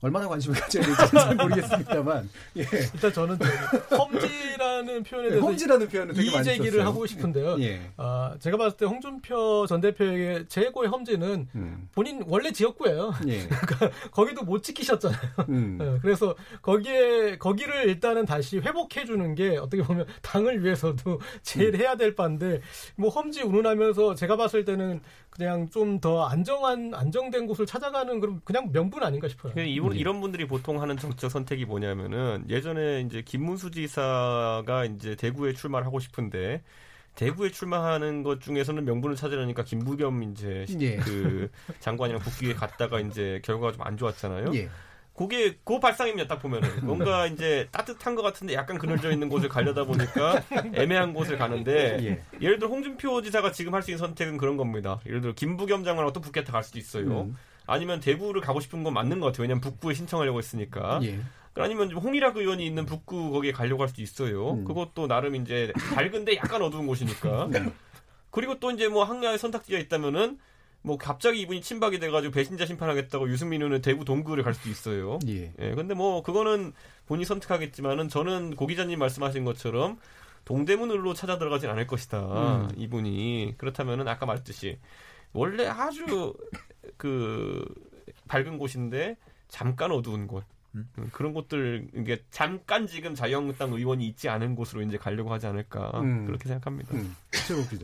얼마나 0.00 0.28
관심을 0.28 0.58
가져야 0.60 0.84
될지 0.84 1.10
잘 1.12 1.34
모르겠습니다만. 1.36 2.28
예. 2.56 2.62
일단 2.62 3.12
저는 3.12 3.36
험지 3.98 4.49
라는 4.60 5.02
표현에 5.02 5.28
대해서 5.30 5.46
험지라는 5.46 5.88
표현을 5.88 6.14
되게 6.14 6.30
많이 6.30 6.44
제기를 6.44 6.84
하고 6.84 7.06
싶은데요. 7.06 7.56
예. 7.60 7.80
아, 7.96 8.34
제가 8.40 8.56
봤을 8.56 8.76
때 8.76 8.86
홍준표 8.86 9.66
전 9.66 9.80
대표에게 9.80 10.46
최고의 10.48 10.90
험지는 10.90 11.48
음. 11.54 11.88
본인 11.94 12.22
원래 12.26 12.52
지역구예요. 12.52 13.12
예. 13.28 13.46
그러니까 13.48 13.90
거기도 14.10 14.42
못 14.42 14.62
지키셨잖아요. 14.62 15.20
음. 15.48 15.78
네, 15.80 15.98
그래서 16.02 16.34
거기에 16.60 17.38
거기를 17.38 17.88
일단은 17.88 18.26
다시 18.26 18.58
회복해 18.58 19.04
주는 19.04 19.34
게 19.34 19.56
어떻게 19.56 19.82
보면 19.82 20.06
당을 20.20 20.64
위해서도 20.64 21.20
제일 21.42 21.74
음. 21.74 21.80
해야 21.80 21.96
될 21.96 22.14
바인데 22.14 22.60
뭐 22.96 23.08
험지 23.10 23.42
운운하면서 23.42 24.14
제가 24.14 24.36
봤을 24.36 24.64
때는 24.64 25.00
그냥 25.30 25.68
좀 25.70 26.00
더 26.00 26.24
안정한 26.24 26.92
안정된 26.94 27.46
곳을 27.46 27.66
찾아가는 27.66 28.20
그런 28.20 28.40
그냥 28.44 28.70
명분 28.72 29.02
아닌가 29.02 29.28
싶어요. 29.28 29.52
이분, 29.62 29.92
네. 29.92 29.98
이런 29.98 30.20
분들이 30.20 30.46
보통 30.46 30.80
하는 30.80 30.96
정책 30.96 31.30
선택이 31.30 31.66
뭐냐면은 31.66 32.44
예전에 32.48 33.02
이제 33.02 33.22
김문수 33.22 33.70
지사 33.70 34.49
가 34.66 34.84
이제 34.84 35.14
대구에 35.16 35.52
출마를 35.54 35.86
하고 35.86 36.00
싶은데 36.00 36.62
대구에 37.16 37.50
출마하는 37.50 38.22
것 38.22 38.40
중에서는 38.40 38.84
명분을 38.84 39.16
찾으려니까 39.16 39.64
김부겸 39.64 40.22
이제 40.22 40.64
예. 40.80 40.96
그 40.96 41.50
장관이랑 41.80 42.20
국기에 42.22 42.54
갔다가 42.54 43.00
이제 43.00 43.40
결과가 43.44 43.72
좀 43.72 43.82
안 43.86 43.96
좋았잖아요. 43.96 44.54
예. 44.54 44.68
그게 45.16 45.56
그 45.64 45.78
발상입니다. 45.80 46.28
딱 46.28 46.40
보면은 46.40 46.68
뭔가 46.86 47.26
이제 47.26 47.68
따뜻한 47.72 48.14
것 48.14 48.22
같은데 48.22 48.54
약간 48.54 48.78
그늘져 48.78 49.10
있는 49.12 49.28
곳을 49.28 49.48
가려다 49.50 49.84
보니까 49.84 50.42
애매한 50.74 51.12
곳을 51.12 51.36
가는데 51.36 51.98
예. 52.00 52.22
예를 52.40 52.58
들어 52.58 52.70
홍준표 52.70 53.20
지사가 53.20 53.52
지금 53.52 53.74
할 53.74 53.82
수 53.82 53.90
있는 53.90 53.98
선택은 53.98 54.38
그런 54.38 54.56
겁니다. 54.56 55.00
예를 55.06 55.20
들어 55.20 55.32
김부겸 55.34 55.84
장관하고 55.84 56.12
또 56.14 56.20
북한테 56.20 56.50
갈 56.52 56.62
수도 56.62 56.78
있어요. 56.78 57.22
음. 57.22 57.36
아니면 57.66 58.00
대구를 58.00 58.40
가고 58.40 58.60
싶은 58.60 58.82
건 58.82 58.94
맞는 58.94 59.20
것 59.20 59.26
같아요. 59.26 59.42
왜냐면 59.42 59.60
북부에 59.60 59.92
신청하려고 59.94 60.38
했으니까. 60.38 61.00
예. 61.02 61.20
아니면 61.54 61.92
홍일학 61.92 62.36
의원이 62.36 62.64
있는 62.64 62.86
북구 62.86 63.30
거기에 63.30 63.52
가려고 63.52 63.82
할 63.82 63.88
수도 63.88 64.02
있어요. 64.02 64.52
음. 64.52 64.64
그것도 64.64 65.08
나름 65.08 65.34
이제 65.36 65.72
밝은데 65.94 66.36
약간 66.36 66.62
어두운 66.62 66.86
곳이니까. 66.86 67.48
네. 67.52 67.72
그리고 68.30 68.60
또 68.60 68.70
이제 68.70 68.88
뭐 68.88 69.04
항야의 69.04 69.38
선택지가 69.38 69.78
있다면은 69.78 70.38
뭐 70.82 70.96
갑자기 70.96 71.40
이분이 71.40 71.60
친박이 71.60 71.98
돼가지고 71.98 72.32
배신자 72.32 72.64
심판하겠다고 72.64 73.28
유승민 73.28 73.60
의원은 73.60 73.82
대구 73.82 74.04
동구를 74.04 74.44
갈 74.44 74.54
수도 74.54 74.70
있어요. 74.70 75.18
예. 75.26 75.52
예. 75.58 75.74
근데 75.74 75.94
뭐 75.94 76.22
그거는 76.22 76.72
본인이 77.06 77.26
선택하겠지만은 77.26 78.08
저는 78.08 78.56
고 78.56 78.66
기자님 78.66 78.98
말씀하신 78.98 79.44
것처럼 79.44 79.98
동대문으로 80.44 81.12
찾아 81.14 81.38
들어가진 81.38 81.68
않을 81.70 81.86
것이다. 81.86 82.20
음. 82.20 82.68
이분이 82.76 83.54
그렇다면은 83.58 84.08
아까 84.08 84.24
말했듯이 84.24 84.78
원래 85.32 85.66
아주 85.66 86.34
그 86.96 87.64
밝은 88.28 88.58
곳인데 88.58 89.16
잠깐 89.48 89.90
어두운 89.90 90.26
곳. 90.26 90.44
음. 90.74 90.88
그런 91.12 91.32
곳들 91.32 91.88
이게 91.94 92.22
잠깐 92.30 92.86
지금 92.86 93.14
자유한국당 93.14 93.72
의원이 93.72 94.06
있지 94.06 94.28
않은 94.28 94.54
곳으로 94.54 94.82
이제 94.82 94.96
가려고 94.96 95.32
하지 95.32 95.46
않을까 95.46 95.90
음. 96.00 96.26
그렇게 96.26 96.48
생각합니다. 96.48 96.94
음. 96.94 97.14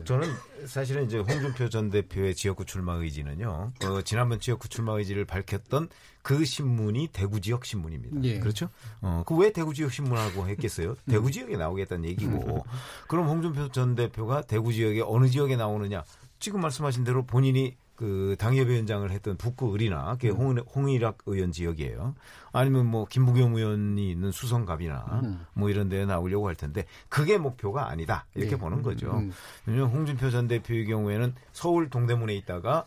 저는 0.05 0.27
사실은 0.65 1.05
이제 1.05 1.17
홍준표 1.17 1.69
전 1.69 1.89
대표의 1.89 2.35
지역구 2.35 2.65
출마 2.65 2.93
의지는요. 2.95 3.71
어, 3.83 4.01
지난번 4.03 4.39
지역구 4.39 4.69
출마 4.69 4.93
의지를 4.93 5.25
밝혔던 5.25 5.89
그 6.21 6.45
신문이 6.45 7.09
대구 7.13 7.41
지역 7.41 7.65
신문입니다. 7.65 8.23
예. 8.23 8.39
그렇죠? 8.39 8.69
어, 9.01 9.23
그 9.25 9.35
왜 9.35 9.51
대구 9.51 9.73
지역 9.73 9.91
신문하고 9.91 10.47
했겠어요? 10.47 10.91
음. 10.91 10.95
대구 11.11 11.31
지역에 11.31 11.57
나오겠다는 11.57 12.05
얘기고. 12.09 12.65
그럼 13.07 13.27
홍준표 13.27 13.69
전 13.69 13.95
대표가 13.95 14.41
대구 14.41 14.73
지역에 14.73 15.01
어느 15.05 15.27
지역에 15.27 15.55
나오느냐? 15.55 16.03
지금 16.39 16.61
말씀하신 16.61 17.03
대로 17.03 17.25
본인이 17.25 17.75
그 17.97 18.35
당협위원장을 18.37 19.09
했던 19.09 19.37
북구 19.37 19.73
을이나 19.73 20.17
음. 20.23 20.57
홍일학 20.75 21.17
의원 21.25 21.51
지역이에요. 21.51 22.13
아니면 22.53 22.85
뭐 22.85 23.05
김부겸 23.05 23.55
의원이 23.55 24.11
있는 24.11 24.31
수성갑이나 24.31 25.21
음. 25.23 25.45
뭐 25.53 25.69
이런 25.71 25.89
데에 25.89 26.05
나오려고 26.05 26.47
할 26.47 26.55
텐데 26.55 26.85
그게 27.09 27.39
목표가 27.39 27.89
아니다 27.89 28.27
이렇게 28.35 28.51
네. 28.51 28.57
보는 28.57 28.83
거죠. 28.83 29.11
음. 29.17 29.33
왜냐면 29.65 29.89
홍준표 29.89 30.29
전 30.29 30.47
대표의 30.47 30.85
경우에는 30.85 31.33
서울 31.51 31.89
동대문에 31.89 32.35
있다가 32.35 32.85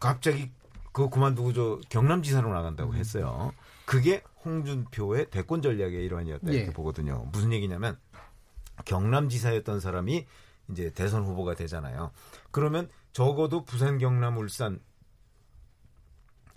갑자기 0.00 0.50
그거 0.90 1.08
그만두고 1.08 1.52
저 1.52 1.80
경남지사로 1.88 2.52
나간다고 2.52 2.92
음. 2.92 2.96
했어요. 2.96 3.52
그게 3.84 4.24
홍준표의 4.44 5.30
대권 5.30 5.62
전략의 5.62 6.04
일환이었다 6.04 6.50
이렇게 6.50 6.66
네. 6.66 6.72
보거든요. 6.72 7.28
무슨 7.30 7.52
얘기냐면 7.52 7.96
경남지사였던 8.84 9.78
사람이 9.78 10.26
이제 10.72 10.90
대선 10.90 11.22
후보가 11.22 11.54
되잖아요. 11.54 12.10
그러면 12.50 12.88
적어도 13.16 13.64
부산, 13.64 13.96
경남, 13.96 14.36
울산 14.36 14.78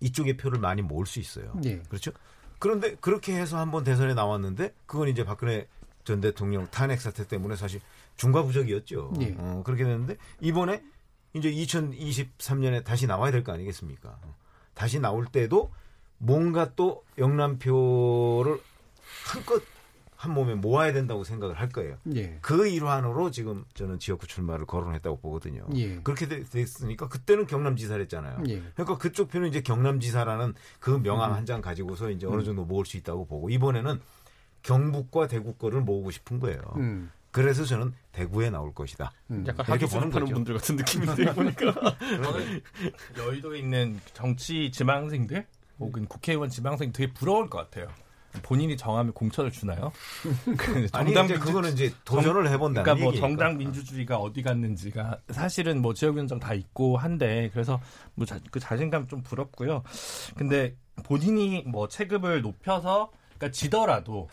이쪽에 0.02 0.36
표를 0.36 0.60
많이 0.60 0.82
모을 0.82 1.06
수 1.06 1.22
있어요. 1.22 1.54
네. 1.56 1.82
그렇죠? 1.88 2.12
그런데 2.60 2.96
그렇게 2.96 3.34
해서 3.34 3.58
한번 3.58 3.86
대선에 3.86 4.14
나왔는데 4.14 4.74
그건 4.86 5.08
이제 5.08 5.24
박근혜 5.24 5.70
전 6.04 6.20
대통령 6.20 6.68
탄핵 6.70 7.00
사태 7.00 7.26
때문에 7.26 7.56
사실 7.56 7.80
중과부적이었죠. 8.18 9.14
네. 9.18 9.36
어, 9.38 9.64
그렇게 9.66 9.86
됐는데 9.86 10.18
이번에 10.42 10.84
이제 11.34 11.50
2023년에 11.50 12.84
다시 12.84 13.08
나와야 13.08 13.32
될 13.32 13.42
거 13.46 13.54
아니겠습니까? 13.54 14.20
다시 14.74 15.00
나올 15.00 15.28
때도 15.28 15.72
뭔가 16.18 16.76
또 16.76 17.06
영남표를 17.18 18.60
한껏 19.28 19.64
한 20.20 20.34
몸에 20.34 20.54
모아야 20.54 20.92
된다고 20.92 21.24
생각을 21.24 21.58
할 21.58 21.70
거예요. 21.70 21.96
예. 22.14 22.40
그 22.42 22.68
일환으로 22.68 23.32
지금 23.32 23.64
저는 23.74 24.00
지역구 24.00 24.28
출마를 24.28 24.66
거론했다고 24.66 25.22
보거든요. 25.22 25.66
예. 25.76 26.02
그렇게 26.02 26.28
됐으니까 26.28 27.08
그때는 27.08 27.48
경남지사를 27.48 28.02
했잖아요. 28.02 28.44
예. 28.50 28.62
그러니까 28.76 28.98
그쪽 28.98 29.30
표는 29.30 29.48
이제 29.48 29.62
경남지사라는 29.62 30.56
그 30.82 31.02
명함 31.02 31.32
음. 31.32 31.36
한장 31.38 31.62
가지고서 31.62 32.10
이제 32.10 32.28
어느 32.28 32.42
음. 32.42 32.44
정도 32.44 32.66
모을 32.66 32.86
수 32.86 32.98
있다고 32.98 33.28
보고 33.28 33.50
이번에는 33.50 34.02
경북과 34.62 35.28
대구 35.28 35.54
거를 35.54 35.80
모으고 35.80 36.12
싶은 36.12 36.42
거예요. 36.42 36.60
음. 36.76 37.10
그래서 37.32 37.64
저는 37.64 37.94
대구에 38.12 38.50
나올 38.50 38.74
것이다. 38.74 39.14
음. 39.32 39.46
약간 39.48 39.66
하기 39.68 39.86
보는 39.86 40.10
분들 40.10 40.54
같은 40.56 40.76
느낌인데 40.76 41.32
보니까 41.34 41.74
여의도에 43.18 43.60
있는 43.60 43.98
정치 44.14 44.70
지망생들 44.70 45.46
혹은 45.80 46.08
국회의원 46.08 46.50
지망생 46.50 46.92
되게 46.92 47.14
부러울 47.14 47.50
것 47.50 47.60
같아요. 47.60 47.88
본인이 48.44 48.78
정하면 48.78 49.14
공천을 49.14 49.52
주나요? 49.52 49.92
아니 50.94 51.14
정당 51.14 51.26
이제 51.26 51.38
그거는 51.40 51.72
이제 51.74 51.94
도전을 52.06 52.50
해본다. 52.52 52.84
그러니까 52.84 53.04
뭐 53.04 53.14
정당 53.14 53.58
민주주의가 53.58 54.18
어디 54.18 54.42
갔는지가 54.44 55.20
사실은 55.32 55.82
뭐 55.82 55.94
지역위원장 55.94 56.40
다 56.40 56.54
있고 56.54 56.98
한데 56.98 57.50
그래서 57.54 57.82
뭐 58.16 58.26
그 58.52 58.60
자신감 58.60 59.08
좀 59.08 59.24
부럽고요. 59.24 59.84
근데 60.36 60.76
본인이 61.04 61.64
뭐 61.66 61.88
체급을 61.88 62.42
높여서 62.42 63.12
그러니까 63.38 63.52
지더라도 63.52 64.30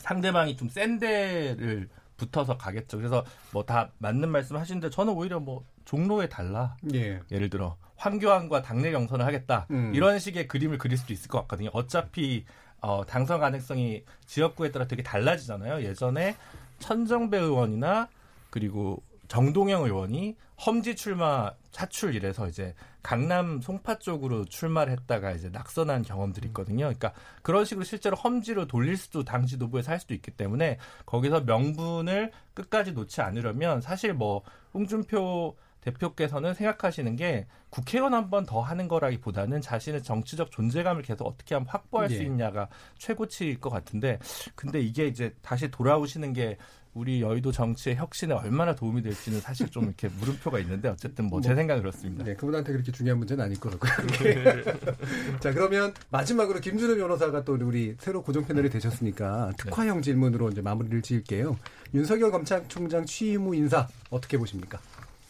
상대방이 0.00 0.56
좀 0.56 0.68
센 0.68 0.98
데를 0.98 1.88
붙어서 2.16 2.56
가겠죠. 2.56 2.96
그래서 2.98 3.24
뭐 3.52 3.62
다 3.64 3.90
맞는 3.98 4.28
말씀 4.30 4.56
하시는데 4.56 4.90
저는 4.90 5.12
오히려 5.14 5.38
뭐 5.40 5.64
종로에 5.84 6.28
달라. 6.28 6.76
예. 6.94 7.20
예를 7.30 7.48
들어 7.50 7.76
황교안과 7.96 8.62
당내 8.62 8.90
경선을 8.90 9.24
하겠다. 9.24 9.66
음. 9.70 9.92
이런 9.94 10.18
식의 10.18 10.48
그림을 10.48 10.76
그릴 10.78 10.98
수도 10.98 11.12
있을 11.14 11.28
것 11.28 11.40
같거든요. 11.42 11.70
어차피 11.72 12.44
어, 12.80 13.04
당선 13.06 13.40
가능성이 13.40 14.04
지역구에 14.26 14.70
따라 14.70 14.86
되게 14.86 15.02
달라지잖아요. 15.02 15.82
예전에 15.82 16.36
천정배 16.78 17.38
의원이나 17.38 18.08
그리고 18.50 19.02
정동영 19.28 19.84
의원이 19.84 20.36
험지 20.64 20.96
출마 20.96 21.52
차출 21.70 22.14
이래서 22.14 22.48
이제 22.48 22.74
강남 23.02 23.60
송파 23.60 23.98
쪽으로 23.98 24.46
출마를 24.46 24.92
했다가 24.92 25.32
이제 25.32 25.48
낙선한 25.50 26.02
경험들이 26.02 26.48
있거든요. 26.48 26.86
그러니까 26.86 27.12
그런 27.42 27.64
식으로 27.64 27.84
실제로 27.84 28.16
험지로 28.16 28.66
돌릴 28.66 28.96
수도 28.96 29.22
당시 29.22 29.58
노부에서 29.58 29.92
할 29.92 30.00
수도 30.00 30.14
있기 30.14 30.30
때문에 30.30 30.78
거기서 31.04 31.42
명분을 31.42 32.32
끝까지 32.54 32.92
놓지 32.92 33.20
않으려면 33.20 33.80
사실 33.80 34.14
뭐 34.14 34.42
홍준표 34.72 35.56
대표께서는 35.86 36.54
생각하시는 36.54 37.16
게 37.16 37.46
국회의원 37.70 38.14
한 38.14 38.30
번 38.30 38.44
더 38.46 38.60
하는 38.60 38.86
거라기보다는 38.88 39.60
자신의 39.60 40.02
정치적 40.02 40.50
존재감을 40.50 41.02
계속 41.02 41.26
어떻게 41.26 41.54
하면 41.54 41.68
확보할 41.68 42.10
예. 42.10 42.16
수 42.16 42.22
있냐가 42.22 42.68
최고치일 42.98 43.60
것 43.60 43.70
같은데 43.70 44.18
근데 44.54 44.80
이게 44.80 45.06
이제 45.06 45.32
다시 45.42 45.70
돌아오시는 45.70 46.32
게 46.32 46.56
우리 46.94 47.20
여의도 47.20 47.52
정치의 47.52 47.96
혁신에 47.96 48.32
얼마나 48.34 48.74
도움이 48.74 49.02
될지는 49.02 49.40
사실 49.40 49.68
좀 49.68 49.84
이렇게 49.84 50.08
물음표가 50.08 50.58
있는데 50.60 50.88
어쨌든 50.88 51.26
뭐제 51.26 51.50
뭐, 51.50 51.56
생각은 51.56 51.82
그렇습니다. 51.82 52.24
네, 52.24 52.34
그분한테 52.34 52.72
그렇게 52.72 52.90
중요한 52.90 53.18
문제는 53.18 53.44
아닐 53.44 53.60
거라고요. 53.60 53.90
자, 55.40 55.52
그러면 55.52 55.92
마지막으로 56.10 56.60
김준호 56.60 56.96
변호사가 56.96 57.44
또 57.44 57.52
우리 57.60 57.94
새로 58.00 58.22
고정 58.22 58.46
패널이 58.46 58.70
되셨으니까 58.70 59.52
특화형 59.58 60.00
질문으로 60.02 60.48
이제 60.50 60.62
마무리를 60.62 61.02
지을게요. 61.02 61.56
윤석열 61.94 62.30
검찰총장 62.30 63.04
취임 63.04 63.42
후 63.42 63.54
인사 63.54 63.86
어떻게 64.10 64.38
보십니까? 64.38 64.78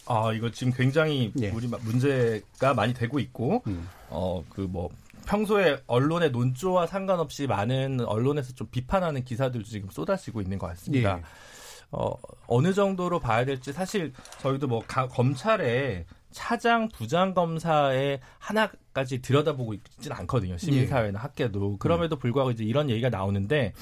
아, 0.06 0.32
이거 0.32 0.50
지금 0.50 0.72
굉장히 0.72 1.32
예. 1.40 1.50
우리 1.50 1.66
문제가 1.66 2.74
많이 2.74 2.94
되고 2.94 3.18
있고, 3.18 3.62
음. 3.66 3.88
어, 4.08 4.44
그 4.50 4.60
뭐, 4.62 4.88
평소에 5.26 5.82
언론의 5.86 6.30
논조와 6.30 6.86
상관없이 6.86 7.46
많은 7.46 8.00
언론에서 8.00 8.54
좀 8.54 8.68
비판하는 8.70 9.24
기사들도 9.24 9.66
지금 9.66 9.90
쏟아지고 9.90 10.40
있는 10.40 10.58
것 10.58 10.68
같습니다. 10.68 11.18
예. 11.18 11.22
어, 11.90 12.14
어느 12.46 12.72
정도로 12.72 13.20
봐야 13.20 13.44
될지 13.44 13.72
사실 13.72 14.12
저희도 14.40 14.66
뭐 14.68 14.82
가, 14.86 15.08
검찰의 15.08 16.06
차장, 16.30 16.88
부장 16.88 17.34
검사의 17.34 18.20
하나까지 18.38 19.22
들여다보고 19.22 19.74
있지는 19.74 20.16
않거든요. 20.18 20.58
시민사회나 20.58 21.18
예. 21.18 21.22
학계도. 21.22 21.78
그럼에도 21.78 22.16
불구하고 22.16 22.50
이제 22.50 22.64
이런 22.64 22.90
얘기가 22.90 23.08
나오는데 23.08 23.72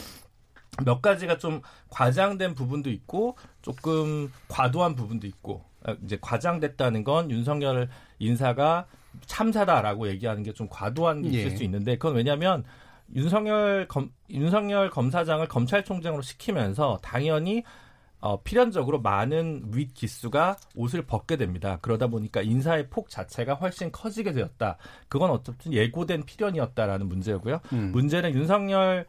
몇 0.85 1.03
가지가 1.03 1.39
좀 1.39 1.61
과장된 1.91 2.55
부분도 2.55 2.91
있고 2.91 3.37
조금 3.63 4.31
과도한 4.49 4.95
부분도 4.95 5.27
있고 5.27 5.55
어, 5.55 5.74
이제 6.05 6.19
과장됐다는 6.21 7.05
건 7.05 7.31
윤석열 7.31 7.89
인사가 8.19 8.87
참사다라고 9.27 10.09
얘기하는 10.09 10.43
게 10.43 10.53
좀 10.53 10.69
과도한 10.71 11.23
게 11.23 11.29
있을 11.29 11.53
예. 11.53 11.57
수 11.57 11.65
있는데 11.65 11.97
그건 11.97 12.17
왜냐하면 12.17 12.65
윤석열 13.15 13.87
검 13.89 14.11
윤석열 14.31 14.89
검사장을 14.91 15.47
검찰총장으로 15.47 16.23
시키면서 16.23 16.99
당연히 17.03 17.63
어, 18.21 18.41
필연적으로 18.43 19.03
많은 19.03 19.65
윗 19.75 19.93
기수가 19.93 20.57
옷을 20.77 21.03
벗게 21.03 21.37
됩니다. 21.37 21.79
그러다 21.83 22.07
보니까 22.07 22.41
인사의 22.41 22.89
폭 22.89 23.11
자체가 23.11 23.55
훨씬 23.55 23.93
커지게 23.93 24.33
되었다. 24.33 24.79
그건 25.09 25.31
어쨌든 25.31 25.75
예고된 25.75 26.25
필연이었다라는 26.25 27.07
문제고요. 27.07 27.61
음. 27.75 27.93
문제는 27.93 28.35
윤석열 28.35 29.05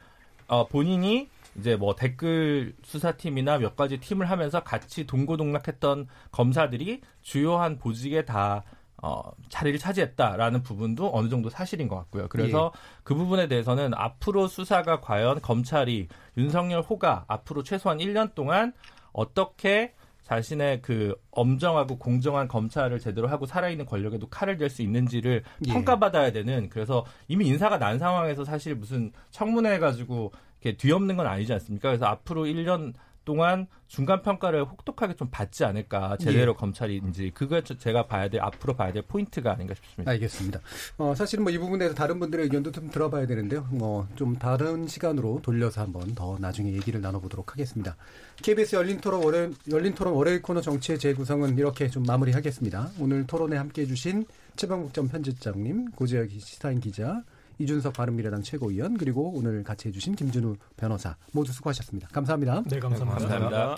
어, 0.47 0.67
본인이 0.67 1.29
이제 1.57 1.75
뭐 1.75 1.95
댓글 1.95 2.75
수사팀이나 2.83 3.57
몇 3.57 3.75
가지 3.75 3.97
팀을 3.97 4.29
하면서 4.29 4.63
같이 4.63 5.05
동고동락했던 5.07 6.07
검사들이 6.31 7.01
주요한 7.21 7.77
보직에 7.77 8.25
다 8.25 8.63
어, 9.01 9.21
자리를 9.49 9.77
차지했다라는 9.77 10.63
부분도 10.63 11.11
어느 11.13 11.29
정도 11.29 11.49
사실인 11.49 11.87
것 11.87 11.95
같고요. 11.97 12.27
그래서 12.27 12.71
예. 12.73 12.79
그 13.03 13.13
부분에 13.13 13.47
대해서는 13.47 13.93
앞으로 13.93 14.47
수사가 14.47 14.99
과연 15.01 15.41
검찰이 15.41 16.07
윤석열 16.37 16.81
호가 16.81 17.25
앞으로 17.27 17.63
최소한 17.63 17.99
1년 17.99 18.33
동안 18.33 18.73
어떻게 19.11 19.93
자신의 20.23 20.81
그 20.81 21.15
엄정하고 21.29 21.99
공정한 21.99 22.47
검찰을 22.47 22.99
제대로 22.99 23.27
하고 23.27 23.45
살아있는 23.45 23.85
권력에도 23.85 24.27
칼을 24.27 24.57
댈 24.57 24.71
수 24.71 24.81
있는지를 24.81 25.43
예. 25.67 25.71
평가받아야 25.71 26.31
되는 26.31 26.69
그래서 26.69 27.05
이미 27.27 27.45
인사가 27.47 27.77
난 27.77 27.99
상황에서 27.99 28.43
사실 28.43 28.73
무슨 28.73 29.11
청문회 29.29 29.77
가지고 29.77 30.31
이렇게 30.65 30.77
뒤엎는 30.77 31.15
건 31.15 31.27
아니지 31.27 31.53
않습니까? 31.53 31.89
그래서 31.89 32.05
앞으로 32.05 32.45
1년 32.45 32.93
동안 33.23 33.65
중간 33.87 34.21
평가를 34.21 34.65
혹독하게 34.65 35.15
좀 35.15 35.29
받지 35.31 35.63
않을까 35.65 36.15
제대로 36.17 36.51
예. 36.51 36.55
검찰인지 36.55 37.31
그거 37.33 37.59
제가 37.61 38.05
봐야 38.05 38.29
될 38.29 38.39
앞으로 38.41 38.75
봐야 38.75 38.91
될 38.93 39.01
포인트가 39.01 39.51
아닌가 39.53 39.73
싶습니다. 39.73 40.11
알겠습니다. 40.11 40.59
어, 40.97 41.15
사실은 41.15 41.43
뭐 41.43 41.51
이 41.51 41.57
부분에서 41.57 41.95
다른 41.95 42.19
분들의 42.19 42.45
의견도 42.45 42.71
좀 42.71 42.89
들어봐야 42.91 43.25
되는데요. 43.25 43.67
뭐 43.71 44.07
좀 44.15 44.35
다른 44.37 44.87
시간으로 44.87 45.39
돌려서 45.41 45.81
한번 45.81 46.13
더 46.13 46.37
나중에 46.39 46.71
얘기를 46.73 47.01
나눠보도록 47.01 47.51
하겠습니다. 47.53 47.95
KBS 48.43 48.75
열린 48.75 48.99
토론 49.01 49.23
월요일 49.23 49.53
열린 49.71 49.95
토론 49.95 50.13
월요일 50.13 50.41
코너 50.43 50.61
정치의 50.61 50.99
재구성은 50.99 51.57
이렇게 51.57 51.89
좀 51.89 52.03
마무리하겠습니다. 52.03 52.91
오늘 52.99 53.25
토론에 53.25 53.57
함께해주신 53.57 54.25
최방국전 54.55 55.07
편집장님, 55.09 55.91
고재혁 55.91 56.29
시사인 56.39 56.79
기자, 56.79 57.23
이준석 57.59 57.93
바른미래당 57.93 58.41
최고위원 58.41 58.97
그리고 58.97 59.31
오늘 59.35 59.63
같이 59.63 59.87
해주신 59.87 60.15
김준우 60.15 60.55
변호사 60.77 61.15
모두 61.31 61.51
수고하셨습니다. 61.51 62.07
감사합니다. 62.09 62.63
네, 62.67 62.79
감사합니다. 62.79 63.19
네, 63.19 63.27
감사합니다. 63.27 63.77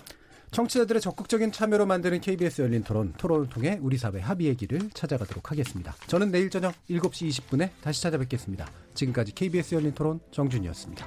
청취자들의 0.51 1.01
적극적인 1.01 1.51
참여로 1.51 1.85
만드는 1.85 2.21
KBS 2.21 2.61
열린 2.61 2.83
토론, 2.83 3.13
토론을 3.17 3.49
통해 3.49 3.77
우리 3.81 3.97
사회 3.97 4.19
합의의 4.19 4.55
길을 4.55 4.91
찾아가도록 4.93 5.51
하겠습니다. 5.51 5.93
저는 6.07 6.31
내일 6.31 6.49
저녁 6.49 6.73
7시 6.89 7.27
20분에 7.29 7.69
다시 7.81 8.01
찾아뵙겠습니다. 8.01 8.65
지금까지 8.93 9.33
KBS 9.33 9.75
열린 9.75 9.93
토론 9.93 10.19
정준이었습니다. 10.31 11.05